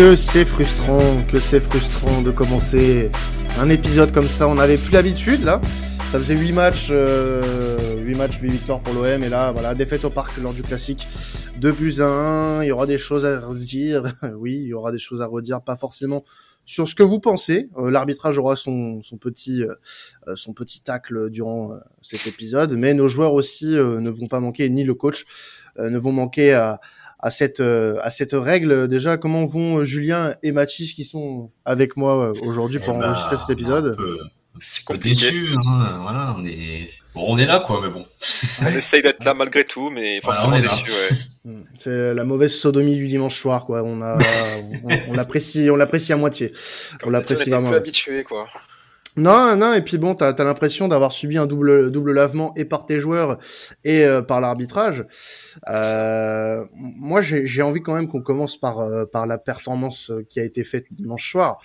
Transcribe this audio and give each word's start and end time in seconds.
Que 0.00 0.16
c'est 0.16 0.46
frustrant, 0.46 1.22
que 1.30 1.38
c'est 1.38 1.60
frustrant 1.60 2.22
de 2.22 2.30
commencer 2.30 3.10
un 3.58 3.68
épisode 3.68 4.12
comme 4.12 4.28
ça. 4.28 4.48
On 4.48 4.54
n'avait 4.54 4.78
plus 4.78 4.92
l'habitude 4.94 5.44
là. 5.44 5.60
Ça 6.10 6.18
faisait 6.18 6.36
8 6.36 6.52
matchs, 6.52 6.88
euh, 6.90 7.98
8 7.98 8.14
matchs, 8.14 8.38
8 8.40 8.48
victoires 8.48 8.80
pour 8.80 8.94
l'OM. 8.94 9.22
Et 9.22 9.28
là, 9.28 9.52
voilà, 9.52 9.74
défaite 9.74 10.06
au 10.06 10.08
parc 10.08 10.38
lors 10.38 10.54
du 10.54 10.62
classique. 10.62 11.06
2 11.58 11.72
buts 11.72 11.96
à 11.98 12.06
1. 12.06 12.62
Il 12.64 12.68
y 12.68 12.72
aura 12.72 12.86
des 12.86 12.96
choses 12.96 13.26
à 13.26 13.40
redire. 13.40 14.04
oui, 14.38 14.54
il 14.62 14.68
y 14.68 14.72
aura 14.72 14.90
des 14.90 14.98
choses 14.98 15.20
à 15.20 15.26
redire. 15.26 15.60
Pas 15.60 15.76
forcément 15.76 16.24
sur 16.64 16.86
ce 16.86 16.94
que 16.94 17.02
vous 17.02 17.18
pensez. 17.18 17.68
Euh, 17.76 17.90
L'arbitrage 17.90 18.38
aura 18.38 18.56
son, 18.56 19.02
petit 19.20 19.64
euh, 20.28 20.36
son 20.36 20.52
petit 20.52 20.82
tacle 20.82 21.28
durant 21.30 21.72
euh, 21.72 21.78
cet 22.00 22.28
épisode, 22.28 22.74
mais 22.76 22.94
nos 22.94 23.08
joueurs 23.08 23.32
aussi 23.32 23.76
euh, 23.76 24.00
ne 24.00 24.08
vont 24.08 24.28
pas 24.28 24.38
manquer, 24.38 24.68
ni 24.70 24.84
le 24.84 24.94
coach 24.94 25.24
ne 25.78 25.98
vont 25.98 26.12
manquer 26.12 26.52
à, 26.52 26.80
à 27.22 27.30
cette 27.30 27.60
à 27.60 28.10
cette 28.10 28.32
règle. 28.32 28.88
Déjà, 28.88 29.16
comment 29.16 29.46
vont 29.46 29.84
Julien 29.84 30.34
et 30.42 30.52
Mathis 30.52 30.94
qui 30.94 31.04
sont 31.04 31.50
avec 31.64 31.96
moi 31.96 32.32
aujourd'hui 32.42 32.78
pour 32.78 32.94
Eh 32.96 33.00
ben, 33.00 33.06
enregistrer 33.10 33.36
cet 33.36 33.50
épisode? 33.50 33.96
C'est 34.62 34.82
un 34.82 34.86
peu 34.88 34.94
compliqué. 34.94 35.30
déçu, 35.30 35.54
hein, 35.64 35.98
voilà, 36.02 36.34
on 36.36 36.44
est... 36.44 36.88
Bon, 37.14 37.24
on 37.28 37.38
est 37.38 37.46
là, 37.46 37.62
quoi, 37.66 37.80
mais 37.82 37.88
bon. 37.88 38.04
On 38.62 38.66
essaye 38.66 39.00
d'être 39.00 39.24
là 39.24 39.32
malgré 39.32 39.64
tout, 39.64 39.88
mais 39.90 40.20
Voilà, 40.22 40.38
forcément 40.40 40.56
on 40.56 40.58
est 40.58 40.62
là. 40.62 40.68
déçu. 40.68 40.90
Ouais. 40.90 41.16
Hmm. 41.42 41.62
C'est 41.78 42.12
la 42.12 42.24
mauvaise 42.24 42.54
sodomie 42.54 42.96
du 42.96 43.08
dimanche 43.08 43.38
soir, 43.40 43.64
quoi. 43.64 43.82
On 43.82 44.02
a, 44.02 44.18
on, 44.84 44.90
on 45.08 45.12
l'apprécie, 45.14 45.70
on 45.70 45.76
l'apprécie 45.76 46.12
à 46.12 46.18
moitié. 46.18 46.50
Comme 46.50 46.98
On 47.04 47.06
on 47.06 47.10
l'apprécie 47.12 47.48
vraiment. 47.48 47.68
plus 47.70 47.76
habitué, 47.78 48.24
quoi. 48.24 48.46
Non, 49.16 49.56
non, 49.56 49.72
et 49.72 49.82
puis 49.82 49.98
bon, 49.98 50.14
t'as 50.14 50.28
as, 50.32 50.44
l'impression 50.44 50.86
d'avoir 50.86 51.10
subi 51.10 51.36
un 51.36 51.46
double 51.46 51.90
double 51.90 52.12
lavement 52.12 52.52
et 52.54 52.64
par 52.64 52.86
tes 52.86 53.00
joueurs 53.00 53.38
et 53.82 54.04
euh, 54.04 54.22
par 54.22 54.40
l'arbitrage. 54.40 55.04
Euh, 55.68 56.64
moi, 56.74 57.20
j'ai 57.20 57.62
envie 57.62 57.82
quand 57.82 57.94
même 57.94 58.06
qu'on 58.06 58.22
commence 58.22 58.56
par 58.56 58.78
euh, 58.78 59.06
par 59.06 59.26
la 59.26 59.38
performance 59.38 60.10
euh, 60.10 60.24
qui 60.28 60.38
a 60.38 60.44
été 60.44 60.62
faite 60.62 60.86
dimanche 60.92 61.30
soir. 61.30 61.60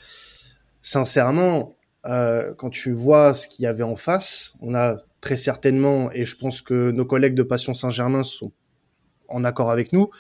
Sincèrement, 0.81 1.77
quand 2.03 2.69
tu 2.69 2.91
vois 2.91 3.33
ce 3.33 3.47
qu'il 3.47 3.63
y 3.63 3.67
avait 3.67 3.83
en 3.83 3.95
face, 3.95 4.53
on 4.61 4.75
a 4.75 4.97
très 5.21 5.37
certainement, 5.37 6.11
et 6.11 6.23
je 6.23 6.37
pense 6.37 6.61
que 6.61 6.91
nos 6.91 7.03
collègues 7.03 7.33
de 7.33 7.41
Passion 7.41 7.73
Saint-Germain 7.73 8.21
sont 8.21 8.51
en 9.27 9.43
accord 9.43 9.71
avec 9.71 9.91
nous, 9.91 10.11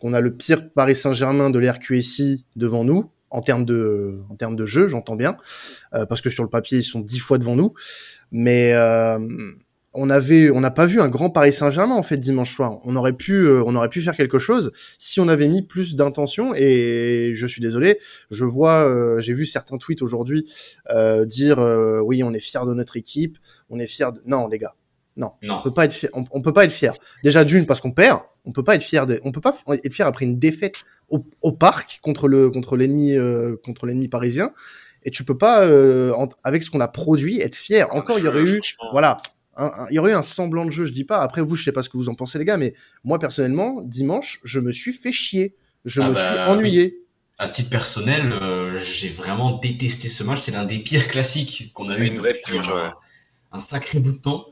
qu'on 0.00 0.14
a 0.14 0.20
le 0.20 0.34
pire 0.34 0.70
Paris 0.72 0.96
Saint-Germain 0.96 1.50
de 1.50 1.58
l'RQSI 1.58 2.46
devant 2.56 2.84
nous 2.84 3.10
en 3.34 3.42
termes 3.42 3.64
de 3.64 4.20
en 4.30 4.36
termes 4.36 4.56
de 4.56 4.64
jeu, 4.64 4.88
j'entends 4.88 5.16
bien, 5.16 5.36
euh, 5.94 6.06
parce 6.06 6.20
que 6.20 6.30
sur 6.30 6.44
le 6.44 6.48
papier 6.48 6.78
ils 6.78 6.84
sont 6.84 7.00
dix 7.00 7.18
fois 7.18 7.36
devant 7.38 7.56
nous, 7.56 7.74
mais 8.30 8.72
euh, 8.72 9.18
on 9.92 10.08
avait 10.08 10.50
on 10.50 10.60
n'a 10.60 10.70
pas 10.70 10.86
vu 10.86 11.00
un 11.00 11.08
grand 11.08 11.30
Paris 11.30 11.52
Saint-Germain 11.52 11.94
en 11.94 12.02
fait 12.02 12.16
dimanche 12.16 12.54
soir. 12.54 12.78
On 12.84 12.94
aurait 12.96 13.12
pu 13.12 13.32
euh, 13.32 13.62
on 13.66 13.74
aurait 13.74 13.88
pu 13.88 14.00
faire 14.00 14.16
quelque 14.16 14.38
chose 14.38 14.72
si 14.98 15.20
on 15.20 15.28
avait 15.28 15.48
mis 15.48 15.62
plus 15.62 15.96
d'intention 15.96 16.54
et 16.54 17.32
je 17.34 17.46
suis 17.46 17.60
désolé, 17.60 17.98
je 18.30 18.44
vois 18.44 18.88
euh, 18.88 19.20
j'ai 19.20 19.34
vu 19.34 19.46
certains 19.46 19.78
tweets 19.78 20.02
aujourd'hui 20.02 20.44
euh, 20.90 21.24
dire 21.24 21.58
euh, 21.58 22.00
oui 22.00 22.22
on 22.22 22.32
est 22.32 22.40
fier 22.40 22.66
de 22.66 22.74
notre 22.74 22.96
équipe, 22.96 23.38
on 23.68 23.80
est 23.80 23.88
fier 23.88 24.12
de 24.12 24.20
non 24.26 24.46
les 24.48 24.58
gars 24.58 24.74
non, 25.16 25.32
Non. 25.42 25.58
on 25.58 25.62
peut 25.62 25.72
pas 25.72 25.84
être 25.84 25.92
fier. 25.92 26.10
On, 26.12 26.24
on 26.32 26.40
peut 26.42 26.52
pas 26.52 26.64
être 26.64 26.72
fier. 26.72 26.94
Déjà 27.22 27.44
d'une 27.44 27.66
parce 27.66 27.80
qu'on 27.80 27.92
perd. 27.92 28.20
On 28.44 28.52
peut 28.52 28.64
pas 28.64 28.74
être 28.74 28.82
fier. 28.82 29.06
De, 29.06 29.20
on 29.24 29.32
peut 29.32 29.40
pas 29.40 29.54
être 29.82 29.92
fier 29.94 30.06
après 30.06 30.24
une 30.24 30.38
défaite 30.38 30.76
au, 31.08 31.24
au 31.42 31.52
parc 31.52 32.00
contre 32.02 32.28
le 32.28 32.50
contre 32.50 32.76
l'ennemi 32.76 33.12
euh, 33.14 33.56
contre 33.64 33.86
l'ennemi 33.86 34.08
parisien. 34.08 34.52
Et 35.04 35.10
tu 35.10 35.24
peux 35.24 35.36
pas 35.38 35.62
euh, 35.64 36.12
en- 36.14 36.28
avec 36.42 36.62
ce 36.62 36.70
qu'on 36.70 36.80
a 36.80 36.88
produit 36.88 37.40
être 37.40 37.54
fier. 37.54 37.86
Encore 37.94 38.18
il 38.18 38.24
y 38.24 38.28
aurait 38.28 38.42
eu 38.42 38.60
voilà. 38.92 39.18
un- 39.56 39.66
un- 39.66 39.86
il 39.90 39.94
y 39.94 39.98
aurait 39.98 40.12
eu 40.12 40.14
un 40.14 40.22
semblant 40.22 40.64
de 40.64 40.70
jeu, 40.72 40.84
je 40.86 40.92
dis 40.92 41.04
pas. 41.04 41.20
Après 41.20 41.42
vous, 41.42 41.54
je 41.56 41.62
sais 41.64 41.72
pas 41.72 41.82
ce 41.82 41.88
que 41.88 41.96
vous 41.96 42.08
en 42.08 42.14
pensez 42.14 42.38
les 42.38 42.44
gars, 42.44 42.56
mais 42.56 42.74
moi 43.04 43.18
personnellement, 43.18 43.82
dimanche, 43.84 44.40
je 44.44 44.60
me 44.60 44.72
suis 44.72 44.92
fait 44.92 45.12
chier. 45.12 45.54
Je 45.84 46.00
Ah 46.00 46.08
me 46.08 46.14
bah, 46.14 46.32
suis 46.34 46.42
ennuyé. 46.50 46.98
À 47.38 47.48
titre 47.48 47.68
personnel, 47.70 48.32
euh, 48.32 48.78
j'ai 48.78 49.08
vraiment 49.10 49.58
détesté 49.58 50.08
ce 50.08 50.22
match. 50.24 50.40
C'est 50.40 50.52
l'un 50.52 50.64
des 50.64 50.78
pires 50.78 51.06
classiques 51.08 51.72
qu'on 51.74 51.90
a 51.90 51.98
eu 51.98 52.06
Une 52.06 52.18
vraie 52.18 52.40
un 53.52 53.60
sacré 53.60 54.00
bout 54.00 54.12
de 54.12 54.18
temps. 54.18 54.46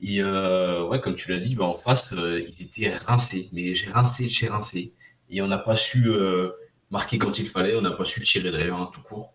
Et 0.00 0.22
euh, 0.22 0.86
ouais, 0.86 1.00
comme 1.00 1.14
tu 1.14 1.30
l'as 1.30 1.38
dit, 1.38 1.54
bah, 1.56 1.64
en 1.64 1.74
face, 1.74 2.12
euh, 2.12 2.44
ils 2.46 2.62
étaient 2.62 2.90
rincés. 2.90 3.48
Mais 3.52 3.74
j'ai 3.74 3.90
rincé, 3.90 4.28
j'ai 4.28 4.48
rincé. 4.48 4.92
Et 5.30 5.42
on 5.42 5.48
n'a 5.48 5.58
pas 5.58 5.76
su 5.76 6.08
euh, 6.08 6.50
marquer 6.90 7.18
quand 7.18 7.38
il 7.38 7.48
fallait. 7.48 7.74
On 7.74 7.82
n'a 7.82 7.90
pas 7.90 8.04
su 8.04 8.22
tirer 8.22 8.50
derrière 8.50 8.76
hein, 8.76 8.90
tout 8.92 9.02
court. 9.02 9.32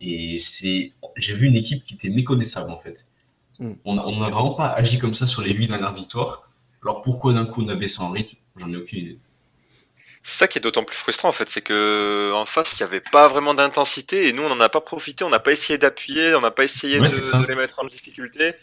Et 0.00 0.38
c'est, 0.38 0.92
j'ai 1.16 1.34
vu 1.34 1.46
une 1.46 1.56
équipe 1.56 1.82
qui 1.82 1.94
était 1.94 2.10
méconnaissable 2.10 2.70
en 2.70 2.78
fait. 2.78 3.06
Mm. 3.58 3.72
On 3.84 3.94
n'a 3.94 4.30
vraiment 4.30 4.54
pas 4.54 4.68
agi 4.68 4.98
comme 4.98 5.14
ça 5.14 5.26
sur 5.26 5.42
les 5.42 5.52
huit 5.52 5.66
dernières 5.66 5.94
victoires. 5.94 6.50
Alors 6.82 7.02
pourquoi 7.02 7.32
d'un 7.32 7.46
coup 7.46 7.62
on 7.62 7.68
a 7.68 7.74
baissé 7.74 8.00
en 8.00 8.10
rythme? 8.10 8.36
J'en 8.56 8.70
ai 8.72 8.76
aucune 8.76 8.98
idée. 8.98 9.18
C'est 10.22 10.36
ça 10.38 10.48
qui 10.48 10.58
est 10.58 10.60
d'autant 10.60 10.84
plus 10.84 10.96
frustrant 10.96 11.28
en 11.28 11.32
fait, 11.32 11.48
c'est 11.48 11.62
que 11.62 12.32
en 12.34 12.46
face 12.46 12.78
il 12.78 12.82
n'y 12.82 12.88
avait 12.88 13.00
pas 13.00 13.28
vraiment 13.28 13.54
d'intensité 13.54 14.28
et 14.28 14.32
nous 14.32 14.42
on 14.42 14.48
n'en 14.48 14.60
a 14.60 14.68
pas 14.68 14.80
profité, 14.80 15.24
on 15.24 15.30
n'a 15.30 15.38
pas 15.38 15.52
essayé 15.52 15.78
d'appuyer, 15.78 16.34
on 16.34 16.40
n'a 16.40 16.50
pas 16.50 16.64
essayé 16.64 16.98
Ouais, 16.98 17.08
de 17.08 17.46
les 17.46 17.54
mettre 17.54 17.78
en 17.78 17.86
difficulté. 17.86 18.54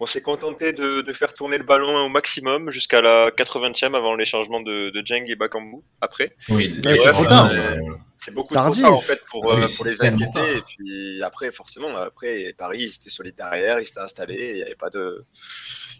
On 0.00 0.06
s'est 0.06 0.20
contenté 0.20 0.72
de, 0.72 1.00
de 1.00 1.12
faire 1.12 1.34
tourner 1.34 1.58
le 1.58 1.64
ballon 1.64 2.04
au 2.04 2.08
maximum 2.08 2.70
jusqu'à 2.70 3.00
la 3.00 3.30
80e 3.30 3.96
avant 3.96 4.14
les 4.14 4.24
changements 4.24 4.60
de, 4.60 4.90
de 4.90 5.02
Jeng 5.04 5.24
et 5.28 5.34
Bakambu 5.34 5.78
après. 6.00 6.36
Oui, 6.50 6.78
Ouais, 6.84 6.96
c'est 6.96 7.06
ouais, 7.06 7.12
trop 7.12 7.24
tard. 7.26 7.48
euh, 7.52 7.80
C'est 8.16 8.32
beaucoup 8.32 8.54
Tardif. 8.54 8.82
trop 8.82 8.90
tard 8.92 8.98
en 8.98 9.02
fait 9.02 9.20
pour, 9.28 9.44
Oui, 9.46 9.62
euh, 9.62 9.66
pour 9.76 9.86
les 9.86 10.04
inquiéter 10.04 10.56
et 10.58 10.60
puis 10.62 11.22
après 11.22 11.50
forcément 11.50 11.96
après 11.96 12.54
Paris 12.56 12.78
ils 12.82 12.94
étaient 12.94 13.10
solides 13.10 13.34
derrière, 13.36 13.80
ils 13.80 13.84
s'étaient 13.86 14.00
installés, 14.00 14.50
il 14.50 14.56
n'y 14.56 14.62
avait 14.62 14.76
pas 14.76 14.90
de... 14.90 15.24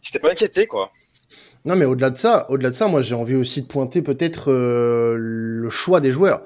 Ils 0.03 0.07
s'étaient 0.07 0.21
pas 0.21 0.31
inquiétés 0.31 0.67
quoi. 0.69 0.91
Non, 1.65 1.75
mais 1.75 1.85
au-delà 1.85 2.11
de 2.11 2.17
ça, 2.19 2.47
au-delà 2.51 2.71
de 2.71 2.75
ça, 2.75 2.87
moi 2.87 3.03
j'ai 3.03 3.17
envie 3.17 3.35
aussi 3.35 3.63
de 3.63 3.67
pointer 3.67 4.01
peut-être 4.01 4.53
euh, 4.53 5.17
le 5.19 5.69
choix 5.71 6.01
des 6.01 6.13
joueurs, 6.13 6.43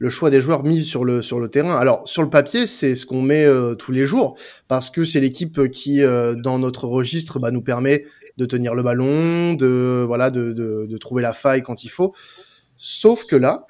le 0.00 0.08
choix 0.08 0.30
des 0.30 0.40
joueurs 0.40 0.64
mis 0.64 0.82
sur 0.82 1.04
le 1.04 1.22
sur 1.22 1.38
le 1.38 1.48
terrain. 1.48 1.76
Alors 1.76 2.08
sur 2.08 2.22
le 2.22 2.30
papier, 2.30 2.66
c'est 2.66 2.94
ce 2.94 3.04
qu'on 3.04 3.20
met 3.20 3.44
euh, 3.44 3.74
tous 3.74 3.92
les 3.92 4.06
jours 4.06 4.36
parce 4.66 4.88
que 4.88 5.04
c'est 5.04 5.20
l'équipe 5.20 5.68
qui, 5.70 6.02
euh, 6.02 6.34
dans 6.34 6.58
notre 6.58 6.86
registre, 6.86 7.38
bah, 7.38 7.50
nous 7.50 7.60
permet 7.60 8.06
de 8.38 8.46
tenir 8.46 8.74
le 8.74 8.82
ballon, 8.82 9.52
de 9.54 10.02
voilà, 10.06 10.30
de, 10.30 10.52
de, 10.52 10.86
de 10.86 10.96
trouver 10.96 11.22
la 11.22 11.34
faille 11.34 11.62
quand 11.62 11.84
il 11.84 11.90
faut. 11.90 12.14
Sauf 12.78 13.26
que 13.26 13.36
là, 13.36 13.66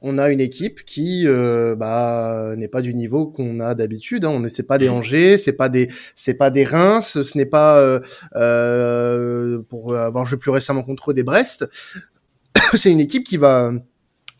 on 0.00 0.16
a 0.16 0.30
une 0.30 0.40
équipe 0.40 0.84
qui 0.84 1.24
euh, 1.26 1.76
bah, 1.76 2.54
n'est 2.56 2.68
pas 2.68 2.80
du 2.80 2.94
niveau 2.94 3.26
qu'on 3.26 3.60
a 3.60 3.74
d'habitude. 3.74 4.24
Hein. 4.24 4.30
On 4.30 4.40
n'est 4.40 4.48
c'est 4.48 4.62
pas 4.62 4.78
des 4.78 4.88
Mhm. 4.88 4.94
Angers, 4.94 5.38
c'est 5.38 5.52
pas 5.52 5.68
des 5.68 5.88
c'est 6.14 6.34
pas 6.34 6.50
des 6.50 6.64
Reims, 6.64 7.22
ce 7.22 7.38
n'est 7.38 7.46
pas 7.46 7.78
euh, 7.78 8.00
euh, 8.36 9.60
pour 9.68 9.94
avoir 9.96 10.24
joué 10.24 10.38
plus 10.38 10.50
récemment 10.50 10.82
contre 10.82 11.10
eux 11.10 11.14
des 11.14 11.22
Brest. 11.22 11.68
c'est 12.74 12.90
une 12.90 13.00
équipe 13.00 13.24
qui 13.24 13.36
va 13.36 13.72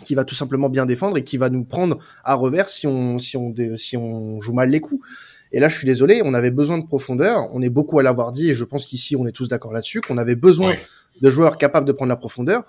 qui 0.03 0.15
va 0.15 0.25
tout 0.25 0.35
simplement 0.35 0.69
bien 0.69 0.85
défendre 0.87 1.17
et 1.17 1.25
qui 1.25 1.37
va 1.37 1.49
nous 1.51 1.65
prendre 1.65 1.99
à 2.25 2.35
revers 2.35 2.69
si 2.69 2.87
on 2.87 3.19
si 3.19 3.37
on 3.37 3.55
si 3.77 3.97
on 3.97 4.41
joue 4.41 4.53
mal 4.53 4.71
les 4.71 4.81
coups. 4.81 5.07
Et 5.55 5.61
là, 5.61 5.69
je 5.69 5.77
suis 5.77 5.87
désolé, 5.87 6.23
on 6.25 6.33
avait 6.33 6.51
besoin 6.51 6.79
de 6.79 6.87
profondeur. 6.87 7.43
On 7.53 7.61
est 7.61 7.69
beaucoup 7.69 7.99
à 7.99 8.03
l'avoir 8.03 8.33
dit 8.33 8.49
et 8.51 8.55
je 8.55 8.65
pense 8.65 8.87
qu'ici 8.87 9.17
on 9.17 9.27
est 9.27 9.33
tous 9.33 9.49
d'accord 9.49 9.73
là-dessus 9.73 10.01
qu'on 10.01 10.17
avait 10.19 10.35
besoin 10.37 10.75
de 11.21 11.31
joueurs 11.31 11.59
capables 11.59 11.87
de 11.87 11.93
prendre 11.93 12.09
la 12.09 12.17
profondeur. 12.17 12.65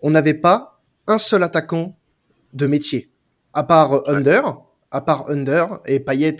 On 0.00 0.10
n'avait 0.10 0.34
pas 0.34 0.80
un 1.08 1.18
seul 1.18 1.42
attaquant 1.42 1.96
de 2.54 2.66
métier, 2.68 3.10
à 3.52 3.64
part 3.64 4.08
Under, 4.08 4.58
à 4.92 5.00
part 5.00 5.28
Under 5.28 5.80
et 5.86 5.98
Payet, 6.00 6.36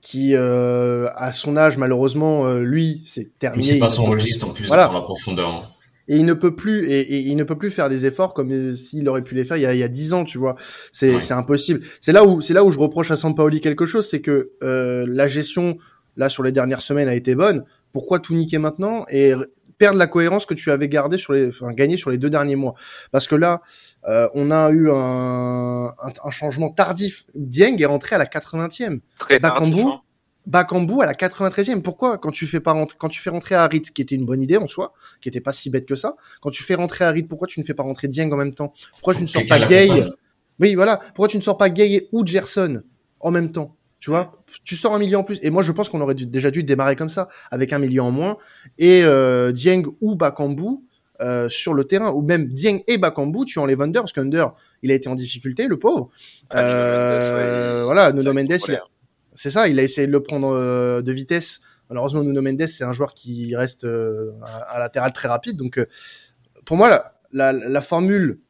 qui 0.00 0.34
euh, 0.34 1.08
à 1.14 1.32
son 1.32 1.56
âge 1.58 1.76
malheureusement 1.78 2.46
euh, 2.46 2.60
lui 2.60 3.02
c'est 3.06 3.24
Mais 3.24 3.30
terminé. 3.38 3.62
c'est 3.64 3.78
pas 3.78 3.90
son 3.90 4.06
registre 4.06 4.46
en 4.48 4.50
plus 4.52 4.66
Voilà. 4.66 4.86
pour 4.86 4.94
la 4.94 5.02
profondeur. 5.02 5.70
Et 6.08 6.16
il 6.18 6.24
ne 6.24 6.34
peut 6.34 6.54
plus 6.54 6.84
et, 6.86 7.00
et 7.00 7.18
il 7.20 7.36
ne 7.36 7.44
peut 7.44 7.58
plus 7.58 7.70
faire 7.70 7.88
des 7.88 8.06
efforts 8.06 8.32
comme 8.34 8.50
euh, 8.52 8.72
s'il 8.74 9.08
aurait 9.08 9.22
pu 9.24 9.34
les 9.34 9.44
faire 9.44 9.56
il 9.56 9.62
y 9.62 9.66
a, 9.66 9.74
il 9.74 9.80
y 9.80 9.82
a 9.82 9.88
10 9.88 10.12
ans, 10.12 10.24
tu 10.24 10.38
vois. 10.38 10.54
C'est 10.92 11.14
Ouais. 11.16 11.20
c'est 11.20 11.34
impossible. 11.34 11.80
C'est 12.00 12.12
là 12.12 12.24
où 12.24 12.40
c'est 12.40 12.54
là 12.54 12.62
où 12.64 12.70
je 12.70 12.78
reproche 12.78 13.10
à 13.10 13.16
Sampaoli 13.16 13.60
quelque 13.60 13.86
chose, 13.86 14.08
c'est 14.08 14.20
que 14.20 14.50
euh, 14.62 15.04
la 15.08 15.26
gestion 15.26 15.78
là 16.16 16.28
sur 16.28 16.42
les 16.42 16.52
dernières 16.52 16.80
semaines 16.82 17.08
a 17.08 17.14
été 17.14 17.34
bonne. 17.34 17.64
Pourquoi 17.92 18.18
tout 18.20 18.34
niquer 18.34 18.58
maintenant 18.58 19.04
et 19.10 19.32
perdre 19.78 19.98
la 19.98 20.06
cohérence 20.06 20.46
que 20.46 20.54
tu 20.54 20.70
avais 20.70 20.88
gardé 20.88 21.18
sur 21.18 21.32
les 21.34 21.48
enfin 21.48 21.72
gagné 21.72 21.96
sur 21.96 22.10
les 22.10 22.18
deux 22.18 22.30
derniers 22.30 22.56
mois? 22.56 22.74
Parce 23.10 23.26
que 23.26 23.34
là, 23.34 23.60
euh, 24.08 24.28
on 24.34 24.50
a 24.50 24.70
eu 24.70 24.90
un, 24.90 25.86
un, 25.86 26.12
un 26.24 26.30
changement 26.30 26.70
tardif. 26.70 27.24
Dieng 27.34 27.76
est 27.80 27.84
rentré 27.86 28.14
à 28.16 28.18
la 28.18 28.26
80e. 28.26 29.00
Très 29.18 29.38
Bakambu, 29.38 29.70
tardif, 29.70 29.84
hein. 29.86 30.00
Bakambu 30.46 31.02
à 31.02 31.06
la 31.06 31.14
93e. 31.14 31.82
Pourquoi 31.82 32.18
quand 32.18 32.30
tu 32.30 32.46
fais 32.46 32.60
pas 32.60 32.72
rentrer, 32.72 32.96
quand 32.98 33.08
tu 33.08 33.20
fais 33.20 33.30
rentrer 33.30 33.54
Harit, 33.56 33.82
qui 33.82 34.02
était 34.02 34.14
une 34.14 34.24
bonne 34.24 34.40
idée 34.40 34.56
en 34.56 34.68
soi, 34.68 34.92
qui 35.20 35.28
était 35.28 35.40
pas 35.40 35.52
si 35.52 35.70
bête 35.70 35.86
que 35.86 35.96
ça, 35.96 36.16
quand 36.40 36.50
tu 36.50 36.62
fais 36.62 36.74
rentrer 36.76 37.04
Harit, 37.04 37.24
pourquoi 37.24 37.48
tu 37.48 37.58
ne 37.60 37.64
fais 37.64 37.74
pas 37.74 37.82
rentrer 37.82 38.08
Dieng 38.08 38.30
en 38.32 38.36
même 38.36 38.54
temps? 38.54 38.72
Pourquoi 38.92 39.14
tu 39.14 39.22
ne 39.22 39.26
sors 39.26 39.42
pas 39.48 39.58
Gay. 39.68 39.88
Oui, 40.60 40.74
voilà. 40.74 40.96
Pourquoi 40.98 41.28
tu 41.28 41.36
ne 41.36 41.42
sors 41.42 41.56
pas 41.58 41.68
Gay 41.68 42.08
ou 42.12 42.24
Gerson 42.26 42.82
en 43.20 43.30
même 43.30 43.50
temps? 43.52 43.76
Tu 43.98 44.10
vois? 44.10 44.42
Tu 44.64 44.76
sors 44.76 44.94
un 44.94 44.98
milieu 44.98 45.16
en 45.18 45.24
plus. 45.24 45.38
Et 45.42 45.50
moi, 45.50 45.62
je 45.62 45.72
pense 45.72 45.88
qu'on 45.88 46.00
aurait 46.00 46.14
dû- 46.14 46.26
déjà 46.26 46.50
dû 46.50 46.62
démarrer 46.62 46.96
comme 46.96 47.08
ça, 47.10 47.28
avec 47.50 47.72
un 47.72 47.78
milieu 47.78 48.02
en 48.02 48.10
moins 48.10 48.36
et 48.78 49.02
euh, 49.04 49.52
Dieng 49.52 49.82
ou 50.00 50.14
Bakambu. 50.16 50.78
euh, 51.22 51.48
sur 51.48 51.72
le 51.72 51.84
terrain 51.84 52.10
ou 52.12 52.20
même 52.20 52.44
Dieng 52.48 52.80
et 52.86 52.98
Bakambu 52.98 53.46
tu 53.46 53.58
enlèves 53.58 53.80
Under 53.80 54.02
parce 54.02 54.12
qu'Under 54.12 54.48
il 54.82 54.90
a 54.90 54.94
été 54.94 55.08
en 55.08 55.14
difficulté 55.14 55.66
le 55.66 55.78
pauvre 55.78 56.10
Ah, 56.50 56.62
Nuno 56.62 56.74
Mendes, 56.76 56.84
ouais, 56.92 57.18
Euh, 57.40 57.78
il- 57.80 57.84
voilà 57.84 58.10
il 58.10 58.16
Nuno 58.16 58.32
Mendes 58.34 58.50
il 58.68 58.74
a. 58.74 58.84
c'est 59.36 59.50
ça, 59.50 59.68
il 59.68 59.78
a 59.78 59.82
essayé 59.82 60.06
de 60.06 60.12
le 60.12 60.22
prendre 60.22 60.48
euh, 60.48 61.02
de 61.02 61.12
vitesse. 61.12 61.60
Malheureusement, 61.88 62.22
Nuno 62.22 62.42
Mendes, 62.42 62.66
c'est 62.66 62.84
un 62.84 62.92
joueur 62.92 63.14
qui 63.14 63.54
reste 63.54 63.84
euh, 63.84 64.32
à, 64.42 64.56
à 64.74 64.78
latéral 64.78 65.12
très 65.12 65.28
rapide. 65.28 65.56
Donc, 65.56 65.78
euh, 65.78 65.86
pour 66.64 66.76
moi, 66.76 66.88
la, 66.88 67.12
la, 67.32 67.52
la 67.52 67.80
formule 67.80 68.40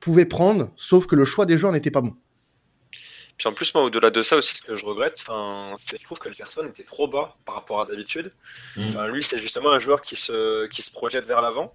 pouvait 0.00 0.24
prendre, 0.24 0.72
sauf 0.76 1.06
que 1.06 1.14
le 1.14 1.24
choix 1.24 1.46
des 1.46 1.56
joueurs 1.56 1.72
n'était 1.72 1.90
pas 1.90 2.00
bon. 2.00 2.16
Puis 3.38 3.48
en 3.48 3.52
plus, 3.52 3.72
moi, 3.74 3.84
au-delà 3.84 4.10
de 4.10 4.22
ça 4.22 4.36
aussi, 4.36 4.56
ce 4.56 4.62
que 4.62 4.76
je 4.76 4.84
regrette, 4.84 5.16
c'est 5.78 5.98
je 5.98 6.04
trouve 6.04 6.18
que 6.18 6.28
le 6.28 6.34
personne 6.34 6.68
était 6.68 6.82
trop 6.82 7.08
bas 7.08 7.36
par 7.46 7.54
rapport 7.54 7.80
à 7.80 7.86
d'habitude. 7.86 8.32
Mm. 8.76 9.06
lui, 9.06 9.22
c'est 9.22 9.38
justement 9.38 9.70
un 9.70 9.78
joueur 9.78 10.02
qui 10.02 10.16
se, 10.16 10.66
qui 10.66 10.82
se 10.82 10.90
projette 10.90 11.26
vers 11.26 11.40
l'avant. 11.40 11.74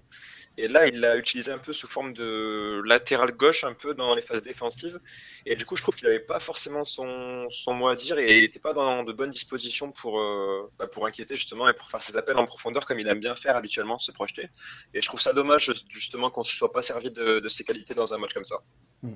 Et 0.57 0.67
là, 0.67 0.87
il 0.87 0.99
l'a 0.99 1.17
utilisé 1.17 1.51
un 1.51 1.57
peu 1.57 1.73
sous 1.73 1.87
forme 1.87 2.13
de 2.13 2.81
latéral 2.85 3.31
gauche, 3.31 3.63
un 3.63 3.73
peu 3.73 3.93
dans 3.93 4.15
les 4.15 4.21
phases 4.21 4.43
défensives. 4.43 4.99
Et 5.45 5.55
du 5.55 5.65
coup, 5.65 5.75
je 5.75 5.81
trouve 5.81 5.95
qu'il 5.95 6.07
n'avait 6.07 6.19
pas 6.19 6.39
forcément 6.39 6.83
son, 6.83 7.47
son, 7.49 7.73
mot 7.73 7.87
à 7.87 7.95
dire 7.95 8.17
et 8.17 8.37
il 8.37 8.41
n'était 8.41 8.59
pas 8.59 8.73
dans 8.73 9.03
de 9.03 9.11
bonnes 9.11 9.31
dispositions 9.31 9.91
pour, 9.91 10.19
euh, 10.19 10.71
bah, 10.79 10.87
pour 10.87 11.05
inquiéter 11.05 11.35
justement 11.35 11.69
et 11.69 11.73
pour 11.73 11.89
faire 11.89 12.01
ses 12.01 12.17
appels 12.17 12.37
en 12.37 12.45
profondeur 12.45 12.85
comme 12.85 12.99
il 12.99 13.07
aime 13.07 13.19
bien 13.19 13.35
faire 13.35 13.55
habituellement, 13.55 13.99
se 13.99 14.11
projeter. 14.11 14.49
Et 14.93 15.01
je 15.01 15.07
trouve 15.07 15.21
ça 15.21 15.33
dommage 15.33 15.71
justement 15.89 16.29
qu'on 16.29 16.41
ne 16.41 16.45
se 16.45 16.55
soit 16.55 16.71
pas 16.71 16.81
servi 16.81 17.11
de, 17.11 17.47
ses 17.49 17.63
qualités 17.63 17.93
dans 17.93 18.13
un 18.13 18.17
match 18.17 18.33
comme 18.33 18.45
ça. 18.45 18.55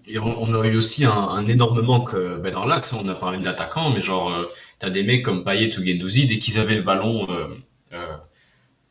Et 0.06 0.19
on, 0.19 0.53
a 0.53 0.68
eu 0.68 0.75
aussi 0.75 1.06
un, 1.06 1.12
un 1.12 1.47
énorme 1.47 1.81
manque 1.81 2.15
bah, 2.15 2.51
dans 2.51 2.65
l'axe. 2.65 2.94
Hein. 2.94 3.01
On 3.03 3.07
a 3.07 3.15
parlé 3.15 3.39
de 3.39 3.45
l'attaquant, 3.45 3.89
mais 3.91 4.01
genre, 4.01 4.33
euh, 4.33 4.45
tu 4.80 4.86
as 4.86 4.89
des 4.89 5.03
mecs 5.03 5.24
comme 5.24 5.44
Payet 5.44 5.77
ou 5.77 5.86
Gendouzi, 5.86 6.27
dès 6.27 6.39
qu'ils 6.39 6.59
avaient 6.59 6.75
le 6.75 6.83
ballon. 6.83 7.27
Euh, 7.30 7.47
euh 7.47 7.47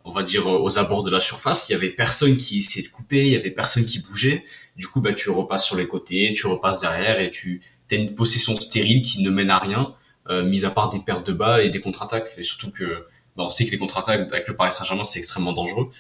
on 0.09 0.13
va 0.13 0.23
dire 0.23 0.47
aux 0.47 0.79
abords 0.79 1.03
de 1.03 1.11
la 1.11 1.21
surface, 1.21 1.69
il 1.69 1.73
y 1.73 1.75
avait 1.75 1.91
personne 1.91 2.39
qui 2.39 2.59
essayait 2.59 2.87
de 2.87 2.91
couper, 2.91 3.27
il 3.27 3.33
y 3.33 3.37
avait 3.37 3.51
personne 3.51 3.85
qui 3.85 3.99
bougeait. 3.99 4.45
Du 4.77 4.89
coup, 4.89 5.03
bah, 5.03 5.13
tu 5.13 5.29
repasses 5.29 5.67
sur 5.67 5.77
les 5.77 5.87
côtés, 5.87 6.33
tu 6.35 6.47
repasses 6.47 6.81
derrière 6.81 7.21
et 7.21 7.31
tu 7.31 7.61
as 7.91 7.95
une 7.95 8.15
possession 8.15 8.57
stérile 8.57 9.03
qui 9.03 9.23
ne 9.23 9.29
mène 9.29 9.51
à 9.51 9.59
rien, 9.59 9.95
euh, 10.31 10.43
mis 10.43 10.65
à 10.65 10.71
part 10.71 10.89
des 10.89 11.01
pertes 11.01 11.27
de 11.27 11.33
balles 11.33 11.61
et 11.67 11.71
des 11.71 11.81
contre-attaques. 11.83 12.31
Et 12.39 12.43
surtout 12.43 12.71
que, 12.71 13.07
bah, 13.37 13.45
on 13.45 13.51
sait 13.51 13.67
que 13.67 13.71
les 13.71 13.77
contre-attaques 13.77 14.33
avec 14.33 14.49
le 14.49 14.57
Paris 14.57 14.73
Saint-Germain, 14.73 15.05
c'est 15.05 15.19
extrêmement 15.19 15.53
dangereux. 15.53 15.91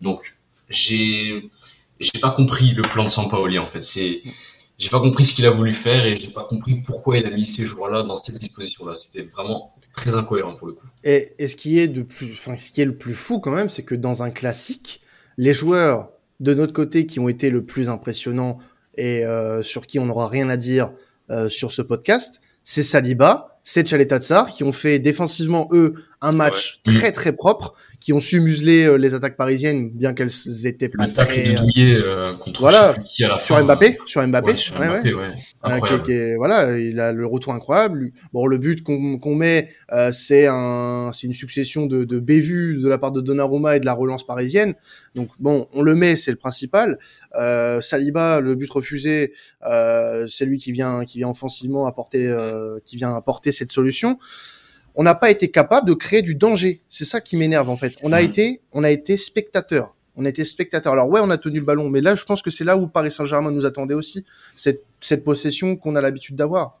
Donc, 0.00 0.36
j'ai, 0.68 1.50
j'ai 1.98 2.20
pas 2.20 2.30
compris 2.30 2.70
le 2.70 2.82
plan 2.82 3.02
de 3.02 3.08
Sampaoli, 3.08 3.58
en 3.58 3.66
fait. 3.66 3.82
C'est, 3.82 4.22
j'ai 4.78 4.90
pas 4.90 5.00
compris 5.00 5.24
ce 5.24 5.34
qu'il 5.34 5.46
a 5.46 5.50
voulu 5.50 5.72
faire 5.72 6.06
et 6.06 6.16
j'ai 6.16 6.28
pas 6.28 6.44
compris 6.44 6.82
pourquoi 6.82 7.18
il 7.18 7.26
a 7.26 7.30
mis 7.30 7.44
ces 7.44 7.64
joueurs-là 7.64 8.02
dans 8.02 8.16
cette 8.16 8.36
disposition-là. 8.36 8.94
C'était 8.94 9.22
vraiment 9.22 9.74
très 9.94 10.14
incohérent 10.14 10.56
pour 10.56 10.66
le 10.66 10.74
coup. 10.74 10.86
Et, 11.02 11.32
et, 11.38 11.46
ce 11.46 11.56
qui 11.56 11.78
est 11.78 11.88
de 11.88 12.02
plus, 12.02 12.32
enfin, 12.32 12.56
ce 12.58 12.70
qui 12.70 12.82
est 12.82 12.84
le 12.84 12.96
plus 12.96 13.14
fou 13.14 13.40
quand 13.40 13.52
même, 13.52 13.70
c'est 13.70 13.84
que 13.84 13.94
dans 13.94 14.22
un 14.22 14.30
classique, 14.30 15.00
les 15.38 15.54
joueurs 15.54 16.10
de 16.40 16.54
notre 16.54 16.72
côté 16.72 17.06
qui 17.06 17.20
ont 17.20 17.28
été 17.28 17.50
le 17.50 17.64
plus 17.64 17.88
impressionnants 17.88 18.58
et 18.96 19.24
euh, 19.24 19.62
sur 19.62 19.86
qui 19.86 19.98
on 19.98 20.06
n'aura 20.06 20.28
rien 20.28 20.48
à 20.48 20.56
dire 20.56 20.92
euh, 21.30 21.48
sur 21.48 21.72
ce 21.72 21.82
podcast, 21.82 22.40
c'est 22.62 22.82
Saliba, 22.82 23.58
c'est 23.62 23.86
Tchaletatsar 23.86 24.48
qui 24.48 24.64
ont 24.64 24.72
fait 24.72 24.98
défensivement 24.98 25.68
eux 25.72 25.94
un 26.20 26.32
match 26.32 26.80
très 26.82 27.12
très 27.12 27.32
propre, 27.32 27.74
qui 28.00 28.12
ont 28.12 28.20
su 28.20 28.40
museler 28.40 28.84
euh, 28.84 28.96
les 28.96 29.14
attaques 29.14 29.36
parisiennes, 29.36 29.90
bien 29.90 30.14
qu'elles 30.14 30.30
étaient 30.64 30.88
pas 30.88 31.08
très... 31.08 31.42
de 31.42 31.56
Douillet 31.56 31.94
euh, 31.94 32.34
contre 32.36 32.60
voilà, 32.60 32.96
qui 33.04 33.24
à 33.24 33.28
la 33.28 33.38
sur 33.38 33.62
Mbappé, 33.62 33.98
sur 34.06 34.26
Mbappé, 34.26 34.50
ouais, 34.52 34.56
sur 34.56 34.74
Mbappé, 34.78 35.14
ouais, 35.14 35.34
euh, 35.64 36.34
voilà, 36.36 36.78
il 36.78 37.00
a 37.00 37.12
le 37.12 37.26
retour 37.26 37.52
incroyable. 37.52 38.12
Bon, 38.32 38.46
le 38.46 38.58
but 38.58 38.82
qu'on 38.82 39.34
met, 39.34 39.70
c'est 40.12 40.46
un, 40.46 41.10
c'est 41.12 41.26
une 41.26 41.34
succession 41.34 41.86
de, 41.86 42.04
de 42.04 42.18
bévues 42.18 42.78
de 42.80 42.88
la 42.88 42.98
part 42.98 43.12
de 43.12 43.20
Donnarumma 43.20 43.76
et 43.76 43.80
de 43.80 43.86
la 43.86 43.94
relance 43.94 44.26
parisienne. 44.26 44.74
Donc 45.14 45.30
bon, 45.38 45.66
on 45.72 45.82
le 45.82 45.94
met, 45.94 46.16
c'est 46.16 46.30
le 46.30 46.36
principal. 46.36 46.98
Saliba, 47.80 48.40
le 48.40 48.54
but 48.54 48.70
refusé, 48.70 49.32
c'est 49.62 50.44
lui 50.46 50.58
qui 50.58 50.72
vient, 50.72 51.04
qui 51.04 51.18
vient 51.18 51.30
offensivement 51.30 51.86
apporter, 51.86 52.34
qui 52.84 52.96
vient 52.96 53.14
apporter 53.14 53.52
cette 53.52 53.72
solution 53.72 54.18
on 54.96 55.02
n'a 55.02 55.14
pas 55.14 55.30
été 55.30 55.50
capable 55.50 55.86
de 55.86 55.94
créer 55.94 56.22
du 56.22 56.34
danger. 56.34 56.80
C'est 56.88 57.04
ça 57.04 57.20
qui 57.20 57.36
m'énerve 57.36 57.68
en 57.68 57.76
fait. 57.76 57.94
On 58.02 58.12
a 58.12 58.22
été, 58.22 58.62
on 58.72 58.82
a 58.82 58.90
été 58.90 59.16
spectateur. 59.16 59.94
On 60.16 60.24
a 60.24 60.30
été 60.30 60.44
spectateur. 60.46 60.94
Alors 60.94 61.08
ouais, 61.08 61.20
on 61.22 61.30
a 61.30 61.36
tenu 61.36 61.58
le 61.58 61.64
ballon, 61.64 61.90
mais 61.90 62.00
là, 62.00 62.14
je 62.14 62.24
pense 62.24 62.40
que 62.40 62.50
c'est 62.50 62.64
là 62.64 62.76
où 62.76 62.88
Paris 62.88 63.12
Saint-Germain 63.12 63.50
nous 63.50 63.66
attendait 63.66 63.94
aussi 63.94 64.24
cette, 64.54 64.82
cette 65.00 65.22
possession 65.22 65.76
qu'on 65.76 65.94
a 65.94 66.00
l'habitude 66.00 66.36
d'avoir. 66.36 66.80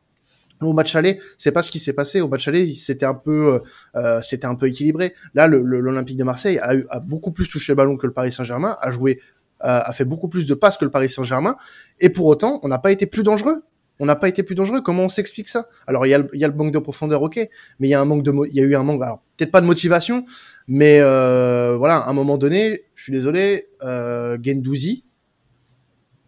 Au 0.62 0.72
match 0.72 0.96
aller, 0.96 1.20
c'est 1.36 1.52
pas 1.52 1.60
ce 1.60 1.70
qui 1.70 1.78
s'est 1.78 1.92
passé. 1.92 2.22
Au 2.22 2.28
match 2.28 2.48
aller, 2.48 2.72
c'était 2.74 3.04
un 3.04 3.12
peu, 3.12 3.54
euh, 3.54 3.58
euh 3.96 4.22
c'était 4.22 4.46
un 4.46 4.54
peu 4.54 4.68
équilibré. 4.68 5.12
Là, 5.34 5.46
l'Olympique 5.48 6.16
de 6.16 6.24
Marseille 6.24 6.58
a, 6.60 6.74
eu, 6.74 6.86
a 6.88 6.98
beaucoup 6.98 7.30
plus 7.30 7.46
touché 7.46 7.72
le 7.72 7.76
ballon 7.76 7.98
que 7.98 8.06
le 8.06 8.14
Paris 8.14 8.32
Saint-Germain, 8.32 8.78
a 8.80 8.90
joué, 8.90 9.20
euh, 9.64 9.80
a 9.84 9.92
fait 9.92 10.06
beaucoup 10.06 10.28
plus 10.28 10.46
de 10.46 10.54
passes 10.54 10.78
que 10.78 10.86
le 10.86 10.90
Paris 10.90 11.10
Saint-Germain, 11.10 11.56
et 12.00 12.08
pour 12.08 12.24
autant, 12.24 12.60
on 12.62 12.68
n'a 12.68 12.78
pas 12.78 12.90
été 12.90 13.04
plus 13.04 13.22
dangereux 13.22 13.62
on 13.98 14.06
n'a 14.06 14.16
pas 14.16 14.28
été 14.28 14.42
plus 14.42 14.54
dangereux. 14.54 14.80
Comment 14.82 15.04
on 15.04 15.08
s'explique 15.08 15.48
ça? 15.48 15.68
Alors 15.86 16.06
il 16.06 16.10
y, 16.10 16.14
a 16.14 16.18
le, 16.18 16.28
il 16.32 16.40
y 16.40 16.44
a 16.44 16.48
le 16.48 16.54
manque 16.54 16.72
de 16.72 16.78
profondeur, 16.78 17.22
ok, 17.22 17.36
mais 17.78 17.88
il 17.88 17.90
y 17.90 17.94
a 17.94 18.00
un 18.00 18.04
manque 18.04 18.22
de, 18.22 18.32
il 18.48 18.54
y 18.54 18.60
a 18.60 18.64
eu 18.64 18.74
un 18.74 18.82
manque, 18.82 19.02
alors 19.02 19.22
peut-être 19.36 19.52
pas 19.52 19.60
de 19.60 19.66
motivation, 19.66 20.24
mais 20.68 20.98
euh, 21.00 21.76
voilà, 21.76 21.98
à 21.98 22.10
un 22.10 22.12
moment 22.12 22.38
donné, 22.38 22.84
je 22.94 23.02
suis 23.02 23.12
désolé, 23.12 23.66
euh, 23.82 24.36
Gendouzi, 24.42 25.04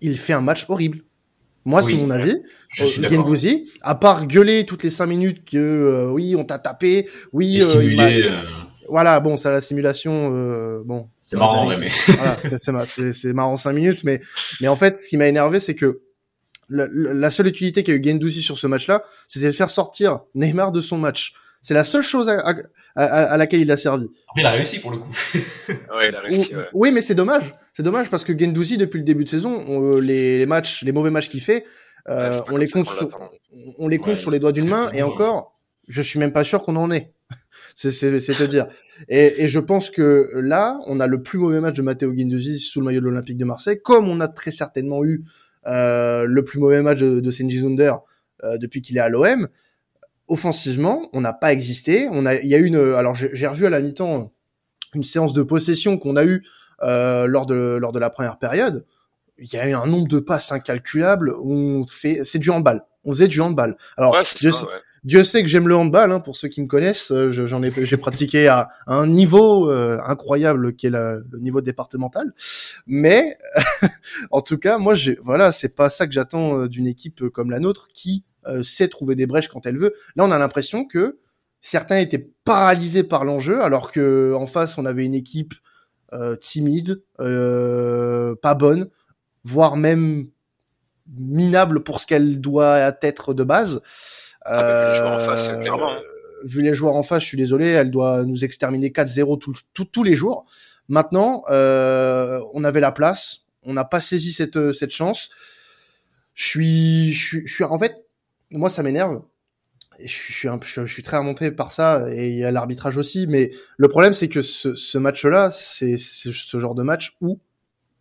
il 0.01 0.17
fait 0.19 0.33
un 0.33 0.41
match 0.41 0.67
horrible. 0.69 1.03
Moi, 1.65 1.83
c'est 1.83 1.97
mon 1.97 2.09
avis. 2.09 2.41
Euh, 2.81 2.87
Gendouzi, 3.11 3.71
à 3.83 3.95
part 3.95 4.27
gueuler 4.27 4.65
toutes 4.65 4.85
les 4.85 4.91
cinq 4.91 5.07
minutes 5.07 5.45
que 5.45 5.59
euh, 5.59 6.11
oui, 6.11 6.35
on 6.35 6.45
t'a 6.45 6.59
tapé, 6.59 7.09
oui, 7.33 7.61
euh, 7.61 8.43
voilà, 8.89 9.21
bon, 9.21 9.37
ça 9.37 9.51
la 9.51 9.61
simulation, 9.61 10.31
bon, 10.87 11.11
c'est 11.21 11.37
marrant, 11.37 11.67
mais 11.67 11.89
voilà, 12.07 12.37
c'est 13.13 13.33
marrant 13.35 13.57
cinq 13.57 13.73
minutes, 13.73 14.03
mais 14.05 14.21
mais 14.63 14.69
en 14.69 14.77
fait, 14.77 14.97
ce 14.97 15.09
qui 15.09 15.19
m'a 15.19 15.27
énervé, 15.27 15.61
c'est 15.61 15.75
que 15.75 16.01
la, 16.69 17.31
seule 17.31 17.47
utilité 17.47 17.83
qu'a 17.83 17.93
eu 17.93 18.03
Gendouzi 18.03 18.43
sur 18.43 18.59
ce 18.59 18.67
match-là, 18.67 19.05
c'était 19.27 19.47
de 19.47 19.53
faire 19.53 19.71
sortir 19.71 20.21
Neymar 20.35 20.73
de 20.73 20.81
son 20.81 20.99
match. 20.99 21.35
C'est 21.63 21.75
la 21.75 21.85
seule 21.85 22.03
chose 22.03 22.29
à, 22.95 23.37
laquelle 23.37 23.61
il 23.61 23.71
a 23.71 23.77
servi. 23.77 24.09
il 24.37 24.47
a 24.47 24.53
réussi 24.53 24.79
pour 24.79 24.91
le 24.91 24.99
coup. 24.99 25.11
ouais, 25.69 26.09
il 26.09 26.15
a 26.15 26.21
réussi. 26.21 26.55
Ouais. 26.55 26.67
Oui, 26.73 26.93
mais 26.93 27.03
c'est 27.03 27.15
dommage. 27.15 27.55
C'est 27.73 27.83
dommage 27.83 28.11
parce 28.11 28.25
que 28.25 28.37
Gendouzi, 28.37 28.79
depuis 28.79 28.99
le 28.99 29.05
début 29.05 29.25
de 29.25 29.29
saison, 29.29 29.65
euh, 29.69 30.01
les, 30.01 30.47
matchs, 30.47 30.83
les 30.83 30.93
mauvais 30.93 31.11
matchs 31.11 31.29
qu'il 31.29 31.41
fait, 31.41 31.65
euh, 32.09 32.33
on, 32.49 32.57
les 32.57 32.69
compte 32.69 32.87
sur, 32.87 33.19
on, 33.79 33.89
les 33.89 33.99
compte 33.99 34.17
sur 34.17 34.31
les 34.31 34.39
doigts 34.39 34.53
d'une 34.53 34.69
main. 34.69 34.91
Et 34.93 35.03
encore, 35.03 35.59
je 35.89 36.01
suis 36.01 36.19
même 36.19 36.33
pas 36.33 36.45
sûr 36.45 36.63
qu'on 36.63 36.77
en 36.77 36.91
est. 36.91 37.13
c'est 37.75 37.91
te 37.91 38.45
dire. 38.45 38.67
Et, 39.09 39.43
et, 39.45 39.49
je 39.49 39.59
pense 39.59 39.91
que 39.91 40.31
là, 40.37 40.81
on 40.87 41.01
a 41.01 41.07
le 41.07 41.23
plus 41.23 41.39
mauvais 41.39 41.61
match 41.61 41.75
de 41.75 41.83
Matteo 41.83 42.15
Gendouzi 42.17 42.59
sous 42.59 42.81
le 42.81 42.87
maillot 42.87 43.01
de 43.01 43.07
l'Olympique 43.07 43.37
de 43.37 43.45
Marseille, 43.45 43.81
comme 43.83 44.09
on 44.09 44.21
a 44.21 44.29
très 44.29 44.51
certainement 44.51 45.05
eu 45.05 45.25
euh, 45.25 45.25
le 45.65 46.41
plus 46.43 46.59
mauvais 46.59 46.83
match 46.83 46.99
de, 46.99 47.21
de 47.21 47.31
Senji 47.31 47.59
Zunder 47.59 47.95
euh, 48.45 48.57
depuis 48.57 48.83
qu'il 48.83 48.97
est 48.97 49.01
à 49.01 49.09
l'OM. 49.09 49.49
Offensivement, 50.29 51.09
on 51.13 51.21
n'a 51.21 51.33
pas 51.33 51.53
existé. 51.53 52.07
On 52.13 52.25
a, 52.25 52.37
il 52.37 52.47
y 52.47 52.55
a 52.55 52.59
une, 52.59 52.77
alors 52.77 53.15
j'ai 53.15 53.47
revu 53.47 53.67
à 53.67 53.71
la 53.71 53.81
mi-temps 53.81 54.33
une 54.95 55.03
séance 55.03 55.33
de 55.33 55.43
possession 55.43 55.99
qu'on 55.99 56.15
a 56.15 56.25
eu 56.25 56.45
euh, 56.83 57.27
lors 57.27 57.47
de 57.47 57.79
lors 57.81 57.91
de 57.91 57.99
la 57.99 58.11
première 58.11 58.39
période. 58.39 58.85
Il 59.39 59.53
y 59.53 59.57
a 59.57 59.69
eu 59.69 59.73
un 59.73 59.87
nombre 59.87 60.07
de 60.07 60.21
passes 60.21 60.53
incalculable. 60.53 61.35
On 61.43 61.85
fait, 61.87 62.25
c'est 62.25 62.39
du 62.39 62.51
handball. 62.51 62.85
On 63.05 63.13
faisait 63.13 63.29
du 63.29 63.41
handball. 63.41 63.77
Alors, 63.97 64.17
je, 64.23 64.51
sais, 64.51 64.67
Dieu 65.05 65.25
sait 65.25 65.43
que 65.43 65.49
j'aime 65.49 65.69
le 65.69 65.77
handball, 65.77 66.13
hein, 66.13 66.21
pour 66.21 66.37
ceux 66.37 66.49
qui 66.49 66.61
me 66.61 66.67
connaissent. 66.67 67.11
Euh, 67.11 67.31
j'en 67.31 67.63
ai, 67.63 67.71
j'ai 67.85 67.97
pratiqué 67.97 68.49
à, 68.49 68.69
un 68.87 69.07
niveau 69.07 69.71
euh, 69.71 69.99
incroyable 70.05 70.75
qui 70.75 70.87
est 70.87 70.91
le 70.91 71.25
niveau 71.41 71.61
départemental. 71.61 72.33
Mais 72.87 73.39
en 74.31 74.41
tout 74.41 74.59
cas, 74.59 74.79
moi, 74.79 74.95
j'ai, 74.95 75.19
voilà, 75.23 75.53
c'est 75.53 75.75
pas 75.75 75.91
ça 75.91 76.07
que 76.07 76.13
j'attends 76.13 76.61
euh, 76.61 76.69
d'une 76.69 76.87
équipe 76.87 77.29
comme 77.29 77.51
la 77.51 77.61
nôtre 77.61 77.89
qui 77.93 78.25
sait 78.63 78.89
trouver 78.89 79.15
des 79.15 79.27
brèches 79.27 79.49
quand 79.49 79.67
elle 79.67 79.77
veut. 79.77 79.93
Là, 80.17 80.25
on 80.25 80.31
a 80.31 80.39
l'impression 80.39 80.87
que 80.87 81.19
certains 81.61 81.99
étaient 81.99 82.31
paralysés 82.45 83.05
par 83.05 83.27
l'enjeu, 83.27 83.63
alors 83.63 83.93
que 83.93 84.33
en 84.35 84.47
face, 84.47 84.79
on 84.79 84.87
avait 84.87 85.05
une 85.05 85.15
équipe 85.15 85.53
timide, 86.41 87.03
pas 87.19 88.55
bonne, 88.55 88.89
voire 89.45 89.77
même 89.77 90.29
minable 91.15 91.83
pour 91.83 92.01
ce 92.01 92.07
qu'elle 92.07 92.41
doit 92.41 92.79
être 93.03 93.35
de 93.35 93.45
base. 93.45 93.83
Ah 94.49 94.63
bah, 94.63 94.85
vu 94.85 94.91
les 94.91 94.97
joueurs 94.97 95.13
en 95.13 95.21
face, 95.21 95.49
euh, 95.49 95.61
clairement. 95.61 95.93
Hein. 95.93 96.01
Vu 96.45 96.63
les 96.63 96.75
joueurs 96.75 96.97
en 96.97 97.03
face, 97.03 97.23
je 97.23 97.29
suis 97.29 97.37
désolé, 97.37 97.67
elle 97.67 97.91
doit 97.91 98.25
nous 98.25 98.45
exterminer 98.45 98.91
4-0 98.91 99.39
tous 99.73 100.03
les 100.05 100.15
jours. 100.15 100.47
Maintenant, 100.89 101.43
euh, 101.51 102.41
on 102.55 102.65
avait 102.65 102.81
la 102.81 102.93
place, 102.93 103.43
on 103.63 103.75
n'a 103.75 103.85
pas 103.85 104.01
saisi 104.01 104.33
cette, 104.33 104.73
cette 104.73 104.93
chance. 104.93 105.29
Je 106.35 106.47
suis, 106.47 107.13
je 107.13 107.27
suis, 107.27 107.47
je 107.47 107.53
suis, 107.53 107.65
en 107.65 107.79
fait, 107.79 108.07
moi 108.51 108.71
ça 108.71 108.83
m'énerve. 108.83 109.23
Je 110.01 110.07
suis, 110.07 110.47
un, 110.47 110.61
je, 110.65 110.87
suis 110.87 111.03
très 111.03 111.17
remonté 111.17 111.51
par 111.51 111.73
ça 111.73 112.05
et 112.09 112.29
il 112.29 112.39
y 112.39 112.45
a 112.45 112.53
l'arbitrage 112.53 112.97
aussi. 112.97 113.27
Mais 113.27 113.51
le 113.77 113.89
problème, 113.89 114.15
c'est 114.15 114.29
que 114.29 114.43
ce, 114.43 114.75
ce 114.77 114.97
match-là, 114.97 115.51
c'est 115.51 115.99
ce 115.99 116.61
genre 116.61 116.77
de 116.77 116.85
match 116.85 117.17
où 117.21 117.41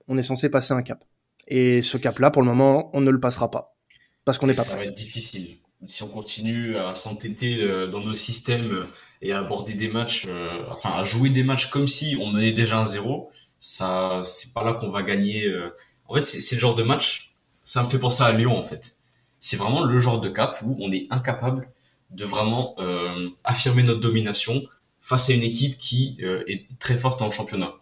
on 0.07 0.17
est 0.17 0.23
censé 0.23 0.49
passer 0.49 0.73
un 0.73 0.83
cap. 0.83 1.03
Et 1.47 1.81
ce 1.81 1.97
cap-là, 1.97 2.29
pour 2.29 2.43
le 2.43 2.47
moment, 2.47 2.91
on 2.93 3.01
ne 3.01 3.09
le 3.09 3.19
passera 3.19 3.49
pas 3.49 3.75
parce 4.25 4.37
qu'on 4.37 4.47
n'est 4.47 4.53
pas 4.53 4.63
prêt. 4.63 4.73
Ça 4.73 4.77
va 4.77 4.85
être 4.85 4.95
difficile 4.95 5.57
si 5.85 6.03
on 6.03 6.07
continue 6.07 6.77
à 6.77 6.95
s'entêter 6.95 7.61
euh, 7.61 7.87
dans 7.87 7.99
nos 7.99 8.13
systèmes 8.13 8.71
euh, 8.71 8.85
et 9.21 9.31
à 9.31 9.39
aborder 9.39 9.73
des 9.73 9.89
matchs, 9.89 10.25
euh, 10.27 10.63
enfin 10.69 10.89
à 10.91 11.03
jouer 11.03 11.29
des 11.29 11.43
matchs 11.43 11.69
comme 11.69 11.87
si 11.87 12.17
on 12.19 12.31
menait 12.31 12.51
déjà 12.51 12.79
un 12.79 12.85
zéro, 12.85 13.31
ça, 13.59 14.21
c'est 14.23 14.53
pas 14.53 14.63
là 14.63 14.73
qu'on 14.73 14.89
va 14.89 15.01
gagner. 15.01 15.51
En 16.07 16.13
fait, 16.13 16.25
c'est 16.25 16.55
le 16.55 16.61
genre 16.61 16.75
de 16.75 16.83
match, 16.83 17.33
ça 17.63 17.81
me 17.81 17.89
fait 17.89 17.97
penser 17.97 18.21
à 18.21 18.31
Lyon 18.31 18.55
en 18.55 18.63
fait. 18.63 18.97
C'est 19.39 19.57
vraiment 19.57 19.83
le 19.83 19.99
genre 19.99 20.21
de 20.21 20.29
cap 20.29 20.59
où 20.63 20.77
on 20.79 20.91
est 20.91 21.11
incapable 21.11 21.69
de 22.11 22.23
vraiment 22.23 22.75
affirmer 23.43 23.81
notre 23.81 23.99
domination 23.99 24.61
face 25.01 25.31
à 25.31 25.33
une 25.33 25.41
équipe 25.41 25.79
qui 25.79 26.17
est 26.19 26.67
très 26.77 26.97
forte 26.97 27.19
dans 27.19 27.25
le 27.25 27.31
championnat. 27.31 27.73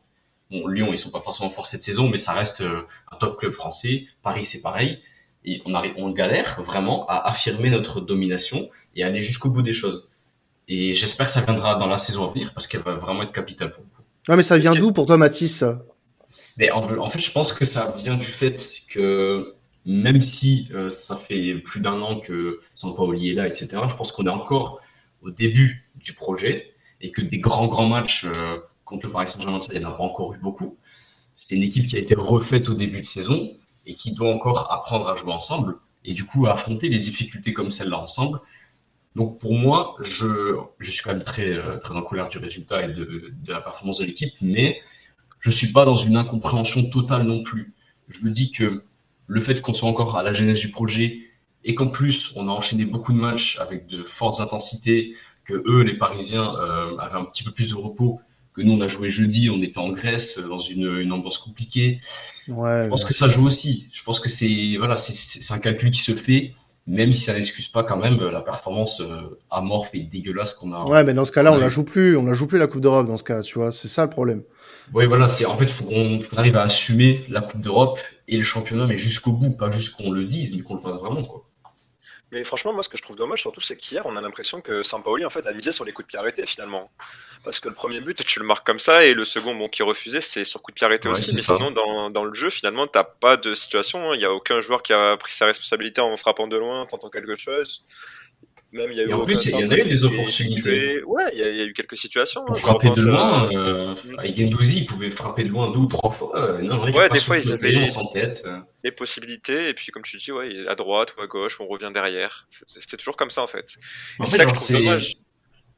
Bon, 0.49 0.65
Lyon, 0.67 0.93
ils 0.93 0.97
sont 0.97 1.11
pas 1.11 1.19
forcément 1.19 1.49
forts 1.49 1.67
cette 1.67 1.83
saison, 1.83 2.07
mais 2.07 2.17
ça 2.17 2.31
reste 2.31 2.63
un 3.11 3.17
top 3.17 3.37
club 3.37 3.51
français. 3.51 4.07
Paris, 4.23 4.45
c'est 4.45 4.61
pareil. 4.61 5.01
Et 5.45 5.61
on 5.65 5.73
arrive, 5.73 5.93
on 5.97 6.09
galère 6.09 6.61
vraiment 6.63 7.05
à 7.07 7.29
affirmer 7.29 7.69
notre 7.69 8.01
domination 8.01 8.69
et 8.95 9.03
aller 9.03 9.21
jusqu'au 9.21 9.49
bout 9.49 9.61
des 9.61 9.73
choses. 9.73 10.09
Et 10.67 10.93
j'espère 10.93 11.27
que 11.27 11.31
ça 11.31 11.41
viendra 11.41 11.75
dans 11.75 11.87
la 11.87 11.97
saison 11.97 12.27
à 12.27 12.33
venir 12.33 12.51
parce 12.53 12.67
qu'elle 12.67 12.81
va 12.81 12.95
vraiment 12.95 13.23
être 13.23 13.31
capitale 13.31 13.71
pour 13.71 13.83
vous. 13.83 13.89
Ouais, 14.27 14.35
mais 14.35 14.43
ça 14.43 14.57
vient 14.57 14.73
d'où 14.73 14.91
pour 14.91 15.05
toi, 15.05 15.17
Mathis? 15.17 15.63
Mais 16.57 16.71
en, 16.71 17.09
fait, 17.09 17.19
je 17.19 17.31
pense 17.31 17.53
que 17.53 17.65
ça 17.65 17.93
vient 17.97 18.15
du 18.15 18.25
fait 18.25 18.81
que 18.87 19.55
même 19.85 20.21
si 20.21 20.69
euh, 20.73 20.89
ça 20.89 21.15
fait 21.15 21.55
plus 21.55 21.79
d'un 21.79 22.01
an 22.01 22.19
que 22.19 22.59
Sampaoli 22.73 23.31
est 23.31 23.33
là, 23.33 23.47
etc., 23.47 23.67
je 23.87 23.95
pense 23.95 24.11
qu'on 24.11 24.25
est 24.25 24.29
encore 24.29 24.81
au 25.21 25.29
début 25.29 25.87
du 25.95 26.13
projet 26.13 26.73
et 27.01 27.11
que 27.11 27.21
des 27.21 27.37
grands, 27.37 27.67
grands 27.67 27.87
matchs 27.87 28.25
euh, 28.25 28.57
contre 28.83 29.07
le 29.07 29.11
Paris 29.11 29.27
Saint-Germain, 29.27 29.59
il 29.71 29.79
n'y 29.79 29.85
en 29.85 29.89
a 29.89 29.93
pas 29.93 30.03
encore 30.03 30.33
eu 30.33 30.39
beaucoup. 30.39 30.77
C'est 31.35 31.55
une 31.55 31.63
équipe 31.63 31.87
qui 31.87 31.97
a 31.97 31.99
été 31.99 32.15
refaite 32.15 32.69
au 32.69 32.73
début 32.73 33.01
de 33.01 33.05
saison 33.05 33.51
et 33.85 33.95
qui 33.95 34.13
doit 34.13 34.33
encore 34.33 34.71
apprendre 34.71 35.07
à 35.07 35.15
jouer 35.15 35.31
ensemble 35.31 35.77
et 36.03 36.13
du 36.13 36.25
coup 36.25 36.45
à 36.47 36.53
affronter 36.53 36.89
des 36.89 36.99
difficultés 36.99 37.53
comme 37.53 37.71
celle-là 37.71 37.99
ensemble. 37.99 38.39
Donc 39.15 39.39
pour 39.39 39.53
moi, 39.53 39.95
je, 40.01 40.57
je 40.79 40.91
suis 40.91 41.01
quand 41.03 41.13
même 41.13 41.23
très, 41.23 41.53
euh, 41.53 41.77
très 41.77 41.95
en 41.95 42.01
colère 42.01 42.27
du 42.27 42.37
résultat 42.37 42.83
et 42.83 42.93
de, 42.93 43.33
la 43.47 43.61
performance 43.61 43.99
de 43.99 44.05
l'équipe, 44.05 44.33
mais 44.41 44.81
je 45.39 45.49
suis 45.49 45.71
pas 45.71 45.85
dans 45.85 45.95
une 45.95 46.17
incompréhension 46.17 46.83
totale 46.89 47.23
non 47.23 47.43
plus. 47.43 47.73
Je 48.09 48.25
me 48.25 48.31
dis 48.31 48.51
que 48.51 48.83
le 49.27 49.41
fait 49.41 49.61
qu'on 49.61 49.73
soit 49.73 49.89
encore 49.89 50.17
à 50.17 50.23
la 50.23 50.33
genèse 50.33 50.59
du 50.59 50.69
projet 50.69 51.19
et 51.63 51.75
qu'en 51.75 51.87
plus 51.87 52.33
on 52.35 52.47
a 52.47 52.51
enchaîné 52.51 52.85
beaucoup 52.85 53.13
de 53.13 53.17
matchs 53.17 53.57
avec 53.59 53.87
de 53.87 54.03
fortes 54.03 54.39
intensités, 54.39 55.15
que 55.45 55.63
eux, 55.65 55.83
les 55.83 55.97
Parisiens, 55.97 56.55
euh, 56.55 56.97
avaient 56.97 57.17
un 57.17 57.25
petit 57.25 57.43
peu 57.43 57.51
plus 57.51 57.69
de 57.69 57.75
repos, 57.75 58.19
que 58.55 58.61
nous 58.61 58.73
on 58.73 58.81
a 58.81 58.87
joué 58.87 59.09
jeudi, 59.09 59.49
on 59.49 59.61
était 59.61 59.79
en 59.79 59.89
Grèce 59.91 60.39
dans 60.39 60.59
une, 60.59 60.99
une 60.99 61.11
ambiance 61.11 61.37
compliquée. 61.37 61.99
Ouais, 62.47 62.83
je 62.85 62.89
pense 62.89 63.05
que 63.05 63.13
ça 63.13 63.27
joue 63.27 63.45
aussi. 63.45 63.87
Je 63.93 64.03
pense 64.03 64.19
que 64.19 64.29
c'est 64.29 64.75
voilà, 64.77 64.97
c'est 64.97 65.53
un 65.53 65.59
calcul 65.59 65.89
qui 65.91 66.01
se 66.01 66.15
fait 66.15 66.53
même 66.87 67.11
si 67.11 67.21
ça 67.21 67.33
n'excuse 67.33 67.67
pas 67.67 67.83
quand 67.83 67.97
même 67.97 68.19
la 68.21 68.41
performance 68.41 69.01
euh, 69.01 69.39
amorphe 69.49 69.89
et 69.93 70.01
dégueulasse 70.01 70.53
qu'on 70.53 70.71
a. 70.71 70.85
Ouais, 70.85 71.03
mais 71.03 71.13
dans 71.13 71.25
ce 71.25 71.31
cas-là, 71.31 71.51
on 71.51 71.57
la 71.57 71.67
joue 71.67 71.83
plus, 71.83 72.15
on 72.15 72.25
la 72.25 72.33
joue 72.33 72.45
plus 72.45 72.59
la 72.59 72.67
Coupe 72.67 72.81
d'Europe 72.81 73.07
dans 73.07 73.17
ce 73.17 73.23
cas, 73.23 73.41
tu 73.41 73.57
vois, 73.57 73.71
c'est 73.71 73.87
ça 73.87 74.03
le 74.03 74.09
problème. 74.09 74.43
Oui, 74.93 75.07
voilà, 75.07 75.27
c'est 75.27 75.45
en 75.45 75.57
fait, 75.57 75.67
faut 75.67 75.85
qu'on 75.85 76.19
arrive 76.35 76.55
à 76.57 76.63
assumer 76.63 77.25
la 77.29 77.41
Coupe 77.41 77.61
d'Europe 77.61 77.99
et 78.27 78.37
le 78.37 78.43
championnat, 78.43 78.85
mais 78.85 78.97
jusqu'au 78.97 79.31
bout, 79.31 79.51
pas 79.51 79.71
juste 79.71 79.95
qu'on 79.95 80.11
le 80.11 80.25
dise, 80.25 80.55
mais 80.55 80.61
qu'on 80.61 80.75
le 80.75 80.79
fasse 80.81 80.99
vraiment, 80.99 81.23
quoi. 81.23 81.44
Mais 82.31 82.43
franchement, 82.43 82.73
moi, 82.73 82.81
ce 82.81 82.89
que 82.89 82.97
je 82.97 83.03
trouve 83.03 83.15
dommage, 83.15 83.41
surtout, 83.41 83.61
c'est 83.61 83.77
qu'hier, 83.77 84.05
on 84.05 84.15
a 84.15 84.21
l'impression 84.21 84.59
que 84.59 84.83
Sampaoli, 84.83 85.25
en 85.25 85.29
fait, 85.29 85.45
a 85.45 85.53
misé 85.53 85.71
sur 85.71 85.85
les 85.85 85.93
coups 85.93 86.07
de 86.07 86.09
pied 86.09 86.19
arrêtés, 86.19 86.45
finalement. 86.45 86.91
Parce 87.43 87.59
que 87.59 87.69
le 87.69 87.75
premier 87.75 88.01
but, 88.01 88.25
tu 88.25 88.39
le 88.39 88.45
marques 88.45 88.65
comme 88.65 88.79
ça, 88.79 89.05
et 89.05 89.13
le 89.13 89.23
second, 89.25 89.53
bon, 89.55 89.69
qui 89.69 89.83
refusait, 89.83 90.21
c'est 90.21 90.43
sur 90.43 90.61
coup 90.61 90.71
de 90.71 90.75
pied 90.75 90.85
arrêté 90.85 91.07
aussi. 91.07 91.35
Mais 91.35 91.41
sinon, 91.41 91.71
dans, 91.71 92.09
dans, 92.09 92.23
le 92.23 92.33
jeu, 92.33 92.49
finalement, 92.49 92.87
t'as 92.87 93.03
pas 93.03 93.37
de 93.37 93.53
situation. 93.53 94.11
Hein. 94.11 94.15
Il 94.15 94.19
n'y 94.19 94.25
a 94.25 94.33
aucun 94.33 94.59
joueur 94.59 94.81
qui 94.81 94.93
a 94.93 95.15
pris 95.17 95.33
sa 95.33 95.45
responsabilité 95.45 96.01
en 96.01 96.17
frappant 96.17 96.47
de 96.47 96.57
loin, 96.57 96.85
tentant 96.87 97.09
quelque 97.09 97.35
chose. 97.35 97.83
Même, 98.75 98.91
il 98.91 98.97
y 98.97 98.99
a 98.99 99.03
eu 99.05 99.13
en 99.13 99.23
plus, 99.23 99.45
il 99.45 99.51
y 99.51 99.55
en 99.63 99.71
a 99.71 99.77
eu 99.77 99.87
des 99.87 100.03
opportunités. 100.03 101.01
Ouais, 101.03 101.23
il 101.31 101.39
y, 101.39 101.43
a, 101.43 101.63
eu 101.63 101.71
quelques 101.71 101.95
situations. 101.95 102.43
Pour 102.43 102.57
hein, 102.57 102.59
frapper 102.59 102.89
de 102.89 103.03
loin, 103.03 103.49
euh, 103.53 103.95
avec 104.17 104.37
Gendouzi, 104.37 104.79
il 104.79 104.85
pouvait 104.85 105.09
frapper 105.09 105.45
de 105.45 105.49
loin 105.49 105.71
deux 105.71 105.79
ou 105.79 105.85
trois 105.85 106.11
fois. 106.11 106.35
Euh, 106.35 106.61
non, 106.61 106.83
ouais, 106.83 107.07
des 107.07 107.19
fois, 107.19 107.37
ils 107.37 107.53
avaient 107.53 107.71
les, 108.83 108.91
possibilités, 108.91 109.69
et 109.69 109.73
puis 109.73 109.93
comme 109.93 110.03
tu 110.03 110.17
dis, 110.17 110.29
ouais, 110.33 110.67
à 110.67 110.75
droite 110.75 111.15
ou 111.17 111.21
à 111.21 111.27
gauche, 111.27 111.61
on 111.61 111.67
revient 111.67 111.89
derrière. 111.93 112.47
C'était 112.49 112.97
toujours 112.97 113.15
comme 113.15 113.29
ça, 113.29 113.43
en 113.43 113.47
fait. 113.47 113.77
c'est 114.25 114.73
dommage. 114.73 115.13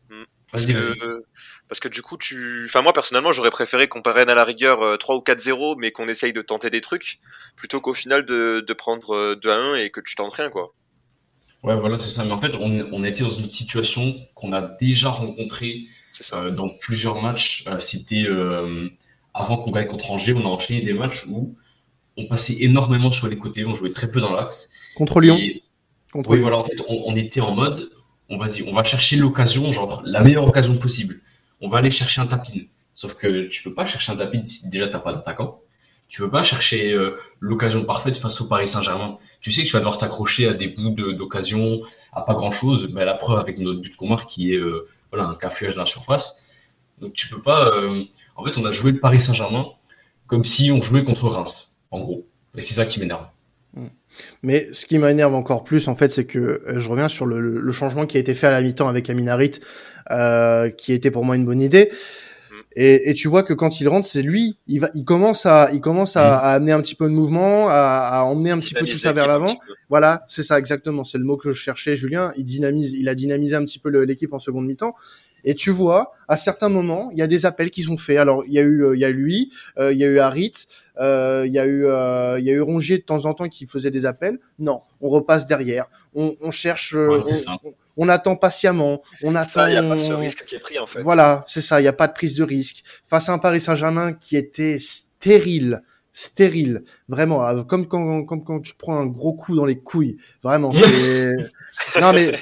Hmm. 0.09 0.23
Parce 0.51 0.65
que, 0.65 1.23
parce 1.67 1.79
que 1.79 1.89
du 1.89 2.01
coup, 2.01 2.17
tu. 2.17 2.65
Enfin, 2.65 2.81
moi, 2.81 2.93
personnellement, 2.93 3.31
j'aurais 3.31 3.51
préféré 3.51 3.87
qu'on 3.87 4.01
parraine 4.01 4.29
à 4.29 4.35
la 4.35 4.43
rigueur 4.43 4.97
3 4.97 5.15
euh, 5.15 5.19
ou 5.19 5.21
4-0, 5.21 5.75
mais 5.77 5.91
qu'on 5.91 6.07
essaye 6.07 6.33
de 6.33 6.41
tenter 6.41 6.71
des 6.71 6.81
trucs, 6.81 7.19
plutôt 7.55 7.79
qu'au 7.79 7.93
final 7.93 8.25
de, 8.25 8.63
de 8.65 8.73
prendre 8.73 9.35
2 9.35 9.49
à 9.51 9.55
1 9.55 9.75
et 9.75 9.91
que 9.91 9.99
tu 9.99 10.15
tentes 10.15 10.33
rien, 10.33 10.49
quoi. 10.49 10.73
Ouais, 11.63 11.75
voilà, 11.75 11.99
c'est 11.99 12.09
ça. 12.09 12.23
Mais 12.23 12.31
en 12.31 12.39
fait, 12.39 12.55
on, 12.55 12.87
on 12.91 13.03
était 13.03 13.23
dans 13.23 13.29
une 13.29 13.49
situation 13.49 14.15
qu'on 14.35 14.53
a 14.53 14.61
déjà 14.61 15.09
rencontrée 15.09 15.87
euh, 16.33 16.51
dans 16.51 16.69
plusieurs 16.69 17.21
matchs. 17.21 17.65
Euh, 17.67 17.79
c'était 17.79 18.25
euh, 18.25 18.89
avant 19.33 19.57
qu'on 19.57 19.71
gagne 19.71 19.87
contre 19.87 20.11
Angers, 20.11 20.33
on 20.33 20.45
a 20.45 20.49
enchaîné 20.49 20.81
des 20.81 20.93
matchs 20.93 21.25
où 21.27 21.55
on 22.15 22.25
passait 22.27 22.57
énormément 22.59 23.11
sur 23.11 23.27
les 23.27 23.37
côtés, 23.37 23.65
on 23.65 23.75
jouait 23.75 23.91
très 23.91 24.09
peu 24.09 24.19
dans 24.19 24.33
l'axe. 24.33 24.71
Contre 24.95 25.19
Lyon. 25.21 25.37
contre 26.11 26.31
oui, 26.31 26.39
voilà, 26.39 26.57
en 26.57 26.63
fait, 26.63 26.81
on, 26.87 27.03
on, 27.05 27.15
était 27.15 27.41
en 27.41 27.53
mode, 27.53 27.89
on 28.29 28.37
va 28.37 28.47
on 28.65 28.73
va 28.73 28.83
chercher 28.83 29.17
l'occasion, 29.17 29.71
genre 29.71 30.01
la 30.05 30.23
meilleure 30.23 30.47
occasion 30.47 30.75
possible. 30.77 31.21
On 31.61 31.69
va 31.69 31.79
aller 31.79 31.91
chercher 31.91 32.21
un 32.21 32.27
tapin. 32.27 32.53
Sauf 32.95 33.13
que 33.13 33.47
tu 33.47 33.61
peux 33.61 33.73
pas 33.73 33.85
chercher 33.85 34.11
un 34.11 34.15
tapin 34.15 34.43
si 34.43 34.69
déjà 34.69 34.87
t'as 34.87 34.99
pas 34.99 35.13
d'attaquant 35.13 35.61
tu 36.07 36.21
veux 36.21 36.29
pas 36.29 36.43
chercher 36.43 36.93
euh, 36.93 37.17
l'occasion 37.39 37.83
parfaite 37.83 38.17
face 38.17 38.39
au 38.41 38.47
Paris 38.47 38.67
Saint-Germain. 38.67 39.17
Tu 39.41 39.51
sais 39.51 39.63
que 39.63 39.67
tu 39.67 39.73
vas 39.73 39.79
devoir 39.79 39.97
t'accrocher 39.97 40.47
à 40.47 40.53
des 40.53 40.67
bouts 40.67 40.91
d'occasion, 40.91 41.81
à 42.13 42.21
pas 42.21 42.33
grand-chose. 42.33 42.89
Mais 42.93 43.05
la 43.05 43.13
preuve 43.13 43.39
avec 43.39 43.57
notre 43.59 43.81
but 43.81 43.95
qu'on 43.95 44.07
marque 44.07 44.29
qui 44.29 44.53
est 44.53 44.57
euh, 44.57 44.87
voilà 45.11 45.25
un 45.25 45.35
cafouillage 45.35 45.73
de 45.73 45.79
la 45.79 45.85
surface. 45.85 46.43
Donc 46.99 47.13
tu 47.13 47.27
peux 47.27 47.41
pas. 47.41 47.67
Euh, 47.67 48.03
en 48.35 48.45
fait, 48.45 48.57
on 48.57 48.65
a 48.65 48.71
joué 48.71 48.91
le 48.91 48.99
Paris 48.99 49.19
Saint-Germain 49.19 49.67
comme 50.27 50.43
si 50.43 50.71
on 50.71 50.81
jouait 50.81 51.03
contre 51.03 51.27
Reims, 51.27 51.77
en 51.91 51.99
gros. 51.99 52.25
Et 52.55 52.61
c'est 52.61 52.73
ça 52.73 52.85
qui 52.85 52.99
m'énerve. 52.99 53.25
Mmh. 53.73 53.87
Mais 54.43 54.67
ce 54.73 54.85
qui 54.85 54.97
m'énerve 54.97 55.35
encore 55.35 55.63
plus, 55.63 55.87
en 55.87 55.95
fait, 55.95 56.09
c'est 56.09 56.25
que 56.25 56.63
je 56.75 56.89
reviens 56.89 57.07
sur 57.07 57.25
le, 57.25 57.71
changement 57.71 58.05
qui 58.05 58.17
a 58.17 58.19
été 58.19 58.33
fait 58.33 58.47
à 58.47 58.51
la 58.51 58.61
mi-temps 58.61 58.87
avec 58.87 59.09
Aminarit, 59.09 59.59
euh, 60.11 60.69
qui 60.69 60.93
était 60.93 61.11
pour 61.11 61.23
moi 61.23 61.35
une 61.35 61.45
bonne 61.45 61.61
idée. 61.61 61.91
Et, 62.79 63.09
et, 63.09 63.15
tu 63.15 63.27
vois 63.27 63.41
que 63.41 63.53
quand 63.53 63.81
il 63.81 63.87
rentre, 63.87 64.05
c'est 64.05 64.21
lui, 64.21 64.55
il 64.67 64.81
va, 64.81 64.91
il 64.93 65.03
commence 65.03 65.47
à, 65.47 65.71
il 65.73 65.81
commence 65.81 66.15
à, 66.15 66.21
mm. 66.21 66.25
à 66.25 66.51
amener 66.51 66.71
un 66.73 66.81
petit 66.81 66.93
peu 66.93 67.05
de 67.05 67.13
mouvement, 67.13 67.69
à, 67.69 67.73
à 67.73 68.21
emmener 68.21 68.51
un 68.51 68.59
petit 68.59 68.75
peu 68.75 68.85
tout 68.85 68.99
ça 68.99 69.13
vers 69.13 69.27
l'avant. 69.27 69.59
Voilà, 69.89 70.23
c'est 70.27 70.43
ça 70.43 70.59
exactement, 70.59 71.03
c'est 71.03 71.17
le 71.17 71.23
mot 71.23 71.37
que 71.37 71.49
je 71.49 71.59
cherchais, 71.59 71.95
Julien. 71.95 72.31
Il 72.37 72.45
dynamise, 72.45 72.91
il 72.91 73.09
a 73.09 73.15
dynamisé 73.15 73.55
un 73.55 73.65
petit 73.65 73.79
peu 73.79 73.89
l'équipe 74.03 74.31
en 74.31 74.39
seconde 74.39 74.67
mi-temps. 74.67 74.93
Et 75.43 75.55
tu 75.55 75.71
vois, 75.71 76.11
à 76.27 76.37
certains 76.37 76.69
moments, 76.69 77.09
il 77.13 77.17
y 77.17 77.23
a 77.23 77.27
des 77.27 77.47
appels 77.47 77.71
qui 77.71 77.81
sont 77.81 77.97
faits. 77.97 78.19
Alors, 78.19 78.43
il 78.45 78.53
y 78.53 78.59
a 78.59 78.61
eu, 78.61 78.83
euh, 78.83 78.95
il 78.95 78.99
y 78.99 79.05
a 79.05 79.09
lui, 79.09 79.51
euh, 79.79 79.91
il 79.91 79.97
y 79.97 80.03
a 80.03 80.07
eu 80.07 80.19
Harit, 80.19 80.51
euh, 80.99 81.45
il 81.47 81.53
y 81.53 81.57
a 81.57 81.65
eu, 81.65 81.81
il 81.81 82.45
y 82.45 82.51
a 82.51 82.53
eu 82.53 82.61
Rongier 82.61 82.99
de 82.99 83.03
temps 83.03 83.25
en 83.25 83.33
temps 83.33 83.49
qui 83.49 83.65
faisait 83.65 83.89
des 83.89 84.05
appels. 84.05 84.37
Non, 84.59 84.81
on 85.01 85.09
repasse 85.09 85.47
derrière, 85.47 85.87
on, 86.13 86.35
on 86.41 86.51
cherche, 86.51 86.95
on 86.95 87.17
attend 88.09 88.35
patiemment, 88.35 89.01
on 89.23 89.35
attend. 89.35 89.67
Il 89.67 89.71
n'y 89.71 89.77
a 89.77 89.83
pas 89.83 89.97
ce 89.97 90.13
risque 90.13 90.45
qui 90.45 90.55
est 90.55 90.59
pris 90.59 90.79
en 90.79 90.85
fait. 90.87 91.01
Voilà, 91.01 91.43
c'est 91.47 91.61
ça, 91.61 91.79
il 91.79 91.83
n'y 91.83 91.89
a 91.89 91.93
pas 91.93 92.07
de 92.07 92.13
prise 92.13 92.35
de 92.35 92.43
risque 92.43 92.83
face 93.05 93.29
à 93.29 93.33
un 93.33 93.39
Paris 93.39 93.61
Saint-Germain 93.61 94.13
qui 94.13 94.37
était 94.37 94.77
stérile, 94.79 95.81
stérile, 96.13 96.83
vraiment, 97.07 97.47
euh, 97.47 97.63
comme 97.63 97.87
quand, 97.87 98.23
comme 98.23 98.43
quand 98.43 98.59
tu 98.59 98.73
prends 98.75 98.97
un 98.97 99.07
gros 99.07 99.33
coup 99.33 99.55
dans 99.55 99.65
les 99.65 99.79
couilles, 99.79 100.17
vraiment. 100.43 100.71
non 102.01 102.13
mais 102.13 102.37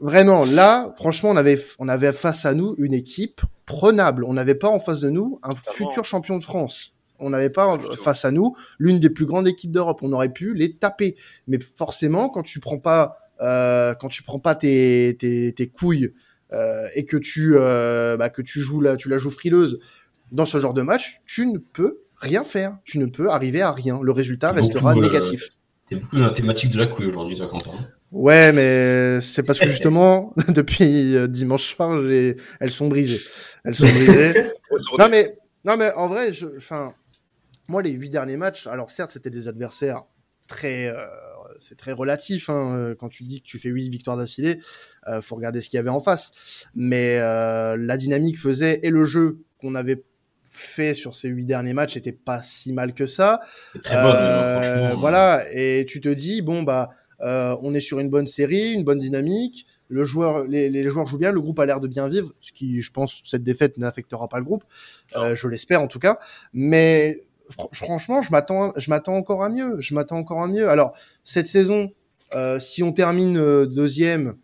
vraiment, 0.00 0.44
là, 0.44 0.92
franchement, 0.96 1.30
on 1.30 1.36
avait, 1.36 1.60
on 1.78 1.88
avait 1.88 2.12
face 2.12 2.46
à 2.46 2.54
nous 2.54 2.74
une 2.78 2.94
équipe 2.94 3.40
prenable. 3.66 4.24
On 4.26 4.34
n'avait 4.34 4.54
pas 4.54 4.68
en 4.68 4.80
face 4.80 5.00
de 5.00 5.10
nous 5.10 5.38
un 5.42 5.54
futur 5.54 6.04
champion 6.04 6.38
de 6.38 6.44
France 6.44 6.94
on 7.22 7.30
n'avait 7.30 7.50
pas 7.50 7.78
face 8.02 8.24
à 8.24 8.30
nous 8.30 8.54
l'une 8.78 8.98
des 8.98 9.08
plus 9.08 9.24
grandes 9.24 9.46
équipes 9.46 9.70
d'Europe. 9.70 10.00
On 10.02 10.12
aurait 10.12 10.32
pu 10.32 10.54
les 10.54 10.74
taper. 10.74 11.16
Mais 11.46 11.58
forcément, 11.60 12.28
quand 12.28 12.42
tu 12.42 12.60
prends 12.60 12.78
pas 12.78 13.18
euh, 13.42 13.94
quand 13.94 14.08
tu 14.08 14.22
prends 14.22 14.38
pas 14.38 14.54
tes, 14.54 15.16
tes, 15.18 15.52
tes 15.52 15.66
couilles 15.66 16.12
euh, 16.52 16.86
et 16.94 17.04
que 17.04 17.16
tu, 17.16 17.54
euh, 17.56 18.16
bah, 18.16 18.30
que 18.30 18.42
tu 18.42 18.60
joues 18.60 18.80
la, 18.80 18.96
tu 18.96 19.08
la 19.08 19.18
joues 19.18 19.30
frileuse 19.30 19.80
dans 20.30 20.46
ce 20.46 20.58
genre 20.60 20.74
de 20.74 20.82
match, 20.82 21.20
tu 21.26 21.46
ne 21.46 21.58
peux 21.58 21.98
rien 22.16 22.44
faire. 22.44 22.78
Tu 22.84 22.98
ne 22.98 23.06
peux 23.06 23.30
arriver 23.30 23.60
à 23.60 23.72
rien. 23.72 24.00
Le 24.02 24.12
résultat 24.12 24.52
restera 24.52 24.94
négatif. 24.94 25.48
T'es 25.86 25.96
beaucoup 25.96 26.16
dans 26.16 26.26
la 26.26 26.32
thématique 26.32 26.70
de 26.70 26.78
la 26.78 26.86
couille 26.86 27.06
aujourd'hui, 27.06 27.36
toi, 27.36 27.48
Quentin. 27.48 27.72
Ouais, 28.12 28.52
mais 28.52 29.20
c'est 29.20 29.42
parce 29.42 29.58
que 29.58 29.68
justement, 29.68 30.32
depuis 30.48 31.16
dimanche 31.28 31.64
soir, 31.64 32.00
elles 32.00 32.70
sont 32.70 32.88
brisées. 32.88 33.20
Elles 33.64 33.74
sont 33.74 33.88
brisées. 33.88 34.52
non 34.98 35.08
mais, 35.10 35.36
non 35.64 35.76
mais 35.76 35.92
en 35.92 36.08
vrai, 36.08 36.30
enfin, 36.56 36.92
moi 37.68 37.82
les 37.82 37.90
huit 37.90 38.10
derniers 38.10 38.36
matchs, 38.36 38.66
alors 38.66 38.90
certes 38.90 39.10
c'était 39.10 39.30
des 39.30 39.48
adversaires 39.48 40.02
très, 40.46 40.88
euh, 40.88 41.06
c'est 41.62 41.76
très 41.76 41.92
relatif. 41.92 42.50
Hein, 42.50 42.76
euh, 42.76 42.94
quand 42.94 43.08
tu 43.08 43.24
dis 43.24 43.40
que 43.40 43.46
tu 43.46 43.58
fais 43.58 43.68
8 43.68 43.88
victoires 43.88 44.16
d'affilée, 44.16 44.60
euh, 45.08 45.22
faut 45.22 45.36
regarder 45.36 45.60
ce 45.60 45.68
qu'il 45.68 45.78
y 45.78 45.80
avait 45.80 45.90
en 45.90 46.00
face. 46.00 46.32
Mais 46.74 47.18
la 47.18 47.96
dynamique 47.96 48.38
faisait 48.38 48.80
et 48.82 48.90
le 48.90 49.04
jeu 49.04 49.38
qu'on 49.58 49.74
avait 49.74 50.02
fait 50.42 50.92
sur 50.92 51.14
ces 51.14 51.28
huit 51.28 51.46
derniers 51.46 51.72
matchs 51.72 51.96
était 51.96 52.12
pas 52.12 52.42
si 52.42 52.72
mal 52.72 52.92
que 52.92 53.06
ça. 53.06 53.40
Très 53.82 53.94
bonne, 53.94 54.16
hein. 54.16 54.94
Voilà, 54.96 55.44
et 55.52 55.86
tu 55.88 56.00
te 56.00 56.08
dis 56.08 56.42
bon 56.42 56.62
bah 56.62 56.90
on 57.20 57.74
est 57.74 57.80
sur 57.80 58.00
une 58.00 58.10
bonne 58.10 58.26
série, 58.26 58.72
une 58.72 58.84
bonne 58.84 58.98
dynamique. 58.98 59.66
Le 59.88 60.06
joueur, 60.06 60.46
les, 60.46 60.70
les 60.70 60.88
joueurs 60.88 61.06
jouent 61.06 61.18
bien, 61.18 61.32
le 61.32 61.40
groupe 61.40 61.58
a 61.58 61.66
l'air 61.66 61.78
de 61.78 61.86
bien 61.86 62.08
vivre, 62.08 62.32
ce 62.40 62.50
qui, 62.50 62.80
je 62.80 62.90
pense, 62.90 63.20
cette 63.26 63.42
défaite 63.42 63.76
n'affectera 63.76 64.26
pas 64.26 64.38
le 64.38 64.44
groupe. 64.44 64.64
je 65.14 65.48
l'espère 65.48 65.82
en 65.82 65.86
tout 65.86 65.98
cas. 65.98 66.18
Mais 66.52 67.24
franchement, 67.72 68.22
je 68.22 68.30
m'attends, 68.30 68.72
je 68.76 68.90
m'attends 68.90 69.16
encore 69.16 69.42
à 69.42 69.48
mieux. 69.48 69.76
Je 69.80 69.94
m'attends 69.94 70.18
encore 70.18 70.42
à 70.42 70.48
mieux. 70.48 70.68
Alors 70.68 70.94
cette 71.24 71.46
saison, 71.46 71.90
euh, 72.34 72.58
si 72.58 72.82
on 72.82 72.92
termine 72.92 73.36
euh, 73.38 73.66
deuxième 73.66 74.36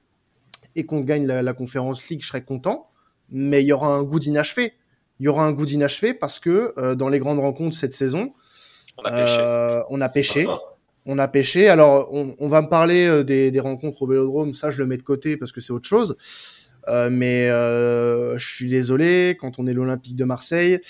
et 0.77 0.85
qu'on 0.87 1.01
gagne 1.01 1.27
la, 1.27 1.43
la, 1.43 1.53
conférence 1.55 2.07
League, 2.09 2.21
je 2.23 2.29
serais 2.29 2.45
content. 2.45 2.89
Mais 3.31 3.63
il 3.63 3.67
y 3.67 3.73
aura 3.73 3.89
un 3.89 4.03
goût 4.03 4.21
d'inachevé. 4.21 4.75
il 5.21 5.25
y 5.27 5.29
aura 5.29 5.45
un 5.45 5.53
goût 5.53 5.67
d'inachevé 5.67 6.15
parce 6.15 6.39
que 6.39 6.73
euh, 6.79 6.95
dans 6.95 7.09
les 7.09 7.19
grandes 7.19 7.41
rencontres 7.41 7.77
cette 7.77 7.95
saison, 7.95 8.33
On 8.99 9.05
a 9.05 9.11
pêché. 9.11 9.37
euh, 9.41 9.81
on 9.91 10.01
a 10.01 10.09
pêché. 10.09 10.47
On 11.07 11.19
a 11.19 11.29
pêché. 11.29 11.69
Alors, 11.69 12.09
on, 12.13 12.35
on 12.39 12.49
va 12.49 12.61
me 12.63 12.69
parler 12.69 13.25
des, 13.25 13.51
des 13.51 13.61
rencontres 13.61 14.03
au 14.03 14.07
Vélodrome. 14.07 14.55
Ça, 14.55 14.71
je 14.71 14.79
le 14.79 14.87
mets 14.87 14.99
de 14.99 15.03
côté 15.03 15.37
parce 15.39 15.53
que 15.53 15.61
c'est 15.63 15.73
autre 15.73 15.89
chose. 15.89 16.17
Mais 16.87 17.49
je 17.49 18.37
suis 18.47 18.69
désolé. 18.69 19.37
Quand 19.41 19.59
on 19.59 19.67
est 19.67 19.73
l'Olympique 19.73 20.17
de 20.17 20.25
Marseille, 20.25 20.81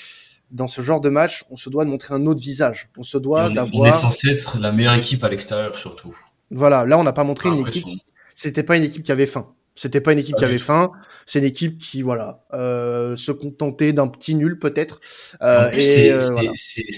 dans 0.50 0.67
ce 0.67 0.81
genre 0.83 1.00
de 1.00 1.09
match, 1.09 1.45
on 1.50 1.57
se 1.57 1.69
doit 1.71 1.85
de 1.85 1.90
montrer 1.90 2.14
un 2.14 2.26
autre 2.26 2.40
visage. 2.40 2.88
On 2.97 3.02
se 3.02 3.19
doit 3.19 3.43
on, 3.43 3.47
on 3.47 3.50
est 3.50 3.55
d'avoir. 3.55 3.95
censé 3.95 4.28
être 4.31 4.59
la 4.59 4.73
meilleure 4.73 4.95
équipe 4.95 5.23
à 5.25 5.28
l'extérieur 5.28 5.76
surtout. 5.76 6.17
Voilà. 6.50 6.85
Là, 6.85 6.99
on 6.99 7.05
n'a 7.05 7.12
pas 7.12 7.25
montré 7.25 7.49
une 7.49 7.59
équipe. 7.61 7.87
C'était 8.35 8.62
pas 8.62 8.76
une 8.76 8.85
équipe 8.85 9.02
qui 9.02 9.12
avait 9.12 9.26
faim. 9.26 9.49
C'était 9.75 10.00
pas 10.00 10.12
une 10.12 10.19
équipe 10.19 10.37
qui 10.37 10.45
avait 10.45 10.59
faim. 10.59 10.90
C'est 11.25 11.38
une 11.38 11.45
équipe 11.45 11.78
qui, 11.78 12.02
voilà, 12.02 12.45
euh, 12.52 13.14
se 13.14 13.31
contentait 13.31 13.93
d'un 13.93 14.09
petit 14.09 14.35
nul 14.35 14.59
peut-être. 14.59 15.00
Euh, 15.40 15.67
En 15.67 15.71
plus, 15.71 15.78
et 15.78 15.83
c'est 15.83 16.11
euh, 16.12 16.19
voilà. 16.33 16.52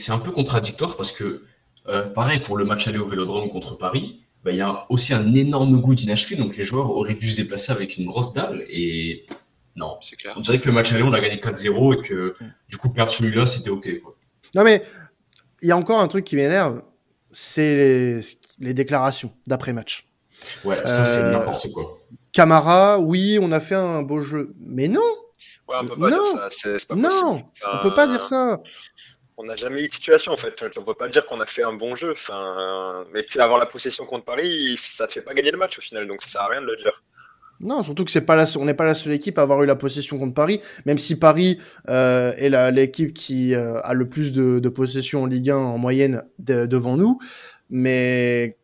un 0.08 0.18
peu 0.18 0.30
contradictoire 0.30 0.96
parce 0.96 1.12
que, 1.12 1.42
euh, 1.88 2.08
pareil, 2.08 2.40
pour 2.40 2.56
le 2.56 2.64
match 2.64 2.88
aller 2.88 2.98
au 2.98 3.06
Vélodrome 3.06 3.50
contre 3.50 3.76
Paris, 3.76 4.20
bah, 4.44 4.52
il 4.52 4.56
y 4.56 4.62
a 4.62 4.86
aussi 4.88 5.12
un 5.12 5.34
énorme 5.34 5.78
goût 5.80 5.94
d'inachevé. 5.94 6.36
Donc 6.36 6.56
les 6.56 6.64
joueurs 6.64 6.90
auraient 6.90 7.14
dû 7.14 7.30
se 7.30 7.36
déplacer 7.36 7.70
avec 7.70 7.98
une 7.98 8.06
grosse 8.06 8.32
dalle. 8.32 8.64
Et 8.70 9.26
non, 9.76 9.98
C'est 10.00 10.16
clair. 10.16 10.34
on 10.36 10.40
dirait 10.40 10.58
que 10.60 10.66
le 10.66 10.72
match 10.72 10.92
aller, 10.92 11.02
on 11.02 11.10
l'a 11.10 11.20
gagné 11.20 11.36
4-0 11.36 11.98
et 11.98 12.02
que 12.08 12.36
du 12.68 12.76
coup, 12.76 12.90
perdre 12.92 13.12
celui-là, 13.12 13.46
c'était 13.46 13.70
OK. 13.70 13.88
Quoi. 14.02 14.16
Non 14.54 14.64
mais 14.64 14.82
il 15.62 15.68
y 15.68 15.72
a 15.72 15.76
encore 15.76 16.00
un 16.00 16.08
truc 16.08 16.24
qui 16.24 16.36
m'énerve, 16.36 16.82
c'est 17.32 17.74
les, 17.76 18.20
les 18.58 18.74
déclarations 18.74 19.32
d'après 19.46 19.72
match. 19.72 20.08
Ouais, 20.64 20.80
ça, 20.86 21.04
c'est 21.04 21.20
Euh, 21.20 21.30
n'importe 21.32 21.70
quoi. 21.70 21.98
Camara, 22.32 22.98
oui, 22.98 23.38
on 23.42 23.52
a 23.52 23.60
fait 23.60 23.74
un 23.74 24.02
beau 24.02 24.20
jeu, 24.22 24.54
mais 24.58 24.88
non, 24.88 25.00
Ouais, 25.68 25.76
on 25.82 25.86
peut 25.86 25.96
pas 25.96 26.10
Non. 26.10 26.24
dire 26.24 26.32
ça. 26.32 26.48
C'est 26.50 26.78
c'est 26.80 26.88
pas 26.88 26.94
non, 26.96 27.08
possible. 27.08 27.26
on 27.64 27.68
Enfin, 27.68 27.78
peut 27.82 27.94
pas 27.94 28.06
dire 28.08 28.22
ça. 28.24 28.60
On 29.36 29.44
n'a 29.44 29.54
jamais 29.56 29.82
eu 29.82 29.88
de 29.88 29.92
situation 29.92 30.32
en 30.32 30.36
fait. 30.36 30.60
On 30.76 30.82
peut 30.82 30.94
pas 30.94 31.08
dire 31.08 31.24
qu'on 31.26 31.40
a 31.40 31.46
fait 31.46 31.62
un 31.62 31.72
bon 31.72 31.94
jeu. 31.94 32.10
Enfin, 32.12 33.04
mais 33.12 33.22
puis 33.22 33.38
avoir 33.40 33.58
la 33.58 33.66
possession 33.66 34.04
contre 34.04 34.24
Paris, 34.24 34.74
ça 34.76 35.06
te 35.06 35.12
fait 35.12 35.22
pas 35.22 35.32
gagner 35.32 35.50
le 35.52 35.58
match 35.58 35.78
au 35.78 35.80
final, 35.80 36.06
donc 36.08 36.22
ça 36.22 36.28
sert 36.28 36.40
à 36.42 36.48
rien 36.48 36.60
de 36.60 36.66
le 36.66 36.76
dire. 36.76 37.02
Non, 37.60 37.82
surtout 37.82 38.04
que 38.04 38.10
c'est 38.10 38.22
pas 38.22 38.36
la, 38.36 38.46
on 38.58 38.64
n'est 38.64 38.74
pas 38.74 38.86
la 38.86 38.94
seule 38.94 39.12
équipe 39.12 39.38
à 39.38 39.42
avoir 39.42 39.62
eu 39.62 39.66
la 39.66 39.76
possession 39.76 40.18
contre 40.18 40.34
Paris, 40.34 40.60
même 40.86 40.96
si 40.98 41.16
Paris 41.18 41.58
euh, 41.88 42.32
est 42.38 42.48
l'équipe 42.72 43.12
qui 43.12 43.54
euh, 43.54 43.80
a 43.82 43.92
le 43.94 44.08
plus 44.08 44.32
de, 44.32 44.58
de 44.60 44.68
possession 44.70 45.22
en 45.24 45.26
Ligue 45.26 45.50
1 45.50 45.56
en 45.56 45.76
moyenne 45.78 46.22
de- 46.38 46.64
devant 46.66 46.96
nous. 46.96 47.18
Mais 47.68 48.56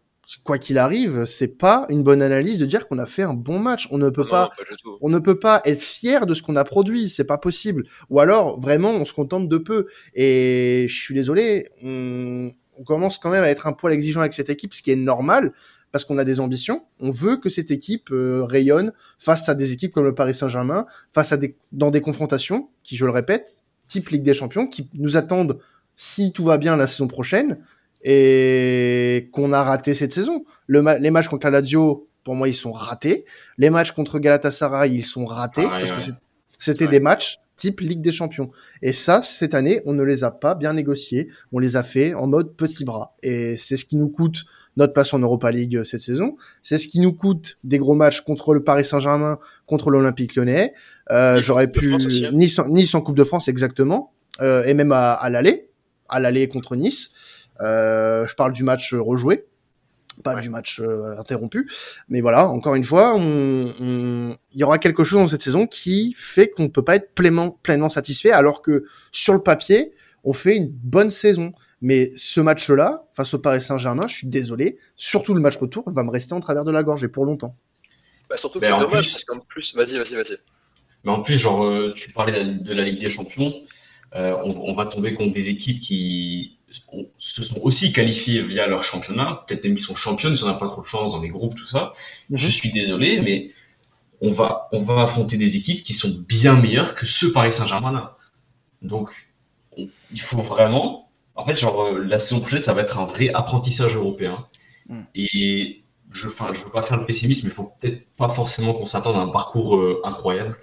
quoi 0.42 0.58
qu'il 0.58 0.78
arrive, 0.78 1.24
c'est 1.24 1.56
pas 1.58 1.86
une 1.88 2.02
bonne 2.02 2.20
analyse 2.22 2.58
de 2.58 2.66
dire 2.66 2.88
qu'on 2.88 2.98
a 2.98 3.06
fait 3.06 3.22
un 3.22 3.34
bon 3.34 3.58
match. 3.58 3.86
On 3.90 3.98
ne 3.98 4.10
peut 4.10 4.22
Non, 4.22 4.28
pas 4.28 4.46
pas 4.48 4.52
on 5.00 5.08
ne 5.08 5.18
peut 5.18 5.38
pas 5.38 5.60
être 5.64 5.82
fier 5.82 6.26
de 6.26 6.34
ce 6.34 6.42
qu'on 6.42 6.56
a 6.56 6.64
produit, 6.64 7.08
c'est 7.10 7.24
pas 7.24 7.38
possible. 7.38 7.84
Ou 8.10 8.18
alors, 8.18 8.58
vraiment, 8.60 8.90
on 8.92 9.04
se 9.04 9.12
contente 9.12 9.48
de 9.48 9.58
peu. 9.58 9.86
Et 10.14 10.86
je 10.88 11.00
suis 11.00 11.14
désolé, 11.14 11.68
on, 11.84 12.50
on 12.78 12.82
commence 12.84 13.18
quand 13.18 13.30
même 13.30 13.44
à 13.44 13.48
être 13.48 13.66
un 13.66 13.72
poil 13.72 13.92
exigeant 13.92 14.20
avec 14.20 14.32
cette 14.32 14.50
équipe, 14.50 14.74
ce 14.74 14.82
qui 14.82 14.90
est 14.90 14.96
normal, 14.96 15.52
parce 15.96 16.04
qu'on 16.04 16.18
a 16.18 16.24
des 16.24 16.40
ambitions. 16.40 16.84
On 17.00 17.10
veut 17.10 17.38
que 17.38 17.48
cette 17.48 17.70
équipe 17.70 18.10
euh, 18.12 18.44
rayonne 18.44 18.92
face 19.18 19.48
à 19.48 19.54
des 19.54 19.72
équipes 19.72 19.92
comme 19.94 20.04
le 20.04 20.14
Paris 20.14 20.34
Saint-Germain, 20.34 20.84
face 21.12 21.32
à 21.32 21.38
des, 21.38 21.56
dans 21.72 21.90
des 21.90 22.02
confrontations 22.02 22.68
qui, 22.82 22.96
je 22.96 23.06
le 23.06 23.10
répète, 23.12 23.62
type 23.88 24.10
Ligue 24.10 24.22
des 24.22 24.34
Champions, 24.34 24.66
qui 24.66 24.90
nous 24.92 25.16
attendent 25.16 25.58
si 25.96 26.32
tout 26.32 26.44
va 26.44 26.58
bien 26.58 26.76
la 26.76 26.86
saison 26.86 27.08
prochaine 27.08 27.58
et 28.04 29.30
qu'on 29.32 29.52
a 29.54 29.62
raté 29.62 29.94
cette 29.94 30.12
saison. 30.12 30.44
Le 30.66 30.82
ma- 30.82 30.98
les 30.98 31.10
matchs 31.10 31.28
contre 31.28 31.46
la 31.46 31.52
Lazio, 31.60 32.08
pour 32.24 32.34
moi, 32.34 32.48
ils 32.48 32.54
sont 32.54 32.72
ratés. 32.72 33.24
Les 33.58 33.70
matchs 33.70 33.92
contre 33.92 34.18
Galatasaray, 34.18 34.92
ils 34.92 35.04
sont 35.04 35.24
ratés 35.24 35.64
Ah 35.64 35.78
parce 35.78 35.92
que 35.92 36.10
ouais. 36.10 36.16
c'était 36.58 36.84
Ouais. 36.84 36.90
des 36.90 37.00
matchs 37.00 37.38
type 37.56 37.80
Ligue 37.80 38.02
des 38.02 38.12
Champions. 38.12 38.50
Et 38.82 38.92
ça, 38.92 39.22
cette 39.22 39.54
année, 39.54 39.80
on 39.86 39.94
ne 39.94 40.02
les 40.02 40.24
a 40.24 40.30
pas 40.30 40.54
bien 40.54 40.74
négociés. 40.74 41.28
On 41.52 41.58
les 41.58 41.76
a 41.76 41.82
fait 41.82 42.12
en 42.12 42.26
mode 42.26 42.54
petit 42.54 42.84
bras. 42.84 43.14
Et 43.22 43.56
c'est 43.56 43.78
ce 43.78 43.86
qui 43.86 43.96
nous 43.96 44.08
coûte 44.10 44.44
notre 44.76 44.92
place 44.92 45.12
en 45.14 45.18
Europa 45.18 45.50
League 45.50 45.76
euh, 45.76 45.84
cette 45.84 46.00
saison. 46.00 46.36
C'est 46.62 46.78
ce 46.78 46.88
qui 46.88 47.00
nous 47.00 47.12
coûte 47.12 47.58
des 47.64 47.78
gros 47.78 47.94
matchs 47.94 48.20
contre 48.20 48.52
le 48.54 48.62
Paris 48.62 48.84
Saint-Germain, 48.84 49.38
contre 49.66 49.90
l'Olympique 49.90 50.34
Lyonnais. 50.36 50.72
Euh, 51.10 51.40
J'aurais 51.40 51.70
pu 51.70 51.92
hein. 51.94 52.30
Nice, 52.32 52.58
en, 52.58 52.68
Nice 52.68 52.94
en 52.94 53.00
Coupe 53.00 53.16
de 53.16 53.24
France 53.24 53.48
exactement, 53.48 54.12
euh, 54.42 54.64
et 54.64 54.74
même 54.74 54.92
à, 54.92 55.12
à 55.12 55.30
l'aller, 55.30 55.70
à 56.08 56.20
l'aller 56.20 56.48
contre 56.48 56.76
Nice. 56.76 57.10
Euh, 57.62 58.26
je 58.26 58.34
parle 58.34 58.52
du 58.52 58.62
match 58.64 58.92
rejoué, 58.94 59.46
pas 60.22 60.34
Ouais. 60.34 60.40
du 60.42 60.50
match 60.50 60.80
euh, 60.80 61.18
interrompu. 61.18 61.70
Mais 62.10 62.20
voilà, 62.20 62.48
encore 62.48 62.74
une 62.74 62.84
fois, 62.84 63.14
on, 63.16 63.72
on- 63.80 64.36
il 64.52 64.60
y 64.60 64.64
aura 64.64 64.78
quelque 64.78 65.04
chose 65.04 65.20
dans 65.20 65.26
cette 65.26 65.42
saison 65.42 65.66
qui 65.66 66.12
fait 66.16 66.48
qu'on 66.50 66.64
ne 66.64 66.68
peut 66.68 66.82
pas 66.84 66.96
être 66.96 67.14
pleinement, 67.14 67.50
pleinement 67.62 67.88
satisfait, 67.88 68.30
alors 68.32 68.60
que 68.60 68.84
sur 69.10 69.32
le 69.32 69.40
papier, 69.42 69.92
on 70.24 70.32
fait 70.34 70.56
une 70.56 70.68
bonne 70.68 71.10
saison. 71.10 71.52
Mais 71.82 72.10
ce 72.16 72.40
match-là, 72.40 73.04
face 73.12 73.34
au 73.34 73.38
Paris 73.38 73.60
Saint-Germain, 73.62 74.06
je 74.08 74.14
suis 74.16 74.28
désolé, 74.28 74.78
surtout 74.96 75.34
le 75.34 75.40
match 75.40 75.56
retour, 75.56 75.84
va 75.90 76.02
me 76.02 76.10
rester 76.10 76.32
en 76.32 76.40
travers 76.40 76.64
de 76.64 76.70
la 76.70 76.82
gorge 76.82 77.04
et 77.04 77.08
pour 77.08 77.24
longtemps. 77.26 77.54
Bah, 78.30 78.36
surtout 78.36 78.60
que 78.60 78.66
c'est 78.66 78.72
en 78.72 78.78
dommage 78.80 79.04
plus- 79.04 79.12
parce 79.12 79.24
qu'en 79.24 79.38
plus, 79.40 79.74
vas-y, 79.74 79.96
vas-y, 79.98 80.14
vas-y. 80.14 80.38
Mais 81.04 81.12
en 81.12 81.20
plus, 81.20 81.38
genre, 81.38 81.64
euh, 81.64 81.92
tu 81.94 82.10
parlais 82.12 82.32
de 82.44 82.72
la, 82.72 82.82
Ligue 82.84 82.98
des 83.00 83.10
Champions. 83.10 83.54
euh, 84.14 84.34
on, 84.44 84.70
on 84.70 84.74
va 84.74 84.86
tomber 84.86 85.14
contre 85.14 85.32
des 85.32 85.50
équipes 85.50 85.80
qui 85.80 86.58
se 87.18 87.42
sont 87.42 87.60
aussi 87.62 87.92
qualifiées 87.92 88.40
via 88.42 88.66
leur 88.66 88.82
championnat. 88.82 89.44
Peut-être 89.46 89.62
même 89.64 89.74
qu'ils 89.74 89.84
sont 89.84 89.94
championnes, 89.94 90.34
si 90.34 90.42
on 90.42 90.46
n'a 90.46 90.54
pas 90.54 90.66
trop 90.68 90.80
de 90.80 90.86
chance 90.86 91.12
dans 91.12 91.20
les 91.20 91.28
groupes, 91.28 91.54
tout 91.54 91.66
ça. 91.66 91.92
Mhm. 92.30 92.36
Je 92.38 92.48
suis 92.48 92.70
désolé, 92.70 93.20
mais 93.20 93.50
on 94.20 94.30
va, 94.30 94.68
on 94.72 94.78
va 94.80 95.02
affronter 95.02 95.36
des 95.36 95.56
équipes 95.56 95.82
qui 95.84 95.92
sont 95.92 96.24
bien 96.26 96.56
meilleures 96.60 96.94
que 96.94 97.04
ce 97.06 97.26
Paris 97.26 97.52
Saint-Germain-là. 97.52 98.16
Donc, 98.82 99.10
on- 99.76 99.88
il 100.12 100.20
faut 100.20 100.38
vraiment. 100.38 101.05
En 101.36 101.44
fait, 101.44 101.56
genre, 101.56 101.82
euh, 101.84 102.04
la 102.04 102.18
saison 102.18 102.40
prochaine, 102.40 102.62
ça 102.62 102.74
va 102.74 102.82
être 102.82 102.98
un 102.98 103.04
vrai 103.06 103.30
apprentissage 103.32 103.96
européen. 103.96 104.46
Mm. 104.88 105.00
Et 105.14 105.82
je, 106.12 106.28
enfin, 106.28 106.48
je 106.52 106.64
veux 106.64 106.70
pas 106.70 106.82
faire 106.82 106.96
le 106.96 107.04
pessimisme, 107.04 107.42
mais 107.46 107.50
il 107.52 107.54
faut 107.54 107.72
peut-être 107.80 108.02
pas 108.16 108.28
forcément 108.28 108.72
qu'on 108.72 108.86
s'attende 108.86 109.16
à 109.16 109.20
un 109.20 109.28
parcours 109.28 109.76
euh, 109.76 110.00
incroyable. 110.04 110.56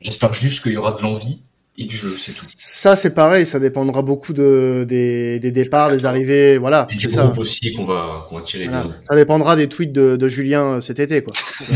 J'espère 0.00 0.32
juste 0.34 0.62
qu'il 0.62 0.72
y 0.72 0.76
aura 0.76 0.92
de 0.92 1.02
l'envie 1.02 1.42
et 1.76 1.84
du 1.86 1.96
jeu, 1.96 2.08
c'est 2.08 2.32
tout. 2.32 2.46
Ça, 2.56 2.94
c'est 2.96 3.14
pareil, 3.14 3.46
ça 3.46 3.58
dépendra 3.58 4.02
beaucoup 4.02 4.32
de, 4.32 4.84
des, 4.88 5.38
des 5.40 5.50
départs, 5.50 5.90
des 5.90 6.06
arrivées, 6.06 6.58
voilà. 6.58 6.86
Et 6.90 6.94
du 6.96 7.08
c'est 7.08 7.16
ça. 7.16 7.24
groupe 7.24 7.38
aussi 7.38 7.72
qu'on 7.74 7.84
va, 7.84 8.26
qu'on 8.28 8.36
va 8.36 8.42
tirer. 8.42 8.66
Voilà. 8.66 8.96
Ça 9.08 9.16
dépendra 9.16 9.56
des 9.56 9.68
tweets 9.68 9.92
de, 9.92 10.16
de 10.16 10.28
Julien 10.28 10.74
euh, 10.74 10.80
cet 10.80 11.00
été, 11.00 11.22
quoi. 11.22 11.32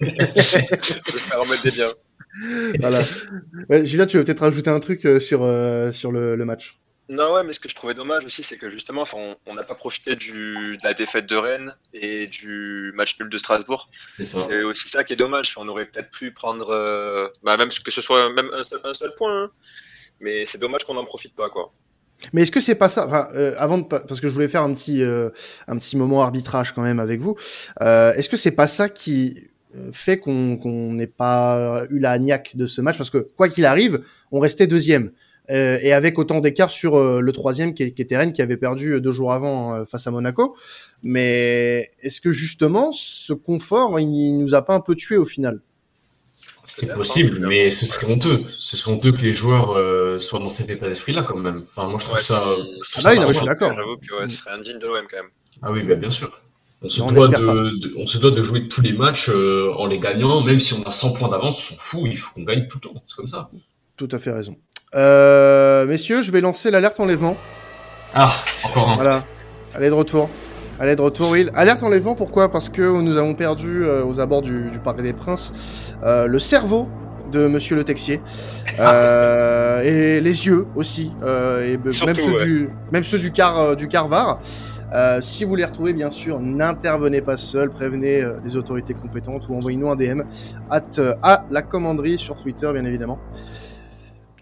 J'espère 0.00 1.40
remettre 1.40 1.62
des 1.62 1.70
biens. 1.70 1.86
voilà. 2.80 3.00
Ouais, 3.68 3.84
Julien, 3.84 4.06
tu 4.06 4.16
veux 4.16 4.24
peut-être 4.24 4.40
rajouter 4.40 4.70
un 4.70 4.80
truc 4.80 5.06
sur, 5.20 5.42
euh, 5.42 5.92
sur 5.92 6.10
le, 6.10 6.34
le 6.36 6.44
match? 6.44 6.78
Non, 7.10 7.34
ouais, 7.34 7.44
mais 7.44 7.52
ce 7.52 7.60
que 7.60 7.68
je 7.68 7.74
trouvais 7.74 7.92
dommage 7.92 8.24
aussi, 8.24 8.42
c'est 8.42 8.56
que 8.56 8.70
justement, 8.70 9.02
enfin, 9.02 9.18
on- 9.46 9.54
n'a 9.54 9.62
pas 9.62 9.74
profité 9.74 10.16
du, 10.16 10.78
de 10.78 10.82
la 10.82 10.94
défaite 10.94 11.26
de 11.26 11.36
Rennes 11.36 11.74
et 11.92 12.26
du 12.26 12.92
match 12.94 13.18
nul 13.20 13.28
de 13.28 13.36
Strasbourg. 13.36 13.88
C'est 14.16 14.22
ça. 14.22 14.38
C'est 14.48 14.62
aussi 14.62 14.88
ça 14.88 15.04
qui 15.04 15.12
est 15.12 15.16
dommage. 15.16 15.50
Enfin, 15.50 15.66
on 15.66 15.68
aurait 15.68 15.84
peut-être 15.84 16.10
pu 16.10 16.32
prendre, 16.32 16.70
euh, 16.70 17.28
bah, 17.42 17.58
même 17.58 17.68
que 17.68 17.90
ce 17.90 18.00
soit 18.00 18.32
même 18.32 18.48
un 18.54 18.64
seul, 18.64 18.80
un 18.84 18.94
seul 18.94 19.14
point, 19.16 19.44
hein. 19.44 19.50
mais 20.20 20.46
c'est 20.46 20.56
dommage 20.58 20.84
qu'on 20.84 20.94
n'en 20.94 21.04
profite 21.04 21.34
pas, 21.34 21.50
quoi. 21.50 21.72
Mais 22.32 22.42
est-ce 22.42 22.50
que 22.52 22.60
c'est 22.60 22.74
pas 22.76 22.88
ça 22.88 23.06
Enfin, 23.06 23.28
euh, 23.34 23.54
avant 23.58 23.76
de 23.78 23.84
parce 23.84 24.20
que 24.20 24.28
je 24.28 24.32
voulais 24.32 24.48
faire 24.48 24.62
un 24.62 24.72
petit 24.72 25.02
euh, 25.02 25.28
un 25.68 25.76
petit 25.78 25.96
moment 25.98 26.22
arbitrage 26.22 26.72
quand 26.72 26.80
même 26.82 27.00
avec 27.00 27.20
vous. 27.20 27.36
Euh, 27.82 28.12
est-ce 28.14 28.28
que 28.30 28.36
c'est 28.38 28.52
pas 28.52 28.68
ça 28.68 28.88
qui 28.88 29.48
fait 29.92 30.18
qu'on 30.18 30.56
qu'on 30.56 30.92
n'ait 30.92 31.08
pas 31.08 31.84
eu 31.90 31.98
la 31.98 32.16
niaque 32.18 32.52
de 32.56 32.64
ce 32.66 32.80
match? 32.80 32.96
Parce 32.96 33.10
que 33.10 33.18
quoi 33.18 33.48
qu'il 33.50 33.66
arrive, 33.66 34.00
on 34.30 34.38
restait 34.40 34.66
deuxième. 34.68 35.10
Euh, 35.50 35.78
et 35.82 35.92
avec 35.92 36.18
autant 36.18 36.40
d'écart 36.40 36.70
sur 36.70 36.96
euh, 36.96 37.20
le 37.20 37.32
troisième 37.32 37.74
qui, 37.74 37.82
est- 37.82 37.92
qui 37.92 38.00
était 38.00 38.16
Rennes 38.16 38.32
qui 38.32 38.40
avait 38.40 38.56
perdu 38.56 38.92
euh, 38.94 39.00
deux 39.00 39.12
jours 39.12 39.32
avant 39.32 39.74
euh, 39.74 39.84
face 39.84 40.06
à 40.06 40.10
Monaco. 40.10 40.56
Mais 41.02 41.90
est-ce 42.00 42.20
que 42.22 42.32
justement 42.32 42.92
ce 42.92 43.32
confort 43.34 44.00
il, 44.00 44.08
il 44.08 44.38
nous 44.38 44.54
a 44.54 44.62
pas 44.64 44.74
un 44.74 44.80
peu 44.80 44.94
tué 44.94 45.16
au 45.18 45.24
final? 45.26 45.60
C'est 46.66 46.90
possible, 46.94 47.42
hein, 47.44 47.46
mais 47.48 47.70
ce 47.70 47.84
serait 47.84 48.10
honteux. 48.10 48.44
Ce 48.58 48.76
serait 48.78 48.90
honteux 48.92 49.12
que 49.12 49.20
les 49.20 49.32
joueurs 49.32 49.72
euh, 49.76 50.18
soient 50.18 50.38
dans 50.38 50.48
cet 50.48 50.70
état 50.70 50.88
d'esprit-là, 50.88 51.22
quand 51.22 51.36
même. 51.36 51.64
Enfin, 51.68 51.88
moi, 51.88 51.98
je 51.98 52.04
trouve 52.06 52.16
Ouais, 52.16 52.22
ça. 52.22 52.42
je 52.82 52.90
trouve 52.90 53.04
Ah 53.06 53.10
ça 53.10 53.14
bah 53.16 53.20
non, 53.26 53.32
je 53.32 53.36
suis 53.36 53.46
d'accord. 53.46 53.74
J'avoue 53.76 53.96
que 53.98 54.14
ouais, 54.22 54.28
ce 54.28 54.36
serait 54.36 54.52
indigne 54.52 54.78
de 54.78 54.86
l'OM 54.86 55.04
quand 55.10 55.16
même. 55.18 55.30
Ah 55.60 55.70
oui, 55.72 55.82
bah, 55.82 55.94
bien 55.96 56.10
sûr. 56.10 56.40
On 56.80 56.88
se, 56.88 57.00
Non, 57.00 57.12
doit 57.12 57.28
de, 57.28 57.78
de- 57.80 57.94
on 57.98 58.06
se 58.06 58.16
doit 58.16 58.30
de 58.30 58.42
jouer 58.42 58.66
tous 58.68 58.80
les 58.80 58.94
matchs 58.94 59.28
euh, 59.28 59.72
en 59.76 59.86
les 59.86 59.98
gagnant, 59.98 60.42
même 60.42 60.58
si 60.60 60.72
on 60.72 60.82
a 60.84 60.90
100 60.90 61.12
points 61.12 61.28
d'avance, 61.28 61.58
on 61.70 61.74
s'en 61.74 61.78
fout, 61.78 62.00
il 62.06 62.16
faut 62.16 62.32
qu'on 62.34 62.44
gagne 62.44 62.66
tout 62.66 62.78
le 62.82 62.88
temps. 62.88 63.02
C'est 63.06 63.16
comme 63.16 63.26
ça. 63.26 63.50
Tout 63.96 64.08
à 64.10 64.18
fait 64.18 64.32
raison. 64.32 64.56
Euh, 64.94 65.86
messieurs, 65.86 66.22
je 66.22 66.30
vais 66.30 66.40
lancer 66.40 66.70
l'alerte 66.70 67.00
enlèvement. 67.00 67.36
Ah, 68.14 68.32
encore 68.64 68.90
un. 68.90 68.94
Voilà. 68.94 69.24
Allez 69.74 69.88
de 69.88 69.94
retour. 69.94 70.30
Allez 70.78 70.96
de 70.96 71.00
retour, 71.02 71.30
Will. 71.30 71.50
Alerte 71.54 71.82
enlèvement, 71.82 72.14
pourquoi? 72.14 72.50
Parce 72.50 72.68
que 72.68 72.82
nous 72.82 73.16
avons 73.16 73.34
perdu 73.34 73.84
euh, 73.84 74.04
aux 74.04 74.20
abords 74.20 74.42
du, 74.42 74.70
du 74.70 74.78
Parc 74.78 75.00
des 75.02 75.12
Princes 75.12 75.52
euh, 76.02 76.26
le 76.26 76.38
cerveau 76.38 76.88
de 77.30 77.46
Monsieur 77.48 77.74
le 77.74 77.84
Texier 77.84 78.20
euh, 78.78 79.82
et 79.82 80.20
les 80.20 80.46
yeux 80.46 80.66
aussi 80.76 81.12
euh, 81.22 81.76
et 81.76 81.92
Surtout, 81.92 82.06
même 82.06 82.16
ceux 82.16 82.32
ouais. 82.32 82.44
du 82.44 82.68
même 82.92 83.04
ceux 83.04 83.18
du 83.18 83.32
car 83.32 83.76
du 83.76 83.88
Carvar. 83.88 84.38
Euh, 84.94 85.20
si 85.20 85.44
vous 85.44 85.56
les 85.56 85.64
retrouvez, 85.64 85.92
bien 85.92 86.10
sûr, 86.10 86.38
n'intervenez 86.40 87.20
pas 87.20 87.36
seul, 87.36 87.70
prévenez 87.70 88.22
euh, 88.22 88.34
les 88.44 88.56
autorités 88.56 88.94
compétentes 88.94 89.48
ou 89.48 89.56
envoyez-nous 89.56 89.90
un 89.90 89.96
DM 89.96 90.22
at, 90.70 90.82
euh, 90.98 91.14
à 91.22 91.44
la 91.50 91.62
commanderie 91.62 92.16
sur 92.16 92.36
Twitter, 92.36 92.70
bien 92.72 92.84
évidemment. 92.84 93.18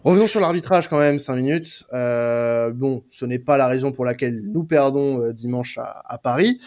Revenons 0.04 0.26
sur 0.26 0.40
l'arbitrage 0.40 0.88
quand 0.88 0.98
même, 0.98 1.18
5 1.18 1.36
minutes. 1.36 1.84
Euh, 1.92 2.70
bon, 2.70 3.04
ce 3.08 3.24
n'est 3.24 3.38
pas 3.38 3.56
la 3.56 3.68
raison 3.68 3.92
pour 3.92 4.04
laquelle 4.04 4.42
nous 4.42 4.64
perdons 4.64 5.22
euh, 5.22 5.32
dimanche 5.32 5.78
à, 5.78 6.02
à, 6.04 6.18
Paris, 6.18 6.58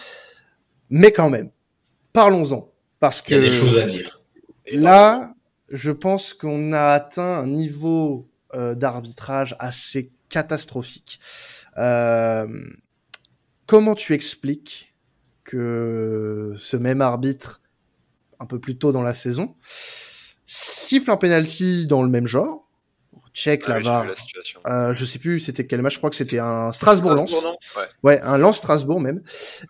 mais 0.90 1.12
quand 1.12 1.30
même, 1.30 1.52
parlons-en. 2.14 2.72
Parce 3.00 3.22
que 3.22 3.34
Il 3.34 3.44
y 3.44 3.46
a 3.46 3.50
des 3.50 3.52
choses 3.52 3.78
à 3.78 3.84
dire. 3.84 4.22
là, 4.72 5.34
je 5.70 5.92
pense 5.92 6.34
qu'on 6.34 6.74
a 6.74 6.88
atteint 6.92 7.40
un 7.40 7.48
niveau 7.48 8.30
euh, 8.54 8.76
d'arbitrage 8.76 9.56
assez 9.60 10.12
catastrophique. 10.30 11.20
Euh, 11.78 12.48
comment 13.66 13.96
tu 13.96 14.14
expliques 14.14 14.96
que 15.44 16.54
ce 16.58 16.78
même 16.78 17.02
arbitre, 17.02 17.62
un 18.40 18.46
peu 18.46 18.60
plus 18.60 18.78
tôt 18.78 18.92
dans 18.92 19.02
la 19.02 19.14
saison, 19.14 19.56
siffle 20.46 21.12
un 21.12 21.18
penalty 21.18 21.86
dans 21.86 22.02
le 22.02 22.10
même 22.10 22.28
genre, 22.28 22.65
check 23.36 23.64
Ah 23.68 24.06
oui, 24.08 24.16
situation. 24.16 24.62
Euh, 24.66 24.94
je 24.94 25.06
sais 25.06 25.20
plus 25.20 25.40
c'était 25.40 25.68
quel 25.68 25.82
match, 25.82 25.94
je 25.94 25.98
crois 26.00 26.10
que 26.10 26.16
c'était 26.16 26.40
un 26.40 26.72
Strasbourg-Lens. 26.72 27.30
Strasbourg, 27.30 27.58
Ouais. 27.78 27.84
Ouais, 28.04 28.22
un 28.22 28.38
Lens 28.38 28.58
Strasbourg 28.58 29.00
même. 29.00 29.22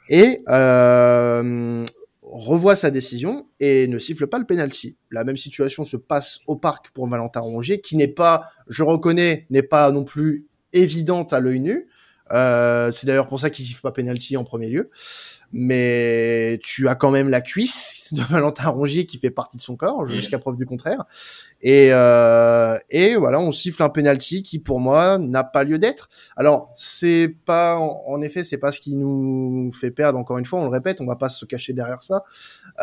Et 0.08 0.41
euh, 0.47 1.86
revoit 2.21 2.75
sa 2.75 2.91
décision 2.91 3.47
et 3.60 3.88
ne 3.88 3.97
siffle 3.97 4.28
pas 4.28 4.39
le 4.39 4.45
penalty. 4.45 4.95
La 5.12 5.23
même 5.23 5.38
situation 5.38 5.84
se 5.84 5.97
passe 5.97 6.39
au 6.47 6.56
parc 6.56 6.91
pour 6.91 7.08
Valentin 7.08 7.41
Rongier, 7.41 7.82
qui 7.82 7.97
n'est 7.97 8.08
pas, 8.08 8.43
je 8.67 8.84
reconnais, 8.84 9.47
n'est 9.49 9.63
pas 9.63 9.91
non 9.91 10.04
plus 10.04 10.45
évidente 10.71 11.34
à 11.34 11.39
l'œil 11.39 11.60
nu. 11.60 11.88
Euh, 12.32 12.92
c'est 12.92 13.06
d'ailleurs 13.08 13.28
pour 13.28 13.40
ça 13.40 13.50
qu'il 13.50 13.66
siffle 13.66 13.82
pas 13.82 13.92
penalty 13.92 14.36
en 14.38 14.44
premier 14.44 14.68
lieu. 14.68 14.90
Mais 15.58 16.60
tu 16.64 16.88
as 16.88 16.96
quand 16.96 17.12
même 17.12 17.30
la 17.30 17.40
cuisse 17.40 18.10
de 18.12 18.22
Valentin 18.30 18.68
Rongier 18.70 19.06
qui 19.06 19.18
fait 19.20 19.30
partie 19.30 19.58
de 19.58 19.62
son 19.62 19.76
corps, 19.76 20.06
jusqu'à 20.08 20.40
preuve 20.40 20.58
du 20.58 20.66
contraire. 20.66 21.06
Et, 21.62 21.90
euh, 21.92 22.78
et 22.90 23.16
voilà, 23.16 23.40
on 23.40 23.52
siffle 23.52 23.82
un 23.84 23.90
penalty 23.90 24.44
qui 24.44 24.60
pour 24.60 24.80
moi 24.80 25.18
n'a 25.18 25.44
pas 25.44 25.64
lieu 25.64 25.78
d'être. 25.80 26.10
Alors 26.36 26.72
c'est 26.76 27.34
pas, 27.46 27.78
en 27.78 28.02
en 28.08 28.22
effet, 28.22 28.44
c'est 28.44 28.58
pas 28.58 28.72
ce 28.72 28.80
qui 28.82 28.96
nous 28.96 29.72
fait 29.72 29.92
perdre. 29.92 30.18
Encore 30.20 30.38
une 30.40 30.46
fois, 30.46 30.60
on 30.60 30.64
le 30.64 30.70
répète, 30.70 31.00
on 31.00 31.06
va 31.06 31.16
pas 31.16 31.30
se 31.30 31.46
cacher 31.46 31.74
derrière 31.74 32.04
ça. 32.04 32.24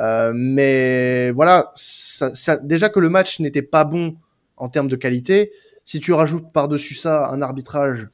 Euh, 0.01 0.33
mais 0.35 1.31
voilà, 1.33 1.73
ça, 1.75 2.35
ça- 2.35 2.57
déjà 2.57 2.89
que 2.89 3.01
le 3.01 3.09
match 3.09 3.41
n'était 3.41 3.63
pas 3.63 3.85
bon 3.85 4.17
en 4.57 4.69
termes 4.69 4.89
de 4.89 4.97
qualité. 4.97 5.53
Si 5.85 5.99
tu 6.01 6.13
rajoutes 6.13 6.53
par-dessus 6.53 6.95
ça 6.95 7.29
un 7.29 7.43
arbitrage 7.43 8.09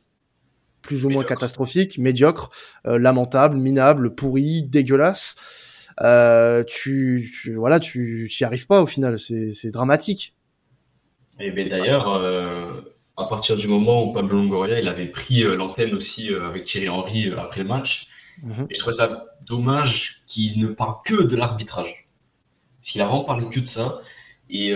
plus 0.88 1.05
ou 1.05 1.11
moins 1.11 1.22
catastrophique, 1.22 1.98
médiocre, 1.98 2.48
euh, 2.87 2.98
lamentable, 2.98 3.59
minable, 3.59 4.14
pourri, 4.14 4.62
dégueulasse, 4.62 5.37
euh, 6.01 6.64
tu, 6.66 7.31
tu- 7.42 7.55
voilà, 7.57 7.79
tu 7.79 8.27
t'y 8.35 8.42
arrives 8.44 8.66
pas 8.66 8.81
au 8.81 8.87
final. 8.87 9.18
C'est 9.18 9.70
dramatique. 9.70 10.35
Et 11.40 11.51
ben 11.51 11.68
d'ailleurs, 11.68 12.09
euh, 12.14 12.81
à 13.18 13.24
partir 13.27 13.55
du 13.57 13.68
moment 13.68 14.03
où 14.05 14.12
Pablo 14.14 14.38
Longoria 14.38 14.81
il 14.81 14.88
avait 14.88 15.07
pris 15.07 15.42
l'antenne 15.42 15.94
aussi 15.94 16.31
avec 16.35 16.64
Thierry 16.64 16.88
Henry 16.88 17.31
après 17.37 17.61
le 17.62 17.68
match, 17.68 18.09
Mhm. 18.42 18.66
et 18.70 18.74
je 18.74 18.79
trouvais 18.79 18.96
ça 18.96 19.27
dommage 19.44 20.22
qu'il 20.27 20.59
ne 20.59 20.68
parle 20.68 20.94
que 21.05 21.22
de 21.22 21.37
l'arbitrage. 21.37 22.09
Parce 22.81 22.92
qu'il 22.92 23.03
a 23.03 23.07
vraiment 23.07 23.24
parlé 23.24 23.46
que 23.51 23.61
de 23.61 23.66
ça. 23.66 24.01
Et 24.48 24.72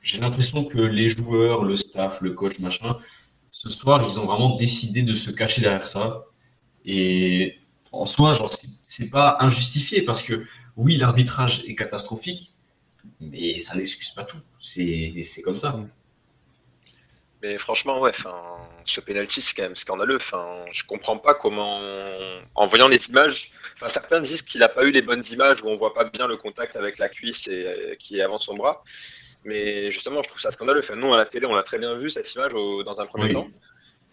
j'ai 0.00 0.20
l'impression 0.20 0.64
que 0.64 0.78
les 0.78 1.08
joueurs, 1.10 1.62
le 1.64 1.76
staff, 1.76 2.22
le 2.22 2.30
coach, 2.30 2.58
machin, 2.58 2.96
ce 3.64 3.70
soir, 3.70 4.04
ils 4.06 4.20
ont 4.20 4.26
vraiment 4.26 4.56
décidé 4.56 5.02
de 5.02 5.14
se 5.14 5.30
cacher 5.30 5.62
derrière 5.62 5.86
ça. 5.86 6.24
Et 6.84 7.56
en 7.92 8.04
soi, 8.06 8.34
genre, 8.34 8.52
c'est- 8.82 9.10
pas 9.10 9.38
injustifié 9.40 10.02
parce 10.02 10.22
que 10.22 10.44
oui, 10.76 10.96
l'arbitrage 10.96 11.64
est 11.66 11.74
catastrophique, 11.74 12.52
mais 13.20 13.58
ça 13.58 13.74
n'excuse 13.74 14.10
pas 14.10 14.24
tout. 14.24 14.38
C'est 14.60 15.42
comme 15.42 15.56
ça. 15.56 15.80
Mais 17.42 17.58
franchement, 17.58 18.00
ouais, 18.00 18.12
ce 18.84 19.00
penalty, 19.00 19.40
c'est 19.42 19.54
quand 19.54 19.64
même 19.64 19.74
scandaleux. 19.74 20.16
Enfin, 20.16 20.64
je 20.72 20.82
comprends 20.84 21.18
pas 21.18 21.34
comment, 21.34 21.80
en 22.54 22.66
voyant 22.66 22.88
les 22.88 23.06
images, 23.08 23.50
certains 23.86 24.20
disent 24.20 24.42
qu'il 24.42 24.60
n'a 24.60 24.68
pas 24.68 24.84
eu 24.84 24.90
les 24.90 25.02
bonnes 25.02 25.22
images 25.30 25.62
où 25.62 25.68
on 25.68 25.76
voit 25.76 25.94
pas 25.94 26.04
bien 26.04 26.26
le 26.26 26.36
contact 26.36 26.76
avec 26.76 26.98
la 26.98 27.08
cuisse 27.08 27.46
et 27.48 27.66
euh, 27.66 27.94
qui 27.98 28.18
est 28.18 28.22
avant 28.22 28.38
son 28.38 28.54
bras. 28.56 28.82
Mais 29.44 29.90
justement, 29.90 30.22
je 30.22 30.28
trouve 30.28 30.40
ça 30.40 30.50
scandaleux. 30.50 30.80
Enfin, 30.80 30.96
nous, 30.96 31.12
à 31.12 31.16
la 31.16 31.26
télé, 31.26 31.46
on 31.46 31.54
l'a 31.54 31.62
très 31.62 31.78
bien 31.78 31.96
vu 31.96 32.10
cette 32.10 32.32
image 32.34 32.54
au- 32.54 32.82
dans 32.82 33.00
un 33.00 33.06
premier 33.06 33.26
Oui. 33.26 33.32
temps. 33.32 33.48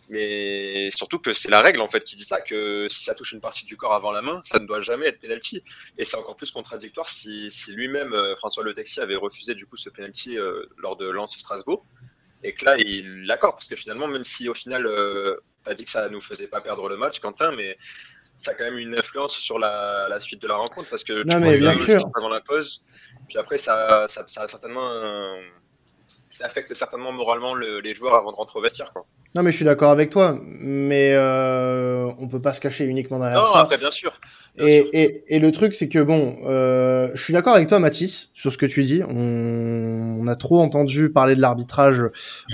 Mais 0.10 0.90
surtout 0.92 1.20
que 1.20 1.32
c'est 1.32 1.50
la 1.50 1.62
règle 1.62 1.80
en 1.80 1.88
fait 1.88 2.04
qui 2.04 2.18
dit 2.18 2.26
ça, 2.26 2.42
que 2.42 2.88
si 2.90 3.02
ça 3.02 3.16
touche 3.16 3.32
une 3.32 3.40
partie 3.40 3.66
du 3.66 3.78
corps 3.78 3.94
avant 3.94 4.12
la 4.12 4.22
main, 4.22 4.42
ça 4.44 4.60
ne 4.60 4.66
doit 4.66 4.82
jamais 4.82 5.08
être 5.08 5.20
penalty. 5.20 5.64
Et 5.98 6.04
c'est 6.04 6.18
encore 6.18 6.36
plus 6.36 6.52
contradictoire 6.52 7.08
si, 7.08 7.50
si 7.50 7.72
lui-même, 7.72 8.12
euh, 8.14 8.36
François 8.36 8.64
Le 8.64 8.74
Texier, 8.74 9.02
avait 9.02 9.16
refusé 9.16 9.54
du 9.56 9.66
coup 9.66 9.78
ce 9.78 9.90
penalty 9.90 10.38
euh, 10.38 10.66
lors 10.78 10.98
de 10.98 11.08
Lens 11.10 11.38
Strasbourg. 11.38 11.86
Et 12.44 12.54
que 12.54 12.66
là, 12.66 12.76
il 12.78 13.26
l'accorde, 13.26 13.54
parce 13.56 13.68
que 13.68 13.76
finalement, 13.78 14.08
même 14.08 14.26
si 14.26 14.50
au 14.50 14.54
final, 14.54 14.86
euh, 14.86 15.38
t'as 15.64 15.76
dit 15.76 15.86
que 15.86 15.92
ça 15.92 16.10
nous 16.10 16.20
faisait 16.20 16.48
pas 16.48 16.60
perdre 16.60 16.90
le 16.90 16.98
match, 16.98 17.20
Quentin, 17.20 17.52
mais 17.56 17.78
ça 18.36 18.52
a 18.52 18.54
quand 18.56 18.64
même 18.64 18.78
une 18.78 18.96
influence 18.96 19.34
sur 19.38 19.60
la, 19.60 20.08
la 20.10 20.20
suite 20.20 20.42
de 20.42 20.48
la 20.48 20.56
rencontre, 20.56 20.90
parce 20.90 21.04
que 21.04 21.24
Non, 21.24 21.36
tu 21.36 21.40
mais 21.42 21.58
bien 21.58 21.78
sûr. 21.80 22.02
avant 22.16 22.30
la 22.30 22.42
pause, 22.42 22.82
puis 23.28 23.38
après, 23.38 23.58
ça, 23.58 24.06
ça, 24.08 24.24
ça 24.28 24.42
a 24.44 24.48
certainement, 24.48 24.90
un- 24.92 25.36
ça 26.30 26.46
affecte 26.46 26.74
certainement 26.74 27.12
moralement 27.12 27.54
le- 27.54 27.80
les 27.82 27.94
joueurs 27.94 28.16
avant 28.16 28.32
de 28.32 28.36
rentrer 28.38 28.58
au 28.58 28.62
vestiaire, 28.62 28.92
quoi. 28.94 29.06
Non, 29.34 29.44
mais 29.44 29.52
je 29.52 29.56
suis 29.58 29.66
d'accord 29.66 29.92
avec 29.92 30.10
toi. 30.10 30.38
Mais 30.44 31.14
euh, 31.16 32.12
on 32.20 32.28
peut 32.28 32.42
pas 32.42 32.52
se 32.54 32.60
cacher 32.60 32.84
uniquement 32.84 33.18
derrière 33.18 33.40
Non, 33.40 33.48
ça. 33.48 33.60
après, 33.62 33.78
bien 33.78 33.90
sûr. 33.92 34.12
Bien 34.58 34.68
Et, 34.68 34.82
sûr. 34.82 34.90
et, 34.92 35.24
et 35.28 35.40
le 35.40 35.52
truc, 35.54 35.74
c'est 35.74 35.88
que 35.88 36.00
bon, 36.00 36.36
euh, 36.48 37.10
je 37.14 37.24
suis 37.24 37.32
d'accord 37.32 37.56
avec 37.56 37.70
toi, 37.70 37.80
Mathis, 37.80 38.30
sur 38.34 38.52
ce 38.52 38.58
que 38.58 38.66
tu 38.66 38.84
dis. 38.84 39.02
On, 39.08 40.18
on 40.20 40.28
a 40.28 40.36
trop 40.36 40.60
entendu 40.60 41.10
parler 41.12 41.36
de 41.36 41.42
l'arbitrage 41.42 42.04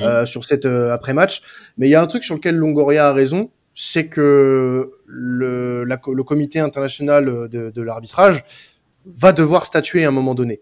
euh, 0.02 0.28
sur 0.28 0.46
cette 0.46 0.68
euh, 0.68 0.94
après-match, 0.94 1.42
mais 1.80 1.88
il 1.88 1.90
y 1.92 1.96
a 1.96 2.02
un 2.02 2.06
truc 2.08 2.24
sur 2.24 2.36
lequel 2.36 2.56
Longoria 2.56 3.08
a 3.10 3.14
raison, 3.14 3.50
c'est 3.80 4.08
que 4.08 4.92
le, 5.06 5.84
la 5.84 6.02
le 6.12 6.24
comité 6.24 6.60
international 6.60 7.48
de, 7.48 7.70
de 7.70 7.82
l'arbitrage 7.84 8.44
va 9.06 9.34
devoir 9.34 9.68
statuer 9.68 10.04
à 10.04 10.08
un 10.08 10.12
moment 10.12 10.34
donné 10.34 10.62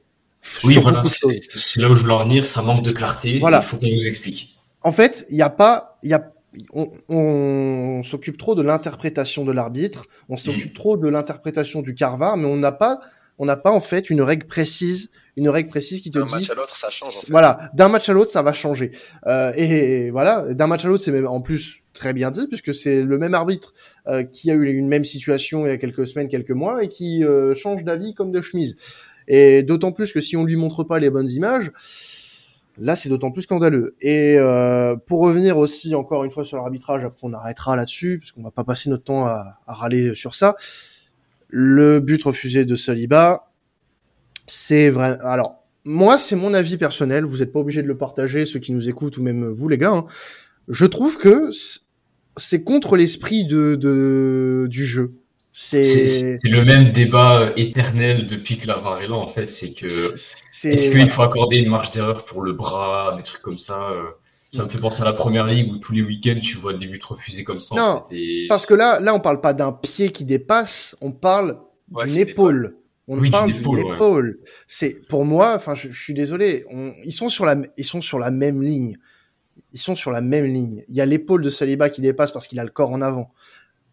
Oui, 0.66 0.74
sur 0.74 0.82
voilà, 0.82 1.02
c'est 1.06 1.80
là 1.80 1.90
où 1.90 1.96
je 1.96 2.02
voulais 2.02 2.14
en 2.14 2.26
venir. 2.26 2.46
Ça 2.46 2.62
manque 2.62 2.84
de 2.84 2.92
clarté. 2.92 3.40
Voilà. 3.40 3.60
Il 3.60 3.64
faut 3.64 3.78
qu'on 3.78 3.88
nous 3.88 4.06
explique. 4.06 4.58
En 4.82 4.92
fait, 4.92 5.26
il 5.30 5.38
n'y 5.38 5.42
a 5.42 5.50
pas, 5.50 5.98
il 6.04 6.10
y 6.10 6.14
a, 6.14 6.30
on, 6.74 6.90
on 7.08 8.04
s'occupe 8.04 8.38
trop 8.38 8.54
de 8.54 8.62
l'interprétation 8.62 9.46
de 9.46 9.54
l'arbitre, 9.54 10.08
on 10.28 10.36
s'occupe 10.36 10.74
trop 10.74 10.98
de 10.98 11.08
l'interprétation 11.08 11.82
du 11.82 11.96
carvar, 11.96 12.36
mais 12.36 12.48
on 12.48 12.58
n'a 12.58 12.74
pas, 12.74 13.00
on 13.38 13.46
n'a 13.46 13.58
pas 13.58 13.72
en 13.72 13.82
fait 13.82 14.10
une 14.10 14.22
règle 14.22 14.48
précise, 14.48 15.10
une 15.36 15.50
règle 15.50 15.70
précise 15.70 16.02
qui 16.02 16.12
te 16.12 16.20
D'un 16.20 16.26
dit, 16.26 16.32
match 16.32 16.50
à 16.50 16.54
l'autre, 16.54 16.78
ça 16.78 16.90
change. 16.90 17.10
En 17.10 17.20
fait. 17.22 17.32
voilà, 17.32 17.70
d'un 17.74 17.90
match 17.90 18.08
à 18.08 18.14
l'autre, 18.14 18.32
ça 18.32 18.42
va 18.42 18.54
changer. 18.54 18.92
Euh, 19.28 19.52
et, 19.56 20.10
voilà, 20.12 20.54
d'un 20.54 20.68
match 20.68 20.86
à 20.86 20.88
l'autre, 20.88 21.04
c'est 21.04 21.12
même 21.12 21.28
en 21.28 21.42
plus 21.42 21.84
très 21.94 22.14
bien 22.14 22.30
dit 22.30 22.48
puisque 22.48 22.74
c'est 22.74 23.02
le 23.02 23.18
même 23.18 23.34
arbitre 23.34 23.74
euh, 24.08 24.24
qui 24.24 24.52
a 24.52 24.54
eu 24.54 24.66
une 24.68 24.88
même 24.88 25.06
situation 25.06 25.66
il 25.66 25.70
y 25.70 25.72
a 25.72 25.78
quelques 25.78 26.08
semaines, 26.08 26.28
quelques 26.28 26.52
mois, 26.52 26.84
et 26.84 26.90
qui 26.90 27.24
euh, 27.24 27.54
change 27.54 27.84
d'avis 27.84 28.14
comme 28.14 28.32
de 28.32 28.42
chemise. 28.42 28.78
Et 29.28 29.64
d'autant 29.64 29.92
plus 29.92 30.14
que 30.14 30.22
si 30.22 30.38
on 30.38 30.44
lui 30.44 30.56
montre 30.56 30.84
pas 30.84 31.00
les 31.00 31.10
bonnes 31.10 31.30
images, 31.30 31.72
là 32.78 32.96
c'est 32.96 33.10
d'autant 33.10 33.32
plus 33.32 33.42
scandaleux. 33.42 33.96
Et 34.00 34.36
euh, 34.38 34.96
pour 34.96 35.22
revenir 35.22 35.58
aussi 35.58 35.96
encore 35.96 36.24
une 36.24 36.32
fois 36.32 36.46
sur 36.46 36.58
l'arbitrage, 36.58 37.04
après 37.04 37.22
on 37.24 37.34
arrêtera 37.34 37.76
là-dessus 37.76 38.20
parce 38.20 38.32
qu'on 38.32 38.44
va 38.44 38.52
pas 38.52 38.64
passer 38.64 38.90
notre 38.90 39.04
temps 39.04 39.26
à, 39.26 39.60
à 39.68 39.74
râler 39.74 40.16
sur 40.16 40.36
ça. 40.36 40.56
Le 41.48 42.00
but 42.00 42.22
refusé 42.24 42.66
de 42.66 42.76
Saliba, 42.76 43.52
c'est 44.48 44.90
vrai. 44.90 45.18
Alors 45.22 45.64
moi 45.84 46.18
c'est 46.18 46.36
mon 46.36 46.54
avis 46.54 46.78
personnel. 46.78 47.26
Vous 47.26 47.38
n'êtes 47.38 47.52
pas 47.52 47.60
obligé 47.60 47.82
de 47.82 47.88
le 47.88 47.98
partager, 47.98 48.46
ceux 48.46 48.60
qui 48.60 48.72
nous 48.74 48.90
écoutent 48.90 49.18
ou 49.18 49.24
même 49.24 49.48
vous 49.48 49.68
les 49.70 49.78
gars. 49.78 49.92
hein. 49.92 50.06
Je 50.68 50.86
trouve 50.86 51.18
que 51.18 51.50
c'est 52.38 52.64
contre 52.64 52.98
l'esprit 52.98 53.46
de, 53.46 53.76
de 53.76 54.68
du 54.70 54.86
jeu. 54.86 55.14
C'est 55.58 55.88
le 56.44 56.66
même 56.66 56.92
débat 56.92 57.40
euh, 57.40 57.52
éternel 57.56 58.28
depuis 58.28 58.58
que 58.58 58.68
la 58.68 58.76
VAR 58.76 59.02
est 59.02 59.08
là, 59.08 59.14
en 59.16 59.28
fait. 59.28 59.48
C'est 59.48 59.72
que 59.72 59.86
est-ce 59.86 60.90
qu'il 60.92 61.10
faut 61.10 61.22
accorder 61.22 61.58
une 61.60 61.70
marge 61.70 61.92
d'erreur 61.92 62.26
pour 62.26 62.42
le 62.42 62.52
bras, 62.52 63.14
des 63.16 63.24
trucs 63.24 63.42
comme 63.42 63.58
ça 63.58 63.90
euh, 63.92 64.04
Ça 64.56 64.64
me 64.64 64.70
fait 64.70 64.80
penser 64.80 65.02
à 65.02 65.06
la 65.06 65.14
première 65.14 65.46
ligue 65.46 65.72
où 65.72 65.78
tous 65.78 65.94
les 65.94 66.02
week-ends 66.02 66.40
tu 66.42 66.58
vois 66.58 66.74
des 66.74 66.88
buts 66.88 67.00
refusés 67.08 67.44
comme 67.44 67.60
ça. 67.60 67.76
en 67.76 67.78
Non, 67.78 68.06
fait, 68.10 68.16
et- 68.16 68.46
Parce 68.48 68.66
que 68.66 68.74
là, 68.74 69.00
là, 69.00 69.14
on 69.14 69.20
parle 69.20 69.42
pas 69.42 69.54
d'un 69.54 69.72
pied 69.72 70.12
qui 70.12 70.26
dépasse, 70.26 70.96
on 71.02 71.12
parle 71.12 71.60
Ouais, 71.92 72.06
d'une 72.08 72.18
épaule. 72.18 72.78
On 73.08 73.20
Oui, 73.20 73.30
parle 73.30 73.52
d'une 73.52 73.62
épaule, 73.78 74.28
ouais. 74.42 74.50
C'est 74.68 75.06
pour 75.08 75.26
moi, 75.26 75.54
enfin, 75.56 75.76
je, 75.76 75.92
je 75.92 76.00
suis 76.02 76.16
désolé, 76.16 76.66
on- 76.72 76.92
ils 77.04 77.12
sont 77.14 77.30
sur 77.30 77.46
la, 77.46 77.56
ils 77.78 77.86
sont 77.86 78.02
sur 78.02 78.18
la 78.18 78.32
même 78.32 78.64
ligne. 78.64 78.98
Ils 79.74 79.80
sont 79.80 79.96
sur 79.96 80.10
la 80.12 80.22
même 80.22 80.46
ligne. 80.46 80.84
Il 80.90 80.96
y 80.96 81.02
a 81.02 81.06
l'épaule 81.06 81.42
de 81.44 81.50
Saliba 81.50 81.90
qui 81.90 82.02
dépasse 82.02 82.32
parce 82.32 82.48
qu'il 82.48 82.60
a 82.60 82.64
le 82.64 82.70
corps 82.72 82.92
en 82.92 83.02
avant, 83.02 83.32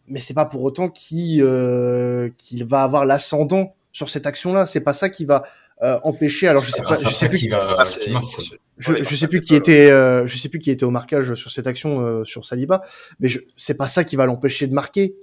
mais 0.09 0.21
c'est 0.21 0.33
pas 0.35 0.47
pour 0.47 0.63
autant 0.63 0.89
qu'il 0.89 1.43
euh, 1.43 2.31
va 2.67 2.83
avoir 2.83 3.05
l'ascendant 3.05 3.75
sur 3.93 4.09
cette 4.09 4.27
action-là. 4.27 4.65
C'est 4.65 4.81
pas 4.81 4.95
ça 4.95 5.11
qui 5.11 5.25
va 5.27 5.45
euh, 5.83 5.99
empêcher. 6.05 6.49
Alors 6.49 6.65
je 6.65 6.71
sais 6.71 6.83
pas, 6.83 6.95
je 6.95 7.09
sais 7.09 7.13
ça 7.13 7.29
plus 7.29 7.39
qui 7.39 7.49
va 7.49 7.77
Ah, 7.79 7.85
qui 7.85 8.11
je, 8.79 9.17
sais 9.17 9.29
plus 9.29 9.41
qui 9.41 9.55
euh, 9.55 9.59
était, 9.59 9.91
euh, 9.91 10.27
je 10.27 10.37
sais 10.37 10.49
plus 10.49 10.59
qui 10.59 10.71
était 10.71 10.85
au 10.85 10.91
marquage 10.91 11.35
sur 11.35 11.51
cette 11.51 11.67
action 11.67 12.01
euh, 12.01 12.25
sur 12.25 12.45
Saliba, 12.45 12.83
mais 13.21 13.29
je, 13.29 13.41
c'est 13.57 13.75
pas 13.75 13.89
ça 13.89 14.05
qui 14.05 14.17
va 14.17 14.27
l'empêcher 14.27 14.67
de 14.67 14.75
marquer. 14.75 15.15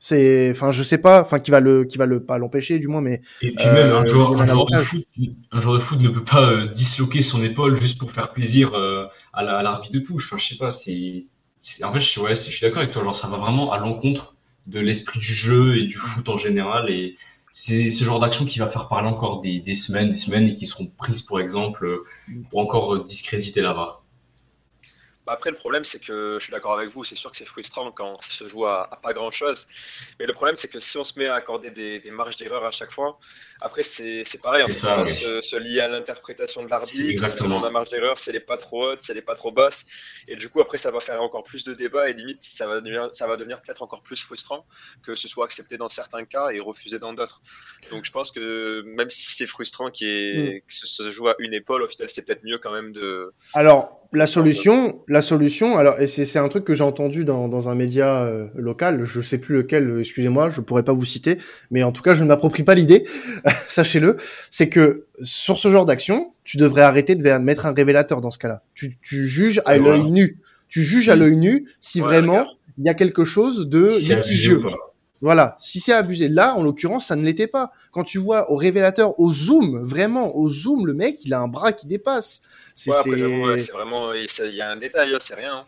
C'est, 0.00 0.50
enfin, 0.52 0.70
je 0.70 0.84
sais 0.84 0.98
pas, 0.98 1.20
enfin, 1.22 1.40
qui 1.40 1.50
va 1.50 1.58
le, 1.58 1.84
qui 1.84 1.98
va 1.98 2.06
le 2.06 2.22
pas 2.22 2.38
l'empêcher 2.38 2.78
du 2.78 2.86
moins, 2.86 3.00
mais. 3.00 3.20
Et 3.42 3.52
puis 3.52 3.66
même 3.66 3.90
un 3.90 4.04
joueur, 4.04 4.40
un 4.40 4.46
joueur, 4.46 4.66
de 4.66 4.78
foot, 4.78 5.04
un 5.50 5.60
joueur 5.60 5.74
de 5.74 5.80
foot 5.80 6.00
ne 6.00 6.08
peut 6.08 6.24
pas 6.24 6.66
disloquer 6.66 7.20
son 7.22 7.42
épaule 7.42 7.74
juste 7.74 7.98
pour 7.98 8.12
faire 8.12 8.30
plaisir 8.32 8.72
à 9.32 9.42
l'arbitre 9.42 9.94
de 9.94 10.00
touche. 10.00 10.26
Enfin, 10.26 10.36
je 10.36 10.46
sais 10.46 10.56
pas, 10.56 10.70
c'est, 10.70 11.26
en 11.82 11.92
fait, 11.92 12.00
je, 12.00 12.20
ouais, 12.20 12.36
je 12.36 12.42
suis 12.42 12.60
d'accord 12.62 12.78
avec 12.78 12.92
toi. 12.92 13.02
Genre, 13.02 13.16
ça 13.16 13.26
va 13.26 13.38
vraiment 13.38 13.72
à 13.72 13.78
l'encontre 13.78 14.36
de 14.68 14.78
l'esprit 14.78 15.18
du 15.18 15.34
jeu 15.34 15.78
et 15.78 15.86
du 15.86 15.96
foot 15.96 16.28
en 16.28 16.38
général 16.38 16.90
et 16.90 17.16
c'est 17.60 17.90
ce 17.90 18.04
genre 18.04 18.20
d'action 18.20 18.44
qui 18.44 18.60
va 18.60 18.68
faire 18.68 18.86
parler 18.86 19.08
encore 19.08 19.40
des, 19.40 19.74
semaines, 19.74 20.10
des 20.10 20.16
semaines 20.16 20.46
et 20.46 20.54
qui 20.54 20.64
seront 20.64 20.86
prises 20.86 21.22
pour 21.22 21.40
exemple 21.40 22.04
pour 22.50 22.60
encore 22.60 23.02
discréditer 23.02 23.62
la 23.62 23.72
VAR. 23.72 24.04
Bah, 25.26 25.32
après, 25.32 25.50
le 25.50 25.56
problème, 25.56 25.82
c'est 25.82 25.98
que 25.98 26.36
je 26.38 26.44
suis 26.44 26.52
d'accord 26.52 26.78
avec 26.78 26.94
vous, 26.94 27.02
c'est 27.02 27.16
sûr 27.16 27.32
que 27.32 27.36
c'est 27.36 27.44
frustrant 27.44 27.90
quand 27.90 28.22
ça 28.22 28.30
se 28.30 28.48
joue 28.48 28.64
à, 28.64 28.88
pas 29.02 29.12
grand 29.12 29.32
chose. 29.32 29.66
Mais 30.20 30.26
le 30.26 30.34
problème, 30.34 30.56
c'est 30.56 30.68
que 30.68 30.78
si 30.78 30.98
on 30.98 31.02
se 31.02 31.18
met 31.18 31.26
à 31.26 31.34
accorder 31.34 31.72
des 31.72 32.10
marges 32.12 32.36
d'erreur 32.36 32.64
à 32.64 32.70
chaque 32.70 32.92
fois, 32.92 33.18
après, 33.60 33.82
c'est 33.82 34.24
pareil. 34.42 34.62
C'est 34.64 34.72
ça, 34.72 35.04
se, 35.06 35.40
se, 35.40 35.56
lier 35.56 35.80
à 35.80 35.88
l'interprétation 35.88 36.62
de 36.62 36.70
l'arbitre. 36.70 37.08
Exactement. 37.08 37.60
La 37.60 37.70
marge 37.70 37.90
d'erreur, 37.90 38.18
c'est 38.18 38.30
elle 38.30 38.36
n'est 38.36 38.40
pas 38.40 38.56
trop 38.56 38.90
haute, 38.90 39.00
c'est 39.02 39.12
elle 39.12 39.18
n'est 39.18 39.22
pas 39.22 39.34
trop 39.34 39.50
basse. 39.50 39.84
Et 40.28 40.36
du 40.36 40.48
coup, 40.48 40.60
après, 40.60 40.78
ça 40.78 40.90
va 40.90 41.00
faire 41.00 41.20
encore 41.22 41.42
plus 41.42 41.64
de 41.64 41.74
débats 41.74 42.08
et 42.08 42.12
limite, 42.12 42.42
ça 42.42 42.66
va 42.66 42.80
devenir, 42.80 43.10
ça 43.12 43.26
va 43.26 43.36
devenir 43.36 43.60
peut-être 43.60 43.82
encore 43.82 44.02
plus 44.02 44.22
frustrant 44.22 44.64
que 45.02 45.14
ce 45.16 45.26
soit 45.26 45.44
accepté 45.44 45.76
dans 45.76 45.88
certains 45.88 46.24
cas 46.24 46.50
et 46.50 46.60
refusé 46.60 46.98
dans 46.98 47.12
d'autres. 47.12 47.42
Donc, 47.90 48.04
je 48.04 48.12
pense 48.12 48.30
que 48.30 48.82
même 48.82 49.10
si 49.10 49.32
c'est 49.32 49.46
frustrant 49.46 49.90
qu'il 49.90 50.56
mm. 50.56 50.60
que 50.60 50.72
ce 50.72 50.86
se 50.86 51.10
joue 51.10 51.28
à 51.28 51.34
une 51.38 51.54
épaule, 51.54 51.82
au 51.82 51.88
final, 51.88 52.08
c'est 52.08 52.22
peut-être 52.22 52.44
mieux 52.44 52.58
quand 52.58 52.72
même 52.72 52.92
de. 52.92 53.32
Alors, 53.54 53.98
la 54.12 54.26
solution, 54.26 55.02
la 55.06 55.20
solution, 55.20 55.76
alors, 55.76 56.00
et 56.00 56.06
c'est 56.06 56.38
un 56.38 56.48
truc 56.48 56.64
que 56.64 56.72
j'ai 56.72 56.84
entendu 56.84 57.26
dans, 57.26 57.46
dans 57.48 57.68
un 57.68 57.74
média 57.74 58.24
euh, 58.24 58.48
local, 58.54 59.04
je 59.04 59.20
sais 59.20 59.36
plus 59.36 59.56
lequel, 59.56 59.98
excusez-moi, 60.00 60.48
je 60.48 60.62
pourrais 60.62 60.82
pas 60.82 60.94
vous 60.94 61.04
citer, 61.04 61.36
mais 61.70 61.82
en 61.82 61.92
tout 61.92 62.00
cas, 62.00 62.14
je 62.14 62.22
ne 62.22 62.28
m'approprie 62.28 62.62
pas 62.62 62.74
l'idée, 62.74 63.04
sachez-le, 63.68 64.16
c'est 64.50 64.68
que 64.68 65.06
sur 65.22 65.58
ce 65.58 65.70
genre 65.70 65.86
d'action, 65.86 66.34
tu 66.44 66.56
devrais 66.56 66.82
arrêter 66.82 67.14
de 67.14 67.38
mettre 67.38 67.66
un 67.66 67.72
révélateur 67.72 68.20
dans 68.20 68.30
ce 68.30 68.38
cas-là. 68.38 68.62
Tu, 68.74 68.98
tu 69.02 69.28
juges 69.28 69.62
à 69.64 69.76
l'œil 69.76 70.10
nu. 70.10 70.38
Tu 70.68 70.82
juges 70.82 71.08
à 71.08 71.16
l'œil 71.16 71.36
nu 71.36 71.68
si 71.80 72.00
vraiment 72.00 72.46
il 72.78 72.84
y 72.84 72.88
a 72.88 72.94
quelque 72.94 73.24
chose 73.24 73.68
de 73.68 73.86
litigieux. 73.86 74.62
Voilà, 75.20 75.56
si 75.58 75.80
c'est 75.80 75.92
abusé. 75.92 76.28
Là, 76.28 76.54
en 76.54 76.62
l'occurrence, 76.62 77.06
ça 77.06 77.16
ne 77.16 77.24
l'était 77.24 77.48
pas. 77.48 77.72
Quand 77.90 78.04
tu 78.04 78.18
vois 78.18 78.52
au 78.52 78.56
révélateur, 78.56 79.18
au 79.18 79.32
zoom, 79.32 79.84
vraiment, 79.84 80.36
au 80.36 80.48
zoom, 80.48 80.86
le 80.86 80.94
mec, 80.94 81.24
il 81.24 81.34
a 81.34 81.40
un 81.40 81.48
bras 81.48 81.72
qui 81.72 81.86
dépasse. 81.86 82.40
C'est 82.74 82.90
ouais, 82.90 83.56
vraiment, 83.72 84.12
il 84.14 84.54
y 84.54 84.60
a 84.60 84.70
un 84.70 84.76
détail, 84.76 85.16
c'est 85.18 85.34
rien. 85.34 85.56
Hein. 85.56 85.66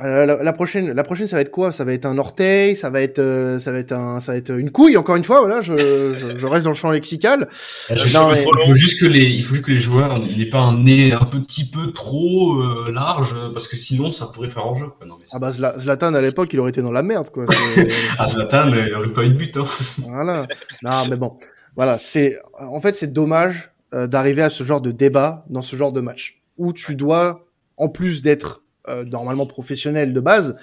Euh, 0.00 0.42
la, 0.42 0.52
prochaine, 0.52 0.92
la 0.92 1.04
prochaine, 1.04 1.26
ça 1.26 1.36
va 1.36 1.42
être 1.42 1.50
quoi? 1.50 1.72
Ça 1.72 1.84
va 1.84 1.92
être 1.92 2.04
un 2.04 2.18
orteil, 2.18 2.76
ça 2.76 2.90
va 2.90 3.00
être, 3.00 3.18
euh, 3.18 3.58
ça 3.58 3.72
va 3.72 3.78
être 3.78 3.92
un, 3.92 4.20
ça 4.20 4.32
va 4.32 4.38
être 4.38 4.50
une 4.50 4.70
couille. 4.70 4.96
Encore 4.96 5.16
une 5.16 5.24
fois, 5.24 5.40
voilà, 5.40 5.60
je, 5.62 6.14
je, 6.14 6.36
je 6.36 6.46
reste 6.46 6.64
dans 6.64 6.70
le 6.70 6.76
champ 6.76 6.90
lexical. 6.90 7.48
il, 7.90 7.96
faut 7.96 8.74
juste 8.74 9.00
que 9.00 9.06
les, 9.06 9.24
il 9.24 9.42
faut 9.44 9.54
juste 9.54 9.66
que 9.66 9.72
les 9.72 9.80
joueurs 9.80 10.18
n'aient 10.20 10.50
pas 10.50 10.60
un 10.60 10.82
nez 10.82 11.12
un 11.12 11.24
petit 11.24 11.68
peu 11.68 11.92
trop 11.92 12.60
euh, 12.60 12.90
large, 12.92 13.34
parce 13.52 13.68
que 13.68 13.76
sinon, 13.76 14.12
ça 14.12 14.26
pourrait 14.26 14.50
faire 14.50 14.66
hors 14.66 14.76
jeu. 14.76 14.88
Quoi. 14.88 15.06
Non, 15.06 15.16
mais 15.18 15.26
ah 15.32 15.38
bah 15.38 15.50
Zlatan 15.50 16.14
à 16.14 16.20
l'époque, 16.20 16.52
il 16.52 16.60
aurait 16.60 16.70
été 16.70 16.82
dans 16.82 16.92
la 16.92 17.02
merde, 17.02 17.30
quoi. 17.30 17.46
ah 18.18 18.26
Zlatan, 18.26 18.70
il 18.72 18.94
aurait 18.94 19.12
pas 19.12 19.24
eu 19.24 19.30
de 19.30 19.34
but. 19.34 19.56
Hein. 19.56 19.64
voilà. 20.00 20.46
Non, 20.82 21.06
mais 21.08 21.16
bon, 21.16 21.38
voilà, 21.74 21.98
c'est, 21.98 22.36
en 22.58 22.80
fait, 22.80 22.94
c'est 22.94 23.12
dommage 23.12 23.70
d'arriver 23.92 24.42
à 24.42 24.50
ce 24.50 24.62
genre 24.62 24.80
de 24.80 24.90
débat 24.90 25.44
dans 25.48 25.62
ce 25.62 25.74
genre 25.76 25.92
de 25.92 26.00
match 26.00 26.42
où 26.58 26.72
tu 26.72 26.94
dois, 26.94 27.46
en 27.76 27.88
plus 27.88 28.22
d'être 28.22 28.56
euh, 28.56 28.65
normalement 29.06 29.46
professionnel 29.46 30.12
de 30.12 30.20
base, 30.20 30.56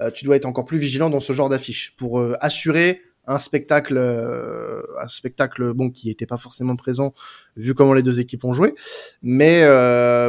euh, 0.00 0.10
tu 0.10 0.24
dois 0.24 0.36
être 0.36 0.46
encore 0.46 0.64
plus 0.64 0.78
vigilant 0.78 1.10
dans 1.10 1.20
ce 1.20 1.32
genre 1.32 1.48
d'affiche 1.48 1.94
pour 1.96 2.20
euh, 2.20 2.34
assurer 2.40 3.02
un 3.26 3.38
spectacle, 3.38 3.96
un 3.96 5.08
spectacle 5.08 5.72
bon 5.72 5.90
qui 5.90 6.08
n'était 6.08 6.26
pas 6.26 6.38
forcément 6.38 6.74
présent 6.74 7.14
vu 7.54 7.74
comment 7.74 7.92
les 7.94 8.02
deux 8.02 8.18
équipes 8.18 8.44
ont 8.44 8.54
joué. 8.54 8.74
Mais 9.22 9.60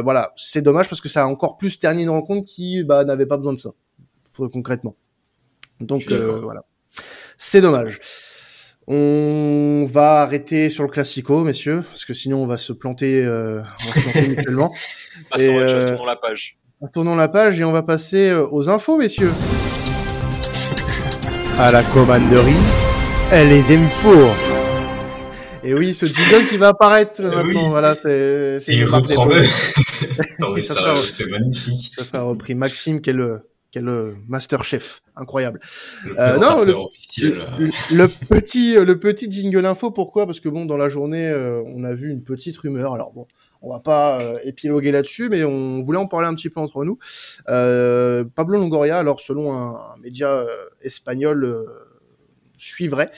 voilà, 0.02 0.32
c'est 0.36 0.62
dommage 0.62 0.88
parce 0.88 1.00
que 1.00 1.08
ça 1.08 1.24
a 1.24 1.26
encore 1.26 1.56
plus 1.56 1.78
terni 1.78 2.02
une 2.02 2.10
rencontre 2.10 2.46
qui 2.46 2.84
bah, 2.84 3.02
n'avait 3.04 3.26
pas 3.26 3.38
besoin 3.38 3.54
de 3.54 3.58
ça, 3.58 3.70
concrètement. 4.36 4.94
Donc 5.80 6.12
voilà, 6.12 6.64
c'est 7.38 7.60
dommage. 7.60 7.98
On 8.86 9.84
va 9.88 10.22
arrêter 10.22 10.68
sur 10.68 10.82
le 10.82 10.88
classico, 10.88 11.44
messieurs, 11.44 11.82
parce 11.88 12.04
que 12.04 12.14
sinon 12.14 12.42
on 12.42 12.46
va 12.46 12.58
se 12.58 12.72
planter, 12.72 13.24
euh, 13.24 13.60
on 13.60 13.86
va 13.86 13.92
se 13.92 14.00
planter 14.00 14.28
mutuellement. 14.28 14.74
Passons, 15.30 15.44
et, 15.44 16.04
la 16.04 16.16
page. 16.16 16.58
Tournons 16.90 17.14
la 17.14 17.28
page 17.28 17.60
et 17.60 17.64
on 17.64 17.70
va 17.70 17.82
passer 17.82 18.30
euh, 18.30 18.46
aux 18.50 18.68
infos, 18.68 18.98
messieurs. 18.98 19.30
À 21.56 21.70
la 21.70 21.84
commanderie, 21.84 22.52
elle 23.30 23.48
les 23.50 23.76
infos. 23.76 24.30
Et 25.62 25.74
oui, 25.74 25.94
ce 25.94 26.06
jingle 26.06 26.44
qui 26.50 26.56
va 26.56 26.68
apparaître 26.68 27.20
eh 27.20 27.34
maintenant, 27.34 27.70
voilà, 27.70 27.94
c'est 27.94 28.58
c'est 28.58 28.74
Il 28.74 28.84
reprend 28.84 29.28
C'est 31.10 31.26
magnifique. 31.26 31.92
Ça 31.94 32.04
sera 32.04 32.22
repris. 32.22 32.56
Maxime, 32.56 33.00
qui 33.00 33.10
est 33.10 33.14
le 33.14 33.42
quel 33.72 33.88
master 34.28 34.64
chef 34.64 35.00
incroyable. 35.16 35.58
Euh, 36.18 36.36
non, 36.36 36.62
le, 36.62 36.74
le, 37.94 38.06
petit 38.08 38.74
le 38.74 38.98
petit 38.98 39.32
jingle 39.32 39.64
info 39.64 39.90
pourquoi? 39.90 40.26
Parce 40.26 40.40
que 40.40 40.50
bon 40.50 40.66
dans 40.66 40.76
la 40.76 40.90
journée 40.90 41.26
euh, 41.26 41.62
on 41.66 41.82
a 41.84 41.94
vu 41.94 42.10
une 42.10 42.22
petite 42.22 42.58
rumeur. 42.58 42.92
Alors 42.92 43.12
bon, 43.12 43.26
on 43.62 43.70
va 43.70 43.80
pas 43.80 44.20
euh, 44.20 44.38
épiloguer 44.44 44.90
là-dessus, 44.90 45.28
mais 45.28 45.44
on 45.44 45.80
voulait 45.80 45.98
en 45.98 46.06
parler 46.06 46.26
un 46.26 46.34
petit 46.34 46.50
peu 46.50 46.60
entre 46.60 46.84
nous. 46.84 46.98
Euh, 47.48 48.24
Pablo 48.34 48.58
Longoria, 48.58 48.98
alors 48.98 49.20
selon 49.20 49.52
un, 49.52 49.96
média 50.02 50.28
euh, 50.28 50.46
espagnol, 50.82 51.66
suivrait 52.58 53.10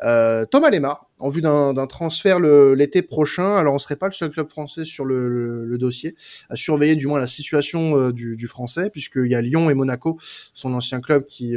Thomas 0.00 0.70
Lemar 0.70 1.08
en 1.20 1.28
vue 1.28 1.40
d'un 1.40 1.86
transfert 1.86 2.40
l'été 2.40 3.02
prochain. 3.02 3.56
Alors 3.56 3.74
on 3.74 3.78
serait 3.78 3.94
pas 3.94 4.06
le 4.06 4.12
seul 4.12 4.30
club 4.30 4.48
français 4.48 4.84
sur 4.84 5.04
le, 5.04 5.64
le, 5.64 5.78
dossier 5.78 6.16
à 6.48 6.56
surveiller 6.56 6.96
du 6.96 7.06
moins 7.06 7.20
la 7.20 7.28
situation 7.28 8.10
du, 8.10 8.34
du, 8.34 8.48
français, 8.48 8.90
puisqu'il 8.90 9.30
y 9.30 9.36
a 9.36 9.40
Lyon 9.40 9.70
et 9.70 9.74
Monaco, 9.74 10.18
son 10.52 10.74
ancien 10.74 11.00
club, 11.00 11.26
qui 11.26 11.56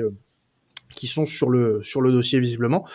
qui 0.94 1.08
sont 1.08 1.26
sur 1.26 1.50
le 1.50 1.82
sur 1.82 2.02
le 2.02 2.12
dossier 2.12 2.40
visiblement 2.40 2.86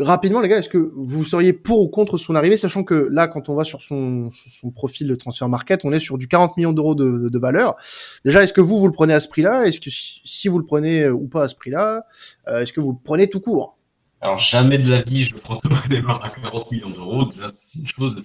rapidement, 0.00 0.40
les 0.40 0.48
gars, 0.48 0.58
est-ce 0.58 0.68
que 0.68 0.92
vous 0.94 1.24
seriez 1.24 1.52
pour 1.52 1.80
ou 1.80 1.88
contre 1.88 2.18
son 2.18 2.34
arrivée, 2.34 2.56
sachant 2.56 2.84
que 2.84 3.08
là, 3.10 3.28
quand 3.28 3.48
on 3.48 3.54
va 3.54 3.64
sur 3.64 3.82
son, 3.82 4.30
son 4.30 4.70
profil 4.70 5.06
de 5.06 5.14
transfer 5.14 5.48
market, 5.48 5.84
on 5.84 5.92
est 5.92 6.00
sur 6.00 6.18
du 6.18 6.28
40 6.28 6.56
millions 6.56 6.72
d'euros 6.72 6.94
de, 6.94 7.28
de, 7.28 7.38
valeur. 7.38 7.76
Déjà, 8.24 8.42
est-ce 8.42 8.52
que 8.52 8.60
vous, 8.60 8.78
vous 8.78 8.86
le 8.86 8.92
prenez 8.92 9.14
à 9.14 9.20
ce 9.20 9.28
prix-là? 9.28 9.66
Est-ce 9.66 9.80
que 9.80 9.90
si 9.90 10.48
vous 10.48 10.58
le 10.58 10.64
prenez 10.64 11.04
euh, 11.04 11.12
ou 11.12 11.28
pas 11.28 11.44
à 11.44 11.48
ce 11.48 11.54
prix-là, 11.54 12.04
euh, 12.48 12.60
est-ce 12.60 12.72
que 12.72 12.80
vous 12.80 12.92
le 12.92 12.98
prenez 13.02 13.28
tout 13.28 13.40
court? 13.40 13.76
Alors, 14.20 14.38
jamais 14.38 14.78
de 14.78 14.90
la 14.90 15.02
vie, 15.02 15.24
je 15.24 15.34
prends 15.34 15.56
Thomas 15.56 15.82
Lemar 15.90 16.24
à 16.24 16.30
40 16.30 16.70
millions 16.72 16.90
d'euros. 16.90 17.26
Déjà, 17.26 17.48
c'est 17.48 17.78
une 17.78 17.88
chose, 17.88 18.22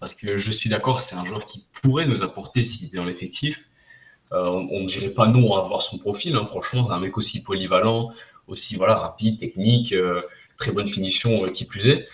parce 0.00 0.14
que 0.14 0.36
je 0.36 0.50
suis 0.50 0.70
d'accord, 0.70 1.00
c'est 1.00 1.16
un 1.16 1.24
joueur 1.24 1.46
qui 1.46 1.66
pourrait 1.82 2.06
nous 2.06 2.22
apporter 2.22 2.62
s'il 2.62 2.86
était 2.86 2.96
dans 2.96 3.04
l'effectif. 3.04 3.64
Euh, 4.32 4.48
on 4.48 4.80
ne 4.80 4.86
dirait 4.86 5.10
pas 5.10 5.26
non 5.26 5.54
à 5.54 5.62
voir 5.62 5.82
son 5.82 5.98
profil, 5.98 6.34
hein, 6.34 6.46
franchement, 6.46 6.90
un 6.90 6.98
mec 6.98 7.16
aussi 7.18 7.42
polyvalent, 7.42 8.10
aussi 8.48 8.74
voilà 8.74 8.96
rapide, 8.96 9.38
technique. 9.38 9.94
Très 10.56 10.72
bonne 10.72 10.88
finition 10.88 11.44
euh, 11.44 11.50
qui 11.50 11.64
plus 11.64 11.88
est. 11.88 12.06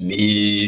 Mais 0.00 0.66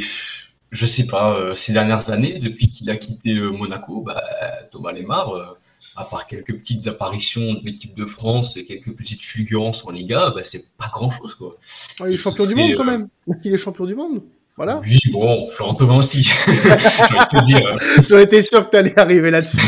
je 0.70 0.86
sais 0.86 1.06
pas, 1.06 1.36
euh, 1.36 1.54
ces 1.54 1.72
dernières 1.72 2.10
années, 2.10 2.38
depuis 2.38 2.68
qu'il 2.68 2.88
a 2.90 2.96
quitté 2.96 3.34
euh, 3.34 3.50
Monaco, 3.50 4.02
bah, 4.02 4.22
Thomas 4.70 4.92
Lemar, 4.92 5.56
à 5.96 6.04
part 6.04 6.26
quelques 6.26 6.54
petites 6.54 6.86
apparitions 6.86 7.54
de 7.54 7.64
l'équipe 7.64 7.94
de 7.94 8.06
France 8.06 8.56
et 8.56 8.64
quelques 8.64 8.94
petites 8.94 9.22
fulgurances 9.22 9.84
en 9.84 9.90
Liga, 9.90 10.32
bah, 10.34 10.42
c'est 10.44 10.76
pas 10.76 10.90
grand 10.92 11.10
chose. 11.10 11.34
Quoi. 11.34 11.56
Ah, 12.00 12.08
il 12.08 12.14
est 12.14 12.18
champion 12.18 12.46
du 12.46 12.54
monde 12.54 12.74
quand 12.76 12.84
même. 12.84 13.08
Il 13.44 13.52
est 13.52 13.58
champion 13.58 13.84
du 13.84 13.94
monde. 13.94 14.22
Voilà. 14.56 14.80
Oui, 14.82 14.98
bon, 15.12 15.50
Florent 15.50 15.74
Thauvin 15.74 15.98
aussi. 15.98 16.22
te 16.46 17.44
dire. 17.44 17.76
J'aurais 18.08 18.22
été 18.22 18.40
sûr 18.40 18.64
que 18.64 18.70
tu 18.70 18.76
allais 18.78 18.98
arriver 18.98 19.30
là-dessus. 19.30 19.58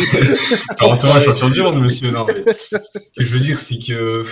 Florent 0.78 0.96
Thauvin, 0.96 1.20
champion 1.20 1.50
du 1.50 1.60
monde, 1.60 1.82
monsieur. 1.82 2.10
Non, 2.10 2.24
mais 2.26 2.42
ce 2.54 2.76
que 3.14 3.24
je 3.24 3.34
veux 3.34 3.40
dire, 3.40 3.60
c'est 3.60 3.78
que 3.78 4.24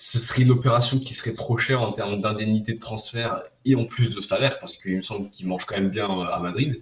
ce 0.00 0.18
serait 0.18 0.42
une 0.42 0.50
opération 0.50 0.98
qui 0.98 1.12
serait 1.12 1.34
trop 1.34 1.58
chère 1.58 1.82
en 1.82 1.92
termes 1.92 2.22
d'indemnité 2.22 2.72
de 2.72 2.80
transfert 2.80 3.42
et 3.66 3.76
en 3.76 3.84
plus 3.84 4.08
de 4.08 4.22
salaire, 4.22 4.58
parce 4.58 4.78
qu'il 4.78 4.96
me 4.96 5.02
semble 5.02 5.28
qu'il 5.28 5.46
mange 5.46 5.66
quand 5.66 5.74
même 5.74 5.90
bien 5.90 6.08
euh, 6.08 6.24
à 6.24 6.38
Madrid, 6.38 6.80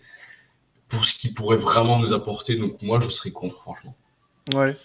pour 0.87 1.04
ce 1.04 1.14
qui 1.14 1.33
pourrait 1.33 1.57
vraiment 1.57 1.98
nous 1.98 2.14
apporter. 2.14 2.54
Donc 2.54 2.81
moi, 2.81 3.00
je 3.00 3.09
serais 3.09 3.33
contre, 3.33 3.57
franchement. 3.61 3.96
Ouais. 4.54 4.76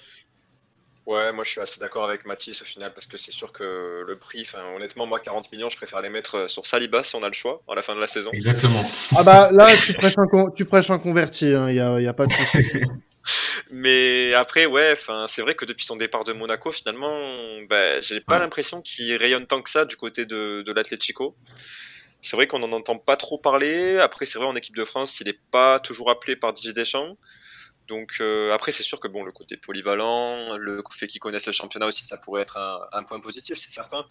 Ouais, 1.06 1.34
moi 1.34 1.43
je 1.43 1.50
suis 1.52 1.60
assez 1.60 1.82
d'accord 1.82 2.06
avec 2.06 2.26
Mathis 2.26 2.62
au 2.62 2.65
final, 2.65 2.93
parce 2.93 3.06
que 3.06 3.17
c'est 3.17 3.34
sûr 3.34 3.52
que 3.52 4.06
le 4.08 4.15
prix, 4.15 4.43
enfin 4.43 4.74
honnêtement, 4.74 5.06
moi 5.06 5.19
40 5.19 5.52
millions, 5.52 5.67
je 5.67 5.76
préfère 5.76 6.00
les 6.00 6.10
mettre 6.10 6.38
euh, 6.38 6.48
sur 6.48 6.65
Saliba 6.65 7.04
si 7.04 7.13
on 7.17 7.24
a 7.24 7.28
le 7.28 7.34
choix, 7.34 7.62
à 7.69 7.76
la 7.76 7.82
fin 7.82 7.93
de 7.93 8.00
la 8.00 8.08
saison. 8.08 8.30
Exactement. 8.32 8.86
Ah 9.13 9.22
bah 9.22 9.52
là, 9.52 9.67
tu 9.86 9.93
prêches 9.93 10.17
un, 10.17 10.50
tu 10.56 10.63
prêches 10.63 10.89
un 10.89 11.00
converti, 11.00 11.50
il 11.50 11.56
hein, 11.56 11.72
n'y 11.72 11.80
a, 11.82 12.00
y 12.00 12.08
a 12.08 12.13
pas 12.13 12.26
de 12.26 12.32
souci. 12.32 12.82
Mais 13.72 14.34
après, 14.34 14.66
ouais, 14.66 14.96
c'est 15.28 15.42
vrai 15.42 15.56
que 15.56 15.66
depuis 15.66 15.86
son 15.86 15.96
départ 15.96 16.24
de 16.24 16.34
Monaco, 16.34 16.72
finalement, 16.72 17.20
bah, 17.70 18.02
j'ai 18.02 18.22
pas 18.22 18.40
l'impression 18.40 18.82
qu'il 18.82 19.16
rayonne 19.16 19.48
tant 19.48 19.62
que 19.62 19.70
ça 19.70 19.86
du 19.86 19.96
côté 19.96 20.26
de, 20.26 20.64
de 20.66 20.72
l'Atlético. 20.72 21.36
C'est 22.22 22.38
vrai 22.38 22.48
qu'on 22.48 22.60
n'en 22.60 22.72
entend 22.72 22.98
pas 22.98 23.18
trop 23.18 23.38
parler. 23.38 24.00
Après, 24.00 24.26
c'est 24.26 24.38
vrai 24.40 24.48
en 24.48 24.56
équipe 24.56 24.76
de 24.76 24.86
France, 24.86 25.20
il 25.20 25.28
n'est 25.28 25.40
pas 25.52 25.80
toujours 25.80 26.10
appelé 26.10 26.36
par 26.36 26.54
Didier 26.54 26.74
Deschamps. 26.74 27.18
Donc 27.88 28.22
après, 28.52 28.72
c'est 28.72 28.84
sûr 28.84 29.00
que 29.00 29.08
bon, 29.08 29.24
le 29.24 29.32
côté 29.32 29.58
polyvalent, 29.58 30.58
le 30.58 30.82
fait 30.92 31.08
qu'ils 31.08 31.20
connaissent 31.20 31.48
le 31.48 31.52
championnat 31.52 31.88
aussi, 31.88 32.06
ça 32.06 32.18
pourrait 32.18 32.42
être 32.42 32.58
un, 32.94 33.04
point 33.04 33.20
positif, 33.20 33.58
c'est 33.58 33.72
certain. 33.72 34.06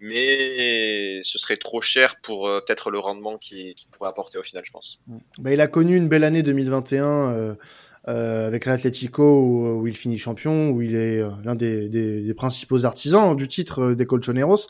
Mais 0.00 1.20
ce 1.22 1.38
serait 1.38 1.58
trop 1.58 1.80
cher 1.80 2.20
pour 2.22 2.44
peut-être 2.44 2.90
le 2.90 2.98
rendement 2.98 3.38
qu'il 3.38 3.74
pourrait 3.92 4.08
apporter 4.08 4.38
au 4.38 4.42
final, 4.42 4.64
je 4.64 4.70
pense. 4.70 5.00
Bah, 5.38 5.52
il 5.52 5.60
a 5.60 5.68
connu 5.68 5.96
une 5.96 6.08
belle 6.08 6.24
année 6.24 6.42
2021 6.42 7.04
euh, 7.04 7.54
avec 8.04 8.66
l'Atlético 8.66 9.22
où, 9.22 9.86
il 9.86 9.96
finit 9.96 10.18
champion, 10.18 10.70
où 10.70 10.82
il 10.82 10.96
est 10.96 11.20
euh, 11.20 11.30
l'un 11.44 11.54
des, 11.54 11.88
des, 11.88 12.22
des, 12.22 12.34
principaux 12.34 12.84
artisans 12.84 13.36
du 13.36 13.46
titre 13.46 13.78
euh, 13.80 13.94
des 13.94 14.06
Colchoneros. 14.06 14.66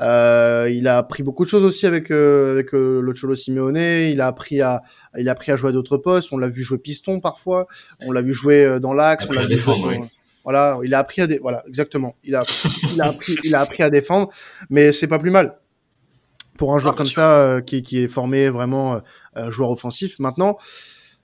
Euh, 0.00 0.70
il 0.70 0.86
a 0.86 0.98
appris 0.98 1.22
beaucoup 1.22 1.44
de 1.44 1.48
choses 1.48 1.64
aussi 1.64 1.86
avec 1.86 2.10
avec 2.10 2.72
le 2.72 3.12
Cholo 3.18 3.34
Simeone. 3.34 3.76
Il 3.76 4.20
a 4.20 4.26
appris 4.26 4.60
à 4.60 4.82
il 5.16 5.28
a 5.28 5.32
appris 5.32 5.52
à 5.52 5.56
jouer 5.56 5.70
à 5.70 5.72
d'autres 5.72 5.96
postes. 5.96 6.32
On 6.32 6.38
l'a 6.38 6.48
vu 6.48 6.62
jouer 6.62 6.76
piston 6.76 7.20
parfois. 7.20 7.66
On 8.04 8.12
l'a 8.12 8.20
vu 8.20 8.34
jouer 8.34 8.78
dans 8.78 8.92
l'axe. 8.92 9.26
On 9.28 9.32
l'a 9.32 9.46
vu 9.46 9.56
jouer 9.56 10.00
Voilà, 10.44 10.78
il 10.84 10.92
a 10.92 10.98
appris 10.98 11.22
à 11.22 11.26
dé... 11.26 11.38
voilà 11.38 11.64
exactement. 11.66 12.14
Il 12.24 12.34
a 12.34 12.42
il 12.92 13.00
a 13.00 13.06
appris 13.06 13.36
il 13.42 13.54
a 13.54 13.60
appris 13.60 13.82
à 13.84 13.88
défendre, 13.88 14.28
mais 14.68 14.92
c'est 14.92 15.06
pas 15.06 15.18
plus 15.18 15.30
mal 15.30 15.56
pour 16.58 16.74
un 16.74 16.78
joueur 16.78 16.94
comme 16.94 17.06
ça 17.06 17.60
qui, 17.66 17.82
qui 17.82 18.02
est 18.02 18.08
formé 18.08 18.50
vraiment 18.50 19.00
joueur 19.48 19.70
offensif. 19.70 20.18
Maintenant, 20.18 20.58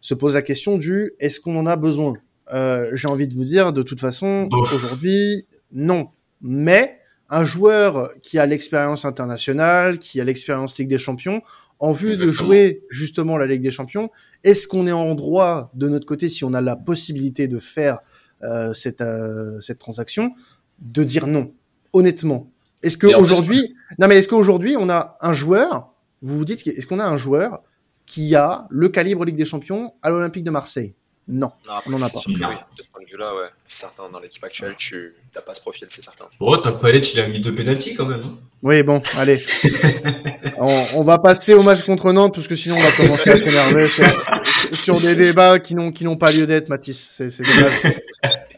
se 0.02 0.12
pose 0.12 0.34
la 0.34 0.42
question 0.42 0.76
du 0.76 1.12
est-ce 1.20 1.40
qu'on 1.40 1.56
en 1.56 1.64
a 1.64 1.76
besoin? 1.76 2.12
Euh, 2.52 2.90
J'ai 2.92 3.08
envie 3.08 3.28
de 3.28 3.34
vous 3.34 3.44
dire, 3.44 3.72
de 3.72 3.82
toute 3.82 4.00
façon, 4.00 4.48
aujourd'hui, 4.52 5.46
non. 5.72 6.08
Mais 6.42 6.98
un 7.30 7.46
joueur 7.46 8.10
qui 8.20 8.38
a 8.38 8.44
l'expérience 8.44 9.06
internationale, 9.06 9.98
qui 9.98 10.20
a 10.20 10.24
l'expérience 10.24 10.76
Ligue 10.76 10.88
des 10.88 10.98
Champions, 10.98 11.40
en 11.78 11.92
vue 11.92 12.16
de 12.16 12.30
jouer 12.30 12.82
justement 12.90 13.38
la 13.38 13.46
Ligue 13.46 13.62
des 13.62 13.70
Champions, 13.70 14.10
est-ce 14.44 14.66
qu'on 14.66 14.86
est 14.86 14.92
en 14.92 15.14
droit 15.14 15.70
de 15.74 15.88
notre 15.88 16.04
côté, 16.04 16.28
si 16.28 16.44
on 16.44 16.52
a 16.52 16.60
la 16.60 16.76
possibilité 16.76 17.48
de 17.48 17.58
faire 17.58 18.00
euh, 18.42 18.74
cette, 18.74 19.00
euh, 19.00 19.60
cette 19.60 19.78
transaction, 19.78 20.32
de 20.80 21.04
dire 21.04 21.26
non 21.26 21.52
Honnêtement, 21.92 22.50
est-ce 22.82 22.96
que 22.96 23.06
aujourd'hui, 23.06 23.74
non 23.98 24.08
mais 24.08 24.18
est-ce 24.18 24.28
qu'aujourd'hui 24.28 24.76
on 24.76 24.88
a 24.88 25.16
un 25.20 25.32
joueur 25.32 25.92
Vous 26.22 26.38
vous 26.38 26.44
dites, 26.44 26.66
est-ce 26.66 26.86
qu'on 26.86 26.98
a 26.98 27.04
un 27.04 27.18
joueur 27.18 27.62
qui 28.06 28.34
a 28.34 28.66
le 28.70 28.88
calibre 28.88 29.24
Ligue 29.24 29.36
des 29.36 29.44
Champions 29.44 29.94
à 30.02 30.10
l'Olympique 30.10 30.44
de 30.44 30.50
Marseille. 30.50 30.94
Non, 31.28 31.52
on 31.86 31.90
n'en 31.90 32.02
a 32.02 32.10
pas. 32.10 32.20
Oui, 32.26 32.34
de 32.34 32.82
ce 32.82 32.90
point 32.90 33.00
de 33.00 33.08
vue-là, 33.08 33.32
ouais. 33.36 33.46
C'est 33.64 33.80
certain, 33.80 34.10
dans 34.10 34.18
l'équipe 34.18 34.42
actuelle, 34.42 34.74
tu 34.76 35.14
n'as 35.34 35.40
pas 35.40 35.54
ce 35.54 35.60
profil, 35.60 35.86
c'est 35.88 36.02
certain. 36.02 36.24
Oh, 36.40 36.56
t'as 36.56 36.72
pas 36.72 36.90
il 36.90 37.20
a 37.20 37.28
mis 37.28 37.38
deux 37.38 37.54
pénalties 37.54 37.94
quand 37.94 38.06
même. 38.06 38.22
Hein. 38.22 38.38
oui, 38.62 38.82
bon, 38.82 39.00
allez. 39.16 39.40
on, 40.58 41.02
va 41.04 41.18
passer 41.18 41.54
au 41.54 41.62
match 41.62 41.84
contre 41.84 42.12
Nantes, 42.12 42.34
parce 42.34 42.48
que 42.48 42.56
sinon 42.56 42.74
on 42.76 42.82
va 42.82 42.90
commencer 42.90 43.30
à 43.30 43.36
s'énerver 43.36 43.86
sur, 44.72 45.00
des 45.00 45.14
débats 45.14 45.60
qui 45.60 45.76
n'ont, 45.76 45.92
qui 45.92 46.04
n'ont 46.04 46.16
pas 46.16 46.32
lieu 46.32 46.44
d'être, 46.44 46.68
Mathis. 46.68 46.98
C'est, 47.16 47.42
dommage. 47.42 47.72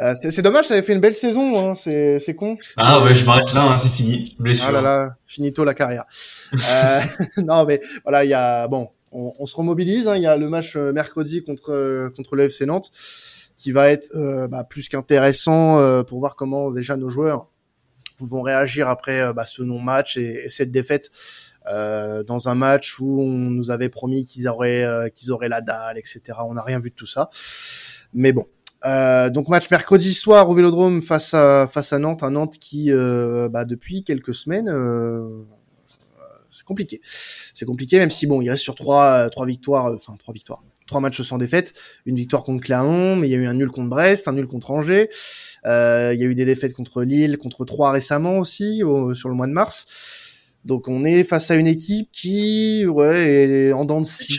Euh, 0.00 0.14
c'est, 0.30 0.42
dommage, 0.42 0.66
ça 0.66 0.74
avait 0.74 0.82
fait 0.82 0.94
une 0.94 1.00
belle 1.00 1.14
saison, 1.14 1.70
hein. 1.70 1.74
c'est, 1.74 2.18
c'est 2.18 2.34
con. 2.34 2.56
Ah 2.76 3.02
ouais, 3.02 3.14
je 3.14 3.24
m'arrête 3.24 3.52
là, 3.52 3.62
hein, 3.64 3.78
c'est 3.78 3.90
fini. 3.90 4.34
Blessure. 4.38 4.66
Ah 4.68 4.72
là 4.72 4.80
là, 4.80 5.16
finito 5.26 5.64
la 5.64 5.74
carrière. 5.74 6.04
euh, 6.52 7.00
non, 7.42 7.64
mais 7.64 7.80
voilà, 8.02 8.24
il 8.24 8.30
y 8.30 8.34
a, 8.34 8.66
bon, 8.68 8.88
on, 9.14 9.46
se 9.46 9.56
remobilise. 9.56 10.08
Hein. 10.08 10.16
Il 10.16 10.22
y 10.22 10.26
a 10.26 10.36
le 10.36 10.48
match 10.48 10.76
euh, 10.76 10.92
mercredi 10.92 11.42
contre 11.42 11.72
euh, 11.72 12.10
contre 12.10 12.36
le 12.36 12.44
FC 12.44 12.66
Nantes 12.66 12.90
qui 13.56 13.70
va 13.70 13.88
être 13.90 14.10
euh, 14.16 14.48
bah, 14.48 14.64
plus 14.64 14.88
qu'intéressant 14.88 16.02
pour 16.04 16.18
voir 16.18 16.34
comment 16.34 16.72
déjà 16.72 16.96
nos 16.96 17.08
joueurs 17.08 17.48
vont 18.18 18.42
réagir 18.42 18.88
après 18.88 19.32
bah, 19.32 19.46
ce 19.46 19.62
non-match 19.62 20.16
et, 20.16 20.48
cette 20.48 20.70
défaite 20.70 21.10
dans 21.66 22.48
un 22.48 22.54
match 22.54 22.98
où 22.98 23.20
on 23.22 23.50
nous 23.50 23.70
avait 23.70 23.88
promis 23.88 24.24
qu'ils 24.24 24.48
auraient 24.48 25.10
qu'ils 25.14 25.32
auraient 25.32 25.48
la 25.48 25.62
dalle, 25.62 25.96
etc. 25.96 26.20
On 26.40 26.54
n'a 26.54 26.62
rien 26.62 26.78
vu 26.78 26.90
de 26.90 26.94
tout 26.94 27.06
ça. 27.06 27.30
Mais 28.12 28.32
bon, 28.32 28.46
donc 29.30 29.48
match 29.48 29.70
mercredi 29.70 30.12
soir 30.12 30.50
au 30.50 30.54
Vélodrome 30.54 31.00
face 31.00 31.32
à 31.32 31.66
face 31.66 31.92
à 31.92 31.98
Nantes, 31.98 32.22
un 32.22 32.32
Nantes 32.32 32.58
qui 32.58 32.90
bah, 32.92 33.64
depuis 33.64 34.04
quelques 34.04 34.34
semaines 34.34 34.68
c'est 36.54 36.64
compliqué. 36.64 37.00
C'est 37.04 37.66
compliqué, 37.66 37.98
même 37.98 38.10
si 38.10 38.26
bon, 38.26 38.40
il 38.40 38.50
reste 38.50 38.62
sur 38.62 38.74
trois, 38.74 39.04
euh, 39.04 39.28
trois 39.28 39.46
victoires, 39.46 39.86
euh, 39.86 39.96
enfin 39.96 40.16
trois 40.18 40.32
victoires, 40.32 40.62
trois 40.86 41.00
matchs 41.00 41.22
sans 41.22 41.38
défaite, 41.38 41.74
une 42.06 42.16
victoire 42.16 42.44
contre 42.44 42.62
Clermont, 42.64 43.16
mais 43.16 43.28
il 43.28 43.30
y 43.30 43.34
a 43.34 43.38
eu 43.38 43.46
un 43.46 43.54
nul 43.54 43.70
contre 43.70 43.90
Brest, 43.90 44.28
un 44.28 44.32
nul 44.32 44.46
contre 44.46 44.70
Angers, 44.70 45.10
euh, 45.66 46.12
il 46.14 46.20
y 46.20 46.24
a 46.24 46.26
eu 46.26 46.34
des 46.34 46.44
défaites 46.44 46.74
contre 46.74 47.02
Lille, 47.02 47.38
contre 47.38 47.64
Troyes 47.64 47.90
récemment 47.90 48.38
aussi, 48.38 48.82
sur 49.14 49.28
le 49.28 49.34
mois 49.34 49.46
de 49.46 49.52
mars. 49.52 49.86
Donc 50.64 50.88
on 50.88 51.04
est 51.04 51.24
face 51.24 51.50
à 51.50 51.56
une 51.56 51.66
équipe 51.66 52.08
qui, 52.10 52.86
ouais, 52.86 53.68
est 53.68 53.72
en 53.72 53.84
dents 53.84 54.00
de 54.00 54.06
scie. 54.06 54.38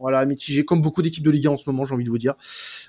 Voilà, 0.00 0.24
mitigé, 0.26 0.64
comme 0.64 0.80
beaucoup 0.80 1.02
d'équipes 1.02 1.24
de 1.24 1.30
Ligue 1.30 1.48
1 1.48 1.50
en 1.50 1.56
ce 1.56 1.68
moment, 1.68 1.84
j'ai 1.84 1.94
envie 1.94 2.04
de 2.04 2.10
vous 2.10 2.18
dire. 2.18 2.34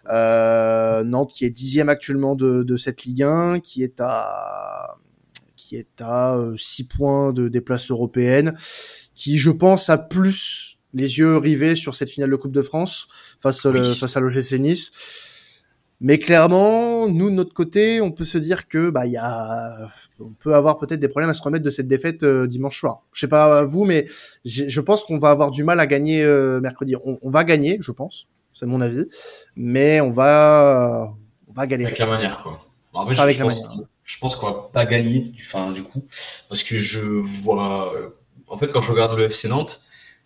Euh, 0.10 1.04
Nantes 1.04 1.32
qui 1.34 1.44
est 1.44 1.50
dixième 1.50 1.90
actuellement 1.90 2.36
de, 2.36 2.62
de 2.62 2.78
cette 2.78 3.04
Ligue 3.04 3.24
1, 3.24 3.62
qui 3.62 3.84
est 3.84 4.00
à 4.00 4.98
qui 5.60 5.76
est 5.76 6.02
à 6.02 6.40
6 6.56 6.82
euh, 6.82 6.86
points 6.98 7.34
de, 7.34 7.50
des 7.50 7.62
places 7.62 7.92
européennes, 7.92 8.56
qui, 9.14 9.38
je 9.38 9.52
pense, 9.52 9.90
a 9.90 9.98
plus 9.98 10.78
les 10.94 11.20
yeux 11.20 11.38
rivés 11.38 11.76
sur 11.76 11.94
cette 11.96 12.10
finale 12.10 12.32
de 12.32 12.36
Coupe 12.38 12.54
de 12.54 12.62
France 12.62 13.08
face, 13.40 13.66
à 13.66 13.72
face 13.96 14.18
à 14.18 14.20
l'OGC 14.22 14.54
Nice. 14.54 14.92
Mais 16.02 16.18
clairement, 16.18 17.10
nous 17.10 17.30
de 17.30 17.36
notre 17.36 17.54
côté, 17.54 18.00
on 18.00 18.12
peut 18.12 18.24
se 18.24 18.38
dire 18.38 18.70
que 18.70 18.90
bah 18.90 19.06
il 19.06 19.12
y 19.12 19.18
a, 19.18 19.90
on 20.22 20.32
peut 20.32 20.56
avoir 20.56 20.78
peut-être 20.78 21.02
des 21.02 21.10
problèmes 21.10 21.30
à 21.30 21.34
se 21.34 21.44
remettre 21.44 21.66
de 21.66 21.70
cette 21.70 21.90
défaite 21.90 22.24
euh, 22.24 22.48
dimanche 22.48 22.80
soir. 22.80 23.02
Je 23.12 23.20
sais 23.20 23.28
pas 23.28 23.66
vous, 23.66 23.84
mais 23.84 24.06
je 24.46 24.80
pense 24.80 25.04
qu'on 25.04 25.20
va 25.20 25.30
avoir 25.30 25.52
du 25.52 25.66
mal 25.66 25.78
à 25.82 25.88
gagner 25.88 26.24
euh, 26.24 26.62
mercredi. 26.62 26.96
On, 27.06 27.20
on, 27.22 27.30
va 27.30 27.44
gagner, 27.44 27.80
je 27.82 27.92
pense, 27.92 28.28
c'est 28.54 28.66
mon 28.66 28.80
avis, 28.80 29.08
mais 29.58 30.00
on 30.00 30.10
va, 30.10 31.14
on 31.50 31.52
va 31.52 31.68
galérer. 31.68 31.90
Avec 31.90 32.00
la 32.00 32.08
manière, 32.08 32.44
quoi. 32.44 32.66
avec 32.96 33.38
la 33.38 33.46
manière 33.46 33.72
je 33.72 33.76
pense 33.76 33.90
qu'on 34.18 34.48
va 34.48 34.70
pas 34.74 34.86
gagner 34.86 35.20
du, 35.20 35.44
fin, 35.44 35.72
du 35.72 35.84
coup, 35.84 36.06
parce 36.48 36.64
que 36.64 36.76
je 36.76 37.00
vois, 37.00 37.94
en 38.48 38.58
fait, 38.58 38.70
quand 38.72 38.82
je 38.82 38.92
regarde 38.92 39.18
le 39.18 39.26
FC 39.26 39.48
Nantes, 39.48 39.82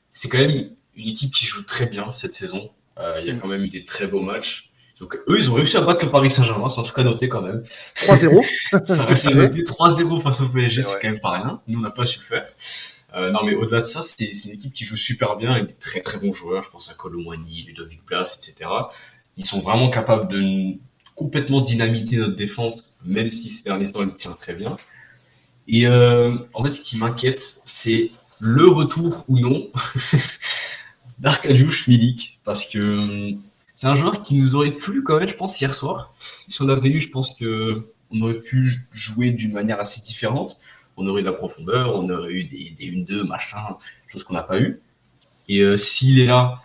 c'est 0.10 0.30
quand 0.30 0.38
même 0.38 0.70
une 0.96 1.08
équipe 1.08 1.34
qui 1.34 1.46
joue 1.46 1.64
très 1.64 1.86
bien 1.86 2.12
cette 2.12 2.34
saison. 2.34 2.70
Euh, 3.00 3.20
il 3.22 3.28
y 3.28 3.32
a 3.32 3.34
mm. 3.34 3.40
quand 3.40 3.48
même 3.48 3.64
eu 3.64 3.70
des 3.70 3.86
très 3.86 4.08
beaux 4.08 4.22
matchs. 4.22 4.72
Donc 5.00 5.18
eux, 5.28 5.38
ils 5.38 5.50
ont 5.50 5.56
réussi 5.56 5.76
à 5.76 5.82
battre 5.82 6.06
le 6.06 6.12
Paris 6.12 6.30
Saint-Germain, 6.30 6.70
c'est 6.70 6.80
en 6.80 6.84
tout 6.84 6.94
cas 6.94 7.04
noté 7.04 7.28
quand 7.28 7.42
même. 7.42 7.64
3-0. 7.96 8.86
ça 8.86 9.06
reste 9.06 9.34
noté 9.34 9.64
3-0 9.64 10.22
face 10.22 10.42
au 10.42 10.50
PSG, 10.50 10.82
c'est 10.84 11.00
quand 11.02 11.10
même 11.10 11.20
pas 11.20 11.32
rien. 11.32 11.62
Nous, 11.68 11.80
on 11.80 11.82
n'a 11.82 11.90
pas 11.90 12.06
su 12.06 12.20
le 12.20 12.26
faire. 12.26 12.48
Euh, 13.16 13.32
non, 13.32 13.44
mais 13.44 13.54
au-delà 13.54 13.82
de 13.82 13.86
ça, 13.86 14.02
c'est 14.02 14.26
une 14.46 14.52
équipe 14.52 14.74
qui 14.74 14.86
joue 14.86 14.96
super 14.96 15.36
bien 15.36 15.52
avec 15.52 15.68
des 15.68 15.76
très 15.76 16.02
très 16.02 16.20
bons 16.20 16.34
joueurs. 16.34 16.64
Je 16.64 16.70
pense 16.70 16.90
à 16.90 16.94
Colomwani, 16.94 17.64
Ludovic 17.64 18.06
Blas, 18.06 18.38
etc. 18.38 18.70
Ils 19.36 19.46
sont 19.46 19.60
vraiment 19.60 19.90
capables 19.90 20.28
de 20.28 20.76
complètement 21.16 21.62
dynamiter 21.62 22.18
notre 22.18 22.36
défense, 22.36 23.00
même 23.04 23.32
si 23.32 23.50
ces 23.50 23.64
derniers 23.64 23.92
temps, 23.92 24.02
elle 24.02 24.14
tient 24.14 24.34
très 24.34 24.54
bien. 24.54 24.76
Et 25.68 25.88
euh, 25.88 26.36
en 26.54 26.64
fait, 26.64 26.72
ce 26.72 26.82
qui 26.82 26.98
m'inquiète, 26.98 27.62
c'est 27.64 28.12
le 28.40 28.68
retour 28.68 29.24
ou 29.28 29.40
non 29.40 29.70
d'Arkadiusz 31.20 31.88
Milik, 31.88 32.40
parce 32.44 32.66
que 32.66 32.80
euh, 32.80 33.32
c'est 33.76 33.88
un 33.88 33.96
joueur 33.96 34.22
qui 34.22 34.36
nous 34.36 34.56
aurait 34.56 34.72
plu 34.72 35.04
quand 35.04 35.20
même, 35.20 35.28
je 35.28 35.36
pense, 35.36 35.60
hier 35.60 35.74
soir. 35.74 36.14
Si 36.48 36.62
on 36.62 36.66
l'avait 36.66 36.90
eu, 36.90 37.00
je 37.00 37.10
pense 37.10 37.36
que 37.36 37.88
on 38.12 38.22
aurait 38.22 38.40
pu 38.40 38.68
jouer 38.92 39.32
d'une 39.32 39.54
manière 39.54 39.80
assez 39.80 40.02
différente. 40.02 40.58
On 40.98 41.08
aurait 41.08 41.22
eu 41.22 41.24
de 41.24 41.30
la 41.30 41.36
profondeur, 41.36 41.96
on 41.96 42.08
aurait 42.10 42.32
eu 42.32 42.44
des, 42.44 42.70
des 42.78 42.92
1-2, 42.92 43.26
machin, 43.26 43.78
chose 44.08 44.24
qu'on 44.24 44.36
n'a 44.36 44.44
pas 44.44 44.60
eu. 44.60 44.80
Et 45.50 45.62
euh, 45.62 45.78
s'il 45.78 46.20
est 46.20 46.28
là, 46.28 46.62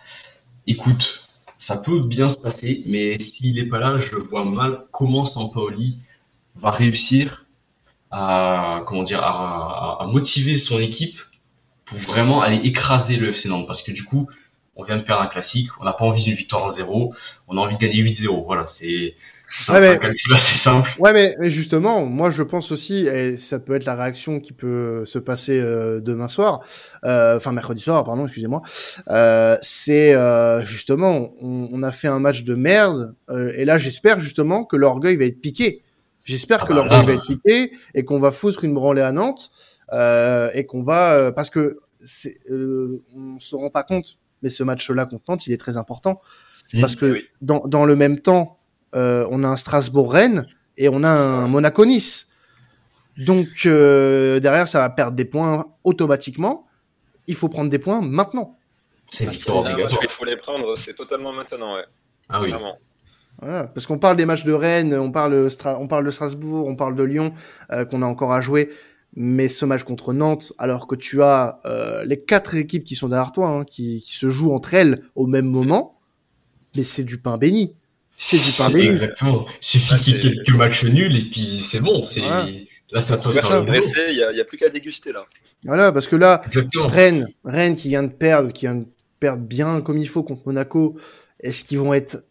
écoute, 0.67 1.28
ça 1.59 1.77
peut 1.77 1.99
bien 1.99 2.29
se 2.29 2.37
passer, 2.37 2.83
mais 2.87 3.19
s'il 3.19 3.55
n'est 3.55 3.67
pas 3.67 3.79
là, 3.79 3.97
je 3.97 4.15
vois 4.15 4.45
mal 4.45 4.85
comment 4.91 5.25
Sampaoli 5.25 5.99
va 6.55 6.71
réussir 6.71 7.45
à, 8.11 8.81
comment 8.87 9.03
dire, 9.03 9.21
à, 9.21 10.07
motiver 10.07 10.55
son 10.55 10.79
équipe 10.79 11.19
pour 11.85 11.97
vraiment 11.97 12.41
aller 12.41 12.57
écraser 12.57 13.17
le 13.17 13.29
FC 13.29 13.49
Nantes. 13.49 13.67
Parce 13.67 13.83
que 13.83 13.91
du 13.91 14.05
coup, 14.05 14.29
on 14.77 14.83
vient 14.83 14.95
de 14.95 15.03
perdre 15.03 15.21
un 15.21 15.27
classique, 15.27 15.69
on 15.81 15.83
n'a 15.83 15.91
pas 15.91 16.05
envie 16.05 16.23
d'une 16.23 16.33
victoire 16.33 16.63
en 16.63 16.69
zéro, 16.69 17.13
on 17.49 17.57
a 17.57 17.61
envie 17.61 17.75
de 17.75 17.81
gagner 17.81 18.01
8-0. 18.01 18.45
Voilà, 18.45 18.65
c'est 18.65 19.15
c'est 19.49 19.71
un 19.73 19.97
calcul 19.97 20.33
assez 20.33 20.57
simple. 20.57 20.89
Ouais, 20.99 21.11
mais, 21.11 21.35
mais, 21.39 21.49
justement, 21.49 22.05
moi 22.05 22.29
je 22.29 22.43
pense 22.43 22.71
aussi, 22.71 23.07
et 23.07 23.35
ça 23.35 23.59
peut 23.59 23.73
être 23.73 23.85
la 23.85 23.95
réaction 23.95 24.39
qui 24.39 24.53
peut 24.53 25.03
se 25.05 25.17
passer 25.17 25.59
euh, 25.59 26.01
demain 26.01 26.27
soir, 26.27 26.61
euh, 27.03 27.37
enfin 27.37 27.51
mercredi 27.51 27.81
soir, 27.81 28.03
pardon, 28.03 28.25
excusez-moi. 28.25 28.61
Euh, 29.09 29.57
c'est 29.61 30.13
euh, 30.13 30.63
justement, 30.63 31.33
on, 31.41 31.69
on, 31.71 31.83
a 31.83 31.91
fait 31.91 32.07
un 32.07 32.19
match 32.19 32.43
de 32.43 32.53
merde, 32.53 33.15
euh, 33.29 33.51
et 33.55 33.65
là 33.65 33.77
j'espère 33.77 34.19
justement 34.19 34.65
que 34.65 34.75
l'orgueil 34.75 35.17
va 35.17 35.25
être 35.25 35.41
piqué. 35.41 35.83
J'espère 36.23 36.59
ah 36.61 36.67
que 36.67 36.73
bah 36.73 36.83
l'orgueil 36.83 37.05
va 37.05 37.13
être 37.13 37.27
piqué 37.27 37.71
et 37.95 38.05
qu'on 38.05 38.19
va 38.19 38.31
foutre 38.31 38.63
une 38.63 38.75
branlée 38.75 39.01
à 39.01 39.11
Nantes 39.11 39.51
et 39.91 40.65
qu'on 40.67 40.83
va, 40.83 41.31
parce 41.31 41.49
que 41.49 41.79
c'est, 42.01 42.39
on 42.51 43.39
se 43.39 43.55
rend 43.55 43.71
pas 43.71 43.83
compte, 43.83 44.19
mais 44.43 44.49
ce 44.49 44.61
match-là 44.63 45.07
contre 45.07 45.23
Nantes, 45.27 45.47
il 45.47 45.53
est 45.53 45.57
très 45.57 45.77
important. 45.77 46.21
Mmh. 46.71 46.81
parce 46.81 46.95
que 46.95 47.23
dans, 47.41 47.63
dans 47.65 47.83
le 47.83 47.95
même 47.95 48.19
temps, 48.19 48.58
euh, 48.58 48.58
on 48.93 49.43
a 49.43 49.47
un 49.47 49.55
Strasbourg-Rennes 49.55 50.47
et 50.77 50.89
on 50.89 51.03
a 51.03 51.09
un 51.09 51.47
Monaco-Nice. 51.47 52.29
Donc 53.19 53.65
euh, 53.65 54.39
derrière, 54.39 54.67
ça 54.67 54.79
va 54.79 54.89
perdre 54.89 55.15
des 55.15 55.25
points 55.25 55.65
automatiquement. 55.83 56.65
Il 57.27 57.35
faut 57.35 57.49
prendre 57.49 57.69
des 57.69 57.77
points 57.77 58.01
maintenant. 58.01 58.57
C'est 59.09 59.27
ah, 59.27 59.31
Il 60.01 60.07
faut 60.07 60.25
les 60.25 60.37
prendre, 60.37 60.77
c'est 60.77 60.93
totalement 60.93 61.33
maintenant, 61.33 61.75
ouais. 61.75 61.85
Ah 62.29 62.39
oui. 62.41 62.53
Voilà, 63.41 63.63
parce 63.67 63.85
qu'on 63.85 63.97
parle 63.97 64.17
des 64.17 64.25
matchs 64.25 64.43
de 64.43 64.53
Rennes, 64.53 64.93
on 64.93 65.11
parle, 65.11 65.49
on 65.65 65.87
parle 65.87 66.05
de 66.05 66.11
Strasbourg, 66.11 66.67
on 66.67 66.75
parle 66.75 66.95
de 66.95 67.03
Lyon, 67.03 67.33
euh, 67.71 67.85
qu'on 67.85 68.01
a 68.01 68.05
encore 68.05 68.33
à 68.33 68.41
jouer. 68.41 68.69
Mais 69.15 69.47
ce 69.47 69.65
match 69.65 69.83
contre 69.83 70.13
Nantes, 70.13 70.53
alors 70.57 70.87
que 70.87 70.95
tu 70.95 71.23
as 71.23 71.59
euh, 71.65 72.05
les 72.05 72.21
quatre 72.21 72.55
équipes 72.55 72.83
qui 72.83 72.95
sont 72.95 73.09
derrière 73.09 73.31
toi, 73.31 73.49
hein, 73.49 73.65
qui, 73.65 74.01
qui, 74.01 74.13
se 74.13 74.29
jouent 74.29 74.51
entre 74.51 74.75
elles 74.75 75.03
au 75.15 75.25
même 75.25 75.47
moment, 75.47 75.99
mais 76.75 76.83
c'est 76.83 77.03
du 77.03 77.17
pain 77.17 77.37
béni. 77.37 77.75
C'est 78.21 78.37
du 78.37 78.51
pain 78.51 78.69
béni. 78.69 78.87
Exactement. 78.89 79.45
Il 79.47 79.65
suffit 79.65 79.95
qu'il 79.95 80.13
y 80.13 80.17
ait 80.17 80.19
quelques 80.19 80.49
matchs 80.49 80.83
nuls 80.83 81.15
et 81.15 81.29
puis 81.29 81.61
c'est 81.61 81.79
bon. 81.79 82.03
C'est 82.03 82.19
là, 82.19 82.99
ça 82.99 83.15
peut 83.15 83.31
faire 83.31 83.63
Il 83.65 84.15
y 84.15 84.23
a, 84.23 84.33
y 84.33 84.41
a, 84.41 84.43
plus 84.43 84.57
qu'à 84.57 84.67
déguster 84.67 85.13
là. 85.13 85.23
Voilà, 85.63 85.93
parce 85.93 86.07
que 86.07 86.17
là, 86.17 86.41
Rennes, 86.75 87.27
Rennes 87.45 87.77
qui 87.77 87.87
vient 87.87 88.03
de 88.03 88.11
perdre, 88.11 88.51
qui 88.51 88.65
vient 88.65 88.75
de 88.75 88.85
perdre 89.21 89.43
bien 89.43 89.79
comme 89.79 89.97
il 89.97 90.07
faut 90.07 90.23
contre 90.23 90.41
Monaco, 90.45 90.97
est-ce 91.39 91.63
qu'ils 91.63 91.79
vont 91.79 91.93
être 91.93 92.25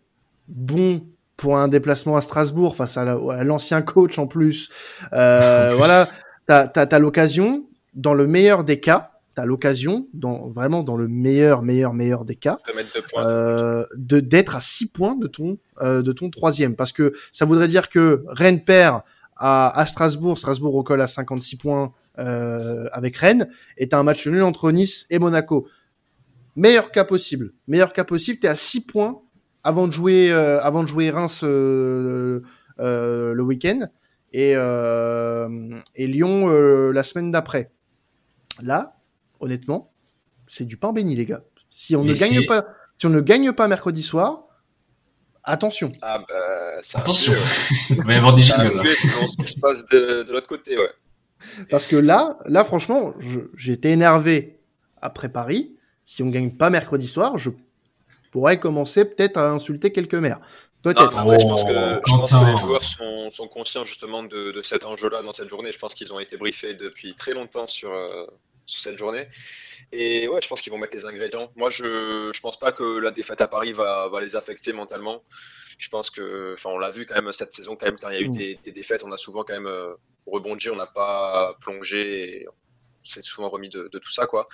bons 0.46 1.06
pour 1.38 1.56
un 1.56 1.68
déplacement 1.68 2.18
à 2.18 2.20
Strasbourg 2.20 2.76
face 2.76 2.98
à 2.98 3.04
l'ancien 3.42 3.80
coach 3.80 4.18
en 4.18 4.26
plus? 4.26 4.68
Euh, 5.14 5.72
voilà, 5.78 6.06
t'as 6.46 6.66
as, 6.74 6.98
l'occasion, 6.98 7.64
dans 7.94 8.12
le 8.12 8.26
meilleur 8.26 8.62
des 8.62 8.78
cas, 8.78 9.12
t'as 9.38 9.44
l'occasion, 9.44 10.08
dans 10.14 10.50
vraiment 10.50 10.82
dans 10.82 10.96
le 10.96 11.06
meilleur, 11.06 11.62
meilleur, 11.62 11.94
meilleur 11.94 12.24
des 12.24 12.34
cas, 12.34 12.58
euh, 13.18 13.84
de 13.94 14.18
d'être 14.18 14.56
à 14.56 14.60
6 14.60 14.86
points 14.86 15.14
de 15.14 15.28
ton 15.28 15.58
euh, 15.80 16.02
de 16.02 16.10
ton 16.10 16.28
troisième, 16.28 16.74
parce 16.74 16.90
que 16.90 17.12
ça 17.30 17.44
voudrait 17.44 17.68
dire 17.68 17.88
que 17.88 18.24
Rennes 18.26 18.64
perd 18.64 19.02
à, 19.36 19.78
à 19.78 19.86
Strasbourg, 19.86 20.36
Strasbourg 20.38 20.74
recolle 20.74 21.00
à 21.00 21.06
56 21.06 21.54
points 21.54 21.92
euh, 22.18 22.86
avec 22.90 23.16
Rennes, 23.16 23.48
et 23.76 23.86
t'as 23.86 24.00
un 24.00 24.02
match 24.02 24.26
nul 24.26 24.42
entre 24.42 24.72
Nice 24.72 25.06
et 25.08 25.20
Monaco. 25.20 25.68
Meilleur 26.56 26.90
cas 26.90 27.04
possible, 27.04 27.52
meilleur 27.68 27.92
cas 27.92 28.02
possible, 28.02 28.40
t'es 28.40 28.48
à 28.48 28.56
6 28.56 28.86
points 28.86 29.20
avant 29.62 29.86
de 29.86 29.92
jouer, 29.92 30.32
avant 30.32 30.82
de 30.82 30.88
jouer 30.88 31.10
Reims 31.10 31.44
le 31.44 32.42
week-end 33.38 33.86
et, 34.32 34.54
et 35.94 36.06
Lyon 36.08 36.48
la 36.90 37.02
semaine 37.04 37.30
d'après. 37.30 37.70
Là, 38.60 38.97
honnêtement, 39.40 39.92
c'est 40.46 40.64
du 40.64 40.76
pain 40.76 40.92
béni, 40.92 41.14
les 41.14 41.26
gars. 41.26 41.42
Si 41.70 41.96
on 41.96 42.04
ne 42.04 42.14
gagne 42.14 42.46
pas, 42.46 42.66
si 42.96 43.06
on 43.06 43.10
ne 43.10 43.20
gagne 43.20 43.52
pas 43.52 43.68
mercredi 43.68 44.02
soir, 44.02 44.44
attention. 45.44 45.92
Ah 46.02 46.18
bah, 46.28 46.34
attention. 46.94 47.32
Il 47.90 48.04
va 48.04 48.12
y 48.14 48.16
avoir 48.16 48.34
des 48.34 48.42
là. 48.42 48.70
Ce 49.28 49.36
qui 49.36 49.46
se 49.46 49.58
passe 49.58 49.86
de, 49.86 50.22
de 50.22 50.32
l'autre 50.32 50.46
côté, 50.46 50.78
ouais. 50.78 50.90
Parce 51.70 51.86
que 51.86 51.96
là, 51.96 52.38
là, 52.46 52.64
franchement, 52.64 53.14
j'étais 53.54 53.90
énervé 53.90 54.60
après 55.00 55.28
Paris. 55.28 55.76
Si 56.04 56.22
on 56.22 56.30
gagne 56.30 56.50
pas 56.50 56.70
mercredi 56.70 57.06
soir, 57.06 57.38
je 57.38 57.50
pourrait 58.30 58.60
commencer 58.60 59.04
peut-être 59.04 59.36
à 59.36 59.50
insulter 59.50 59.92
quelques 59.92 60.14
maires. 60.14 60.40
Peut-être. 60.82 61.10
je 61.10 61.46
pense 61.46 61.64
que, 61.64 62.50
les 62.50 62.56
joueurs 62.56 62.84
sont, 62.84 63.48
conscients 63.48 63.84
justement 63.84 64.22
de, 64.22 64.60
cet 64.62 64.84
enjeu-là 64.84 65.22
dans 65.22 65.32
cette 65.32 65.48
journée. 65.48 65.72
Je 65.72 65.78
pense 65.78 65.94
qu'ils 65.94 66.12
ont 66.12 66.20
été 66.20 66.36
briefés 66.36 66.74
depuis 66.74 67.14
très 67.14 67.32
longtemps 67.32 67.66
sur, 67.66 67.92
euh, 67.92 68.26
cette 68.68 68.98
journée. 68.98 69.28
Et 69.92 70.28
ouais, 70.28 70.40
je 70.42 70.48
pense 70.48 70.60
qu'ils 70.60 70.72
vont 70.72 70.78
mettre 70.78 70.96
les 70.96 71.04
ingrédients. 71.06 71.50
Moi, 71.56 71.70
je 71.70 72.28
ne 72.28 72.40
pense 72.40 72.58
pas 72.58 72.72
que 72.72 72.98
la 72.98 73.10
défaite 73.10 73.40
à 73.40 73.48
Paris 73.48 73.72
va, 73.72 74.10
les 74.20 74.36
affecter 74.36 74.72
mentalement. 74.72 75.22
Je 75.78 75.88
pense 75.88 76.10
que, 76.10 76.54
enfin, 76.54 76.70
on 76.70 76.78
l'a 76.78 76.90
vu 76.90 77.06
quand 77.06 77.14
même 77.14 77.32
cette 77.32 77.52
saison, 77.52 77.76
quand 77.76 77.86
même, 77.86 77.98
quand 77.98 78.10
il 78.10 78.14
y 78.14 78.18
a 78.18 78.20
eu 78.20 78.28
mm. 78.28 78.62
des, 78.64 78.72
défaites, 78.72 79.04
on 79.04 79.12
a 79.12 79.16
souvent 79.16 79.44
quand 79.44 79.54
même 79.54 79.68
euh, 79.68 79.94
rebondi, 80.26 80.70
on 80.70 80.76
n'a 80.76 80.86
pas 80.86 81.56
plongé, 81.60 82.46
on 82.48 83.08
s'est 83.08 83.22
souvent 83.22 83.48
remis 83.48 83.68
de, 83.68 83.88
de, 83.90 83.98
tout 83.98 84.10
ça, 84.10 84.26
quoi. 84.26 84.46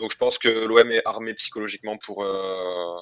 Donc 0.00 0.12
je 0.12 0.16
pense 0.16 0.36
que 0.36 0.48
l'OM 0.48 0.90
est 0.90 1.02
armé 1.04 1.34
psychologiquement 1.34 1.96
pour, 1.98 2.24
euh, 2.24 2.98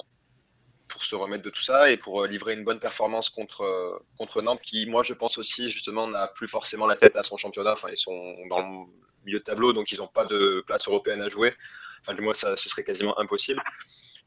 pour 0.87 1.03
se 1.03 1.15
remettre 1.15 1.43
de 1.43 1.49
tout 1.49 1.61
ça 1.61 1.91
et 1.91 1.97
pour 1.97 2.23
euh, 2.23 2.27
livrer 2.27 2.53
une 2.53 2.63
bonne 2.63 2.79
performance 2.79 3.29
contre, 3.29 3.61
euh, 3.61 3.99
contre 4.17 4.41
Nantes, 4.41 4.61
qui, 4.61 4.85
moi, 4.85 5.03
je 5.03 5.13
pense 5.13 5.37
aussi, 5.37 5.69
justement, 5.69 6.07
n'a 6.07 6.27
plus 6.27 6.47
forcément 6.47 6.85
la 6.85 6.95
tête 6.95 7.15
à 7.15 7.23
son 7.23 7.37
championnat. 7.37 7.73
Enfin, 7.73 7.89
ils 7.89 7.97
sont 7.97 8.35
dans 8.49 8.59
le 8.59 8.85
milieu 9.25 9.39
de 9.39 9.43
tableau, 9.43 9.73
donc 9.73 9.91
ils 9.91 9.97
n'ont 9.97 10.07
pas 10.07 10.25
de 10.25 10.63
place 10.65 10.87
européenne 10.87 11.21
à 11.21 11.29
jouer. 11.29 11.53
Enfin, 12.01 12.13
du 12.13 12.21
moins, 12.21 12.33
ça, 12.33 12.55
ce 12.55 12.69
serait 12.69 12.83
quasiment 12.83 13.17
impossible. 13.19 13.61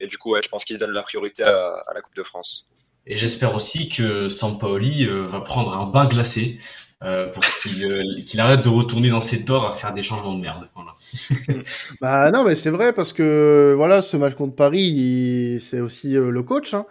Et 0.00 0.06
du 0.06 0.18
coup, 0.18 0.34
je 0.42 0.48
pense 0.48 0.64
qu'ils 0.64 0.78
donnent 0.78 0.92
la 0.92 1.02
priorité 1.02 1.42
à, 1.42 1.82
la 1.94 2.00
Coupe 2.00 2.16
de 2.16 2.22
France. 2.22 2.68
Et 3.06 3.16
j'espère 3.16 3.54
aussi 3.54 3.88
que 3.88 4.28
Sampaoli 4.28 5.06
va 5.06 5.40
prendre 5.40 5.76
un 5.76 5.86
bain 5.86 6.06
glacé 6.06 6.58
euh, 7.02 7.28
pour 7.28 7.42
euh, 7.42 8.20
qu'il 8.26 8.40
arrête 8.40 8.62
de 8.62 8.68
retourner 8.68 9.08
dans 9.08 9.22
ses 9.22 9.44
torts 9.46 9.66
à 9.66 9.72
faire 9.72 9.94
des 9.94 10.02
changements 10.02 10.34
de 10.34 10.40
merde. 10.40 10.68
Voilà. 10.74 11.62
bah 12.00 12.30
non, 12.30 12.44
mais 12.44 12.54
c'est 12.54 12.68
vrai 12.68 12.92
parce 12.92 13.14
que 13.14 13.72
voilà, 13.74 14.02
ce 14.02 14.18
match 14.18 14.34
contre 14.34 14.54
Paris, 14.54 15.58
c'est 15.62 15.80
aussi 15.80 16.14
euh, 16.14 16.30
le 16.30 16.42
coach 16.42 16.74
hein, 16.74 16.84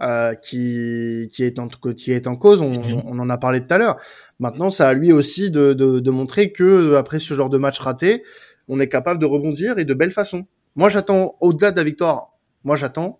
euh, 0.00 0.34
qui 0.34 1.28
qui 1.32 1.42
est 1.42 1.58
en 1.58 1.66
qui 1.66 2.12
est 2.12 2.28
en 2.28 2.36
cause. 2.36 2.62
On, 2.62 2.70
mhm. 2.70 3.02
on 3.04 3.18
en 3.18 3.28
a 3.30 3.36
parlé 3.36 3.60
tout 3.60 3.74
à 3.74 3.78
l'heure. 3.78 3.96
Maintenant, 4.38 4.70
ça 4.70 4.88
à 4.88 4.94
lui 4.94 5.12
aussi 5.12 5.50
de, 5.50 5.72
de, 5.72 5.98
de 5.98 6.10
montrer 6.12 6.52
que 6.52 6.94
après 6.94 7.18
ce 7.18 7.34
genre 7.34 7.50
de 7.50 7.58
match 7.58 7.80
raté, 7.80 8.22
on 8.68 8.78
est 8.78 8.88
capable 8.88 9.20
de 9.20 9.26
rebondir 9.26 9.76
et 9.78 9.84
de 9.84 9.94
belle 9.94 10.12
façon. 10.12 10.46
Moi, 10.76 10.88
j'attends 10.88 11.34
au-delà 11.40 11.72
de 11.72 11.76
la 11.76 11.82
victoire. 11.84 12.34
Moi, 12.62 12.76
j'attends 12.76 13.18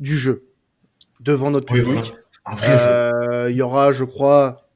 du 0.00 0.16
jeu 0.16 0.47
devant 1.20 1.50
notre 1.50 1.72
public. 1.72 2.14
Il 2.64 3.54
y 3.54 3.62
aura, 3.62 3.92
je 3.92 4.04
crois, 4.04 4.68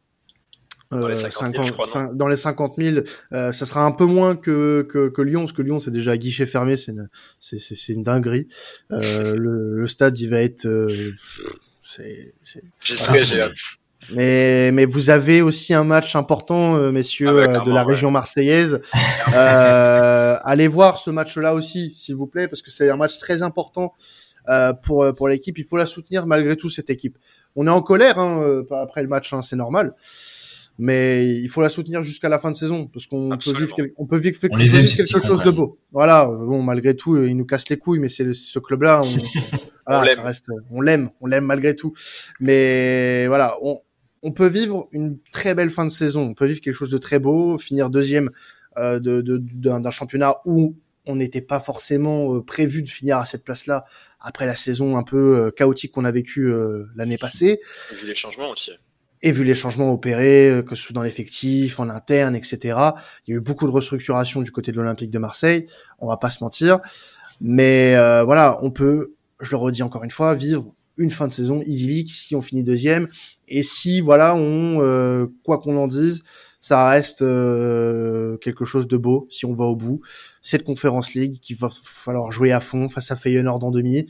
dans 0.90 1.08
les 1.08 1.16
50 1.16 1.54
000, 1.54 1.64
50, 1.64 2.16
dans 2.16 2.28
les 2.28 2.36
50 2.36 2.74
000 2.76 2.98
euh, 3.32 3.52
ça 3.52 3.64
sera 3.64 3.84
un 3.84 3.92
peu 3.92 4.04
moins 4.04 4.36
que, 4.36 4.86
que, 4.88 5.08
que 5.08 5.22
Lyon, 5.22 5.40
parce 5.40 5.52
que 5.52 5.62
Lyon, 5.62 5.78
c'est 5.78 5.90
déjà 5.90 6.16
guichet 6.18 6.44
fermé, 6.44 6.76
c'est 6.76 6.92
une, 6.92 7.08
c'est, 7.40 7.58
c'est, 7.58 7.92
une 7.92 8.02
dinguerie. 8.02 8.46
Euh, 8.90 9.34
le, 9.36 9.76
le, 9.76 9.86
stade, 9.86 10.18
il 10.18 10.28
va 10.28 10.42
être... 10.42 10.66
Euh, 10.66 11.12
c'est, 11.82 12.34
c'est... 12.42 12.62
J'y 12.82 12.96
serai, 12.96 13.24
j'ai 13.24 13.40
hâte. 13.40 13.54
Mais, 14.10 14.72
mais 14.72 14.84
vous 14.84 15.10
avez 15.10 15.42
aussi 15.42 15.74
un 15.74 15.84
match 15.84 16.16
important, 16.16 16.76
euh, 16.76 16.90
messieurs, 16.90 17.28
ah 17.28 17.46
bah, 17.46 17.60
euh, 17.60 17.64
de 17.64 17.70
la 17.70 17.84
région 17.84 18.10
marseillaise. 18.10 18.80
euh, 19.34 20.36
allez 20.42 20.68
voir 20.68 20.98
ce 20.98 21.10
match-là 21.10 21.54
aussi, 21.54 21.94
s'il 21.96 22.16
vous 22.16 22.26
plaît, 22.26 22.48
parce 22.48 22.62
que 22.62 22.70
c'est 22.70 22.90
un 22.90 22.96
match 22.96 23.18
très 23.18 23.42
important 23.42 23.94
euh, 24.48 24.72
pour, 24.72 25.14
pour 25.14 25.28
l'équipe. 25.28 25.58
Il 25.58 25.64
faut 25.64 25.76
la 25.76 25.86
soutenir 25.86 26.26
malgré 26.26 26.56
tout, 26.56 26.68
cette 26.68 26.90
équipe. 26.90 27.18
On 27.56 27.66
est 27.66 27.70
en 27.70 27.82
colère 27.82 28.18
hein, 28.18 28.62
après 28.70 29.02
le 29.02 29.08
match, 29.08 29.32
hein, 29.32 29.42
c'est 29.42 29.56
normal 29.56 29.94
mais 30.78 31.38
il 31.38 31.48
faut 31.48 31.60
la 31.60 31.68
soutenir 31.68 32.02
jusqu'à 32.02 32.28
la 32.28 32.38
fin 32.38 32.50
de 32.50 32.56
saison 32.56 32.86
parce 32.86 33.06
qu'on 33.06 33.28
peut 33.28 33.52
vivre, 33.52 33.76
on 33.98 34.06
peut 34.06 34.16
vivre, 34.16 34.38
quelque 34.40 35.20
chose 35.24 35.42
de 35.42 35.50
beau. 35.50 35.78
Voilà, 35.92 36.26
bon 36.26 36.62
malgré 36.62 36.96
tout, 36.96 37.16
il 37.22 37.36
nous 37.36 37.44
casse 37.44 37.68
les 37.68 37.76
couilles, 37.76 37.98
mais 37.98 38.08
c'est 38.08 38.32
ce 38.32 38.58
club-là, 38.58 39.02
on, 39.04 39.06
voilà, 39.86 40.14
ça 40.14 40.22
reste, 40.22 40.50
on 40.70 40.80
l'aime, 40.80 41.10
on 41.20 41.26
l'aime 41.26 41.44
malgré 41.44 41.76
tout. 41.76 41.92
Mais 42.40 43.26
voilà, 43.26 43.56
on, 43.62 43.78
on 44.22 44.32
peut 44.32 44.46
vivre 44.46 44.88
une 44.92 45.18
très 45.30 45.54
belle 45.54 45.70
fin 45.70 45.84
de 45.84 45.90
saison, 45.90 46.22
on 46.22 46.34
peut 46.34 46.46
vivre 46.46 46.60
quelque 46.60 46.74
chose 46.74 46.90
de 46.90 46.98
très 46.98 47.18
beau, 47.18 47.58
finir 47.58 47.90
deuxième 47.90 48.30
euh, 48.78 48.98
de, 48.98 49.20
d'un 49.20 49.80
de, 49.80 49.90
championnat 49.90 50.36
où 50.46 50.74
on 51.06 51.16
n'était 51.16 51.40
pas 51.40 51.60
forcément 51.60 52.34
euh, 52.34 52.42
prévu 52.42 52.82
de 52.82 52.88
finir 52.88 53.18
à 53.18 53.26
cette 53.26 53.44
place-là 53.44 53.84
après 54.20 54.46
la 54.46 54.56
saison 54.56 54.96
un 54.96 55.02
peu 55.02 55.36
euh, 55.36 55.50
chaotique 55.50 55.92
qu'on 55.92 56.04
a 56.04 56.12
vécue 56.12 56.46
euh, 56.46 56.86
l'année 56.94 57.18
passée. 57.18 57.60
Vu 58.00 58.06
les 58.06 58.14
changements 58.14 58.50
aussi. 58.50 58.72
Et 59.24 59.30
vu 59.30 59.44
les 59.44 59.54
changements 59.54 59.92
opérés, 59.92 60.64
que 60.66 60.74
ce 60.74 60.82
soit 60.82 60.94
dans 60.94 61.02
l'effectif, 61.02 61.78
en 61.78 61.88
interne, 61.88 62.34
etc., 62.34 62.58
il 63.24 63.30
y 63.30 63.34
a 63.34 63.36
eu 63.36 63.40
beaucoup 63.40 63.66
de 63.66 63.70
restructuration 63.70 64.42
du 64.42 64.50
côté 64.50 64.72
de 64.72 64.76
l'Olympique 64.78 65.10
de 65.10 65.18
Marseille. 65.20 65.66
On 66.00 66.08
va 66.08 66.16
pas 66.16 66.30
se 66.30 66.42
mentir, 66.42 66.80
mais 67.42 67.96
euh, 67.96 68.22
voilà, 68.22 68.58
on 68.62 68.70
peut, 68.70 69.14
je 69.40 69.50
le 69.50 69.56
redis 69.56 69.82
encore 69.82 70.04
une 70.04 70.10
fois, 70.10 70.34
vivre 70.34 70.72
une 70.96 71.10
fin 71.10 71.26
de 71.26 71.32
saison 71.32 71.60
idyllique 71.62 72.12
si 72.12 72.36
on 72.36 72.40
finit 72.40 72.62
deuxième 72.62 73.08
et 73.48 73.64
si 73.64 74.00
voilà, 74.00 74.36
on, 74.36 74.80
euh, 74.80 75.26
quoi 75.44 75.58
qu'on 75.58 75.76
en 75.76 75.88
dise, 75.88 76.22
ça 76.62 76.88
reste 76.88 77.18
quelque 77.18 78.64
chose 78.64 78.88
de 78.88 78.96
beau 78.96 79.26
si 79.30 79.44
on 79.44 79.52
va 79.52 79.66
au 79.66 79.76
bout. 79.76 80.00
Cette 80.40 80.64
conférence 80.64 81.12
League 81.12 81.38
qu'il 81.42 81.56
va 81.56 81.68
falloir 81.70 82.32
jouer 82.32 82.52
à 82.52 82.60
fond 82.60 82.88
face 82.88 83.10
à 83.10 83.16
Feyenoord 83.16 83.62
en 83.62 83.70
demi 83.70 84.06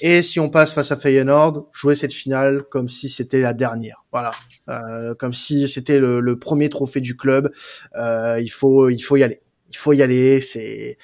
et 0.00 0.22
si 0.22 0.38
on 0.38 0.48
passe 0.48 0.72
face 0.72 0.92
à 0.92 0.96
Feyenoord, 0.96 1.68
jouer 1.72 1.94
cette 1.94 2.14
finale 2.14 2.62
comme 2.70 2.88
si 2.88 3.08
c'était 3.08 3.40
la 3.40 3.52
dernière. 3.52 4.04
Voilà, 4.12 4.30
euh, 4.68 5.14
comme 5.14 5.34
si 5.34 5.68
c'était 5.68 5.98
le, 5.98 6.20
le, 6.20 6.38
premier 6.38 6.70
trophée 6.70 7.00
du 7.00 7.16
club. 7.16 7.50
Euh, 7.96 8.40
il 8.40 8.50
faut, 8.50 8.88
il 8.88 9.00
faut 9.00 9.16
y 9.16 9.24
aller. 9.24 9.40
Il 9.70 9.76
faut 9.76 9.92
y 9.92 10.02
aller. 10.02 10.40
C'est, 10.40 10.96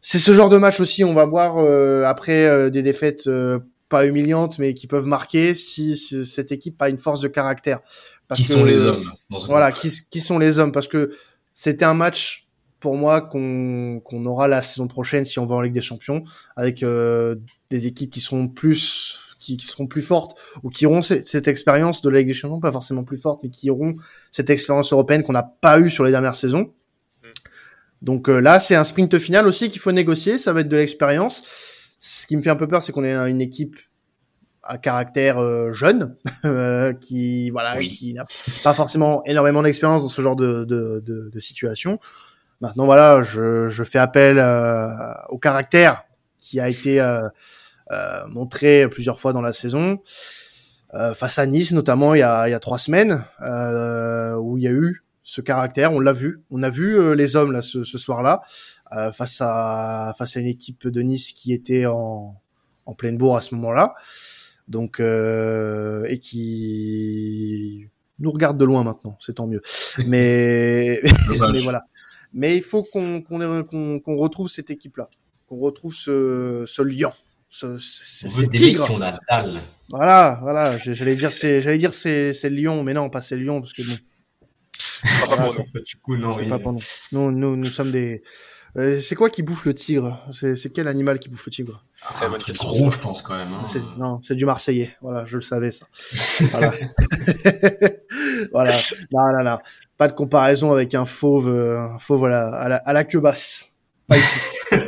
c'est 0.00 0.18
ce 0.18 0.32
genre 0.32 0.48
de 0.48 0.58
match 0.58 0.80
aussi. 0.80 1.04
On 1.04 1.14
va 1.14 1.24
voir 1.26 1.58
euh, 1.58 2.04
après 2.04 2.46
euh, 2.46 2.70
des 2.70 2.82
défaites 2.82 3.26
euh, 3.26 3.60
pas 3.88 4.06
humiliantes, 4.06 4.58
mais 4.58 4.74
qui 4.74 4.86
peuvent 4.86 5.06
marquer 5.06 5.54
si, 5.54 5.96
cette 5.96 6.50
équipe 6.50 6.80
a 6.80 6.88
une 6.88 6.98
force 6.98 7.20
de 7.20 7.28
caractère. 7.28 7.80
Parce 8.32 8.46
qui 8.46 8.52
sont 8.52 8.64
les 8.64 8.84
hommes 8.84 9.12
Voilà, 9.46 9.72
qui, 9.72 9.92
qui 10.10 10.20
sont 10.20 10.38
les 10.38 10.58
hommes 10.58 10.72
Parce 10.72 10.88
que 10.88 11.12
c'était 11.52 11.84
un 11.84 11.94
match 11.94 12.48
pour 12.80 12.96
moi 12.96 13.20
qu'on 13.20 14.00
qu'on 14.04 14.26
aura 14.26 14.48
la 14.48 14.62
saison 14.62 14.88
prochaine 14.88 15.24
si 15.24 15.38
on 15.38 15.46
va 15.46 15.54
en 15.54 15.60
Ligue 15.60 15.72
des 15.72 15.80
Champions 15.80 16.24
avec 16.56 16.82
euh, 16.82 17.36
des 17.70 17.86
équipes 17.86 18.10
qui 18.10 18.20
seront 18.20 18.48
plus 18.48 19.36
qui, 19.38 19.56
qui, 19.56 19.66
seront 19.66 19.86
plus 19.86 20.02
fortes 20.02 20.38
ou 20.62 20.70
qui 20.70 20.86
auront 20.86 21.02
cette, 21.02 21.48
expérience 21.48 22.00
de 22.00 22.08
la 22.10 22.18
Ligue 22.18 22.28
des 22.28 22.34
Champions, 22.34 22.60
pas 22.60 22.72
forcément 22.72 23.04
plus 23.04 23.16
forte, 23.16 23.40
mais 23.42 23.50
qui 23.50 23.70
auront 23.70 23.96
cette 24.30 24.50
expérience 24.50 24.92
européenne 24.92 25.24
qu'on 25.24 25.32
n'a 25.32 25.42
pas 25.42 25.80
eu 25.80 25.90
sur 25.90 26.04
les 26.04 26.10
dernières 26.12 26.36
saisons. 26.36 26.72
Mm. 27.22 27.26
Donc 28.02 28.28
euh, 28.28 28.40
là, 28.40 28.60
c'est 28.60 28.76
un 28.76 28.84
sprint 28.84 29.18
final 29.18 29.46
aussi 29.46 29.68
qu'il 29.68 29.80
faut 29.80 29.92
négocier. 29.92 30.38
Ça 30.38 30.52
va 30.52 30.60
être 30.60 30.68
de 30.68 30.76
l'expérience. 30.76 31.42
Ce 31.98 32.26
qui 32.26 32.36
me 32.36 32.42
fait 32.42 32.50
un 32.50 32.56
peu 32.56 32.68
peur, 32.68 32.82
c'est 32.82 32.92
qu'on 32.92 33.04
est 33.04 33.14
une 33.14 33.40
équipe 33.40 33.76
à 34.62 34.78
caractère 34.78 35.38
euh, 35.38 35.72
jeune, 35.72 36.16
euh, 36.44 36.92
qui 36.92 37.50
voilà, 37.50 37.80
qui 37.80 38.14
n'a 38.14 38.24
pas 38.62 38.74
forcément 38.74 39.22
énormément 39.24 39.62
d'expérience 39.62 40.02
dans 40.02 40.08
ce 40.08 40.22
genre 40.22 40.36
de, 40.36 40.64
de, 40.64 41.02
de, 41.04 41.30
de, 41.32 41.40
situation. 41.40 41.98
Maintenant 42.60 42.84
voilà, 42.84 43.22
je, 43.22 43.68
je 43.68 43.84
fais 43.84 43.98
appel 43.98 44.38
euh, 44.38 44.88
au 45.30 45.38
caractère 45.38 46.04
qui 46.38 46.60
a 46.60 46.68
été 46.68 47.00
montré 48.28 48.88
plusieurs 48.88 49.20
fois 49.20 49.32
dans 49.32 49.42
la 49.42 49.52
saison. 49.52 49.98
face 51.14 51.38
à 51.38 51.46
Nice, 51.46 51.72
notamment 51.72 52.14
il 52.14 52.18
y 52.18 52.22
a, 52.22 52.48
il 52.48 52.50
y 52.50 52.54
a 52.54 52.60
trois 52.60 52.78
semaines, 52.78 53.24
où 53.40 54.58
il 54.58 54.64
y 54.64 54.68
a 54.68 54.72
eu 54.72 55.04
ce 55.24 55.40
caractère, 55.40 55.92
on 55.92 56.00
l'a 56.00 56.12
vu, 56.12 56.42
on 56.50 56.62
a 56.62 56.70
vu 56.70 57.14
les 57.14 57.36
hommes 57.36 57.52
là 57.52 57.62
ce, 57.62 57.84
ce 57.84 57.96
soir-là 57.96 58.42
face 59.12 59.38
à 59.40 60.14
face 60.18 60.36
à 60.36 60.40
une 60.40 60.46
équipe 60.46 60.88
de 60.88 61.00
Nice 61.00 61.32
qui 61.32 61.52
était 61.52 61.86
en, 61.86 62.34
en 62.86 62.94
pleine 62.94 63.16
bourre 63.16 63.36
à 63.36 63.40
ce 63.40 63.54
moment-là 63.54 63.94
donc 64.72 64.98
euh, 64.98 66.04
et 66.08 66.18
qui 66.18 67.88
nous 68.18 68.32
regarde 68.32 68.58
de 68.58 68.64
loin 68.64 68.82
maintenant, 68.82 69.16
c'est 69.20 69.34
tant 69.34 69.46
mieux. 69.46 69.62
Mais, 70.06 71.00
mais 71.52 71.60
voilà. 71.60 71.82
Mais 72.32 72.56
il 72.56 72.62
faut 72.62 72.82
qu'on 72.82 73.22
retrouve 74.06 74.48
cette 74.48 74.70
équipe-là, 74.70 75.08
qu'on 75.46 75.58
retrouve 75.58 75.94
ce, 75.94 76.64
ce 76.66 76.82
lion, 76.82 77.12
ce, 77.48 77.76
ce, 77.76 78.28
ce 78.28 78.42
tigre. 78.46 78.88
Voilà, 79.90 80.38
voilà. 80.40 80.78
J'allais 80.78 81.14
dire 81.14 81.32
c'est 81.34 81.60
j'allais 81.60 81.76
dire 81.76 81.92
c'est 81.92 82.32
c'est 82.32 82.48
lion, 82.48 82.82
mais 82.82 82.94
non, 82.94 83.10
pas 83.10 83.22
c'est 83.22 83.36
lion 83.36 83.60
parce 83.60 83.74
que. 83.74 83.82
C'est 85.04 85.28
pas 85.28 85.36
pour 85.36 85.54
nous. 85.54 85.80
Du 85.84 85.96
coup, 85.96 86.16
non, 86.16 86.34
pas 86.48 86.58
pour 86.58 86.72
nous. 86.72 86.80
Nous, 87.12 87.30
nous, 87.30 87.56
nous 87.56 87.66
sommes 87.66 87.92
des 87.92 88.22
euh, 88.76 89.00
c'est 89.02 89.14
quoi 89.14 89.28
qui 89.28 89.42
bouffe 89.42 89.66
le 89.66 89.74
tigre? 89.74 90.24
C'est 90.32 90.72
quel 90.72 90.88
animal 90.88 91.18
qui 91.18 91.28
bouffe 91.28 91.44
le 91.44 91.52
tigre? 91.52 91.84
Ah, 92.06 92.14
C'est 92.18 92.24
un 92.24 92.32
truc 92.38 92.56
gros, 92.56 92.90
je 92.90 92.98
pense 92.98 93.20
quand 93.20 93.36
même. 93.36 93.52
Hein. 93.52 93.66
Non, 93.98 94.20
c'est 94.22 94.34
du 94.34 94.46
Marseillais. 94.46 94.96
Voilà, 95.02 95.26
je 95.26 95.36
le 95.36 95.42
savais 95.42 95.70
ça. 95.70 95.86
voilà. 96.50 96.72
voilà. 98.52 98.72
Non, 99.12 99.32
non, 99.32 99.44
non. 99.44 99.58
Pas 99.98 100.08
de 100.08 100.14
comparaison 100.14 100.72
avec 100.72 100.94
un 100.94 101.04
fauve, 101.04 101.48
euh, 101.48 101.80
un 101.80 101.98
fauve 101.98 102.24
à 102.24 102.28
la, 102.30 102.48
à 102.48 102.68
la, 102.70 102.76
à 102.76 102.92
la 102.94 103.04
queue 103.04 103.20
basse. 103.20 103.68
Pas 104.08 104.16
ici. 104.16 104.40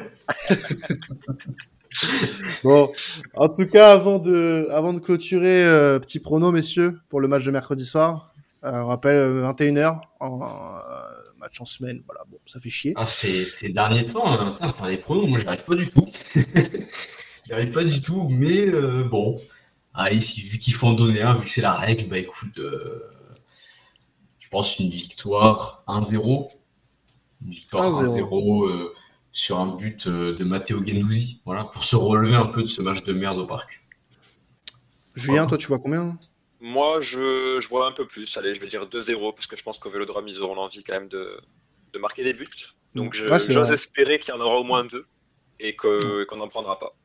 bon, 2.65 2.91
en 3.37 3.49
tout 3.49 3.67
cas, 3.67 3.93
avant 3.93 4.19
de, 4.19 4.67
avant 4.71 4.95
de 4.95 4.99
clôturer, 4.99 5.65
euh, 5.65 5.99
petit 5.99 6.21
prono, 6.21 6.53
messieurs, 6.53 6.99
pour 7.11 7.21
le 7.21 7.29
match 7.29 7.45
de 7.45 7.51
mercredi 7.51 7.85
soir. 7.85 8.33
Euh, 8.65 8.81
on 8.81 8.87
rappelle 8.87 9.43
21h 9.43 10.01
en, 10.21 10.41
match 11.45 11.61
en 11.61 11.65
semaine. 11.65 12.03
Voilà, 12.07 12.23
bon, 12.29 12.39
ça 12.47 12.59
fait 12.61 12.71
chier. 12.71 12.93
Ah, 12.97 13.07
ces, 13.07 13.69
derniers 13.69 14.07
temps, 14.07 14.27
hein, 14.27 14.57
enfin, 14.61 14.89
des 14.89 14.97
pronos, 14.97 15.29
moi, 15.29 15.39
j'arrive 15.39 15.65
pas 15.65 15.75
du 15.75 15.89
tout. 15.89 16.09
j'arrive 17.49 17.71
pas 17.71 17.85
du 17.85 18.03
tout, 18.03 18.29
mais 18.29 18.67
euh, 18.67 19.05
bon. 19.05 19.41
Allez, 19.93 20.21
si, 20.21 20.41
vu 20.41 20.59
qu'il 20.59 20.75
faut 20.75 20.89
en 20.89 20.95
donner 20.95 21.23
un, 21.23 21.35
vu 21.35 21.45
que 21.45 21.51
c'est 21.51 21.61
la 21.61 21.75
règle, 21.75 22.09
bah 22.09 22.19
écoute, 22.19 22.59
euh, 22.59 23.01
je 24.41 24.49
pense 24.49 24.79
une 24.79 24.91
victoire 24.91 25.85
1-0. 25.87 26.49
Une 27.45 27.51
victoire 27.53 28.03
1-0 28.03 28.69
euh, 28.69 28.93
sur 29.31 29.61
un 29.61 29.77
but 29.77 30.09
de 30.09 30.45
Matteo 30.45 30.85
Gendouzi, 30.85 31.43
voilà, 31.45 31.65
pour 31.65 31.85
se 31.85 31.95
relever 31.95 32.35
un 32.35 32.47
peu 32.47 32.63
de 32.63 32.69
ce 32.69 32.83
match 32.83 33.05
de 33.05 33.13
merde 33.13 33.39
au 33.39 33.47
parc. 33.47 33.85
Julien, 35.15 35.47
toi, 35.47 35.59
tu 35.59 35.69
vois 35.69 35.79
combien 35.79 36.19
moi, 36.65 37.01
je, 37.03 37.59
je, 37.61 37.69
vois 37.69 37.87
un 37.87 37.93
peu 37.93 38.07
plus. 38.07 38.35
Allez, 38.39 38.55
je 38.55 38.61
vais 38.61 38.67
dire 38.67 38.87
2-0 38.87 39.35
parce 39.35 39.47
que 39.47 39.55
je 39.55 39.63
pense 39.63 39.79
qu'au 39.79 39.91
Vélodrome, 39.91 40.27
ils 40.27 40.41
auront 40.41 40.55
l'envie 40.55 40.83
quand 40.83 40.95
même 40.95 41.09
de, 41.09 41.39
de, 41.93 41.99
marquer 41.99 42.25
des 42.25 42.33
buts. 42.33 42.49
Donc, 42.95 43.15
j'ose 43.15 43.71
espérer 43.71 44.19
qu'il 44.19 44.33
y 44.33 44.37
en 44.37 44.41
aura 44.41 44.59
au 44.59 44.65
moins 44.65 44.85
deux 44.85 45.05
et 45.61 45.77
qu'on 45.77 46.37
n'en 46.37 46.49
prendra 46.49 46.79
pas. 46.79 46.97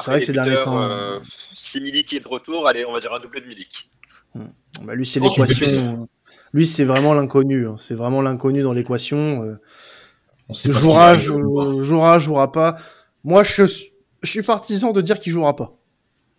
c'est 0.00 0.10
vrai 0.10 0.20
que 0.20 0.26
ces 0.26 0.32
derniers 0.32 0.60
temps. 0.62 0.80
Euh, 0.80 1.20
si 1.54 1.78
Milik 1.82 2.14
est 2.14 2.20
de 2.20 2.28
retour, 2.28 2.66
allez, 2.66 2.86
on 2.86 2.92
va 2.92 3.00
dire 3.00 3.12
un 3.12 3.20
doublé 3.20 3.42
de 3.42 3.46
Milik. 3.46 3.90
Hmm. 4.34 4.46
Bah, 4.82 4.94
lui, 4.94 5.06
c'est 5.06 5.20
l'équation. 5.20 6.08
Lui, 6.54 6.66
c'est 6.66 6.84
vraiment 6.84 7.12
l'inconnu. 7.12 7.68
Hein. 7.68 7.76
C'est 7.76 7.94
vraiment 7.94 8.22
l'inconnu 8.22 8.62
dans 8.62 8.72
l'équation. 8.72 9.42
Euh... 9.42 9.56
Jouera, 10.50 11.18
jouera, 11.18 12.18
jouera 12.18 12.50
pas. 12.50 12.78
Moi, 13.22 13.42
je, 13.42 13.64
je 14.22 14.30
suis 14.30 14.42
partisan 14.42 14.92
de 14.92 15.02
dire 15.02 15.20
qu'il 15.20 15.32
jouera 15.32 15.54
pas. 15.54 15.77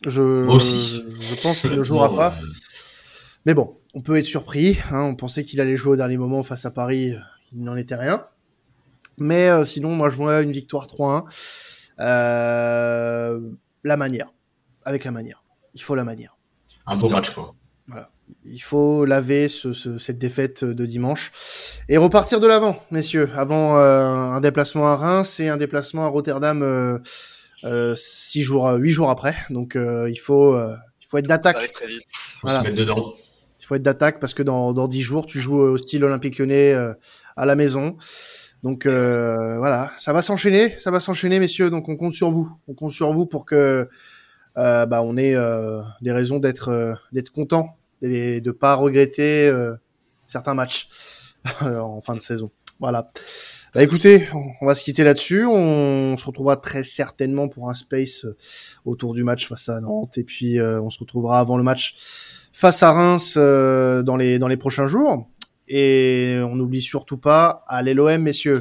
Je, 0.06 0.47
aussi. 0.47 1.04
Je 1.20 1.41
pense 1.41 1.62
qu'il 1.62 1.72
ne 1.72 1.84
jouera 1.84 2.16
pas. 2.16 2.38
Mais 3.45 3.54
bon, 3.54 3.78
on 3.93 4.02
peut 4.02 4.18
être 4.18 4.26
surpris. 4.26 4.78
Hein. 4.91 5.02
On 5.02 5.16
pensait 5.16 5.43
qu'il 5.43 5.60
allait 5.62 5.76
jouer 5.76 5.93
au 5.93 5.95
dernier 5.95 6.18
moment 6.18 6.43
face 6.43 6.66
à 6.66 6.72
Paris. 6.72 7.14
Il 7.52 7.64
n'en 7.64 7.76
était 7.76 7.95
rien. 7.95 8.26
Mais 9.18 9.50
euh, 9.50 9.66
sinon, 9.66 9.89
moi, 9.89 10.10
je 10.10 10.16
vois 10.16 10.41
une 10.41 10.52
victoire 10.52 10.88
3-1. 10.88 11.26
Euh, 12.00 13.39
la 13.84 13.97
manière. 13.97 14.34
Avec 14.86 15.04
la 15.04 15.12
manière. 15.12 15.43
Il 15.74 15.82
faut 15.82 15.95
la 15.95 16.04
manière. 16.04 16.38
Un 16.86 16.95
beau 16.95 17.10
match, 17.10 17.32
quoi. 17.32 17.54
Voilà. 17.88 18.10
Il 18.43 18.60
faut 18.60 19.06
laver 19.06 19.47
ce, 19.47 19.74
ce, 19.74 19.97
cette 19.97 20.20
défaite 20.20 20.64
de 20.64 20.86
dimanche 20.86 21.32
et 21.89 21.97
repartir 21.97 22.39
de 22.39 22.47
l'avant, 22.47 22.78
messieurs. 22.91 23.30
Avant 23.36 23.78
euh, 23.78 24.06
un 24.06 24.39
déplacement 24.39 24.88
à 24.88 24.95
Reims 24.95 25.39
et 25.39 25.50
un 25.50 25.58
déplacement 25.58 26.06
à 26.06 26.08
Rotterdam 26.08 26.62
euh, 26.62 26.68
euh, 26.68 27.00
six 27.95 28.41
jours, 28.41 28.70
huit 28.74 28.91
jours 28.91 29.10
après. 29.10 29.36
Donc 29.49 29.76
euh, 29.76 30.10
il 30.10 30.18
faut, 30.18 30.53
euh, 30.53 30.76
il 31.01 31.07
faut 31.07 31.18
être 31.18 31.28
d'attaque. 31.28 31.74
Voilà. 32.43 32.70
dedans. 32.70 33.14
Il 33.60 33.66
faut 33.66 33.76
être 33.76 33.84
d'attaque 33.84 34.20
parce 34.20 34.34
que 34.34 34.43
dans 34.43 34.74
dans 34.74 34.88
dix 34.88 35.01
jours, 35.01 35.26
tu 35.26 35.39
joues 35.39 35.60
au 35.60 35.78
style 35.78 36.03
Olympique 36.03 36.39
Lyonnais 36.39 36.74
à 37.36 37.45
la 37.45 37.55
maison. 37.55 37.97
Donc 38.64 38.86
voilà, 38.88 39.91
ça 39.97 40.14
va 40.14 40.22
s'enchaîner, 40.22 40.78
ça 40.80 40.91
va 40.91 40.99
s'enchaîner, 40.99 41.39
messieurs. 41.39 41.70
Donc 41.70 41.88
on 41.89 41.95
compte 41.95 42.14
sur 42.14 42.32
vous, 42.32 42.51
on 42.68 42.74
compte 42.74 42.91
sur 42.91 43.12
vous 43.14 43.26
pour 43.26 43.45
que 43.45 43.88
bah 44.55 45.01
on 45.03 45.18
ait 45.18 45.36
des 46.01 46.12
raisons 46.12 46.39
d'être 46.39 46.97
d'être 47.12 47.32
content 47.32 47.78
et 48.01 48.41
de 48.41 48.51
pas 48.51 48.76
regretter 48.76 49.53
certains 50.26 50.55
matchs 50.55 50.88
en 51.62 52.01
fin 52.01 52.16
de 52.16 52.22
saison. 52.22 52.49
Voilà. 52.80 53.12
Bah 53.76 53.84
écoutez, 53.84 54.28
on 54.61 54.65
va 54.65 54.74
se 54.74 54.84
quitter 54.84 55.03
là-dessus. 55.03 55.45
On 55.45 56.17
se 56.17 56.26
retrouvera 56.26 56.57
très 56.57 56.82
certainement 56.82 57.47
pour 57.49 57.70
un 57.70 57.76
space 57.76 58.26
euh, 58.26 58.36
autour 58.84 59.13
du 59.13 59.24
match 59.24 59.47
face 59.47 59.70
à 59.70 59.80
Nantes. 59.80 60.17
Et 60.17 60.24
puis 60.24 60.57
euh, 60.57 60.82
on 60.82 60.89
se 60.89 60.99
retrouvera 60.99 61.39
avant 61.39 61.55
le 61.55 61.63
match 61.63 61.93
face 62.51 62.82
à 62.82 62.91
Reims 62.91 63.36
euh, 63.38 64.01
dans 64.01 64.17
les 64.17 64.39
dans 64.39 64.47
les 64.47 64.57
prochains 64.57 64.88
jours. 64.88 65.28
Et 65.67 66.38
on 66.41 66.55
n'oublie 66.55 66.82
surtout 66.82 67.17
pas, 67.17 67.63
allez 67.67 67.93
l'OM, 67.93 68.17
messieurs. 68.17 68.59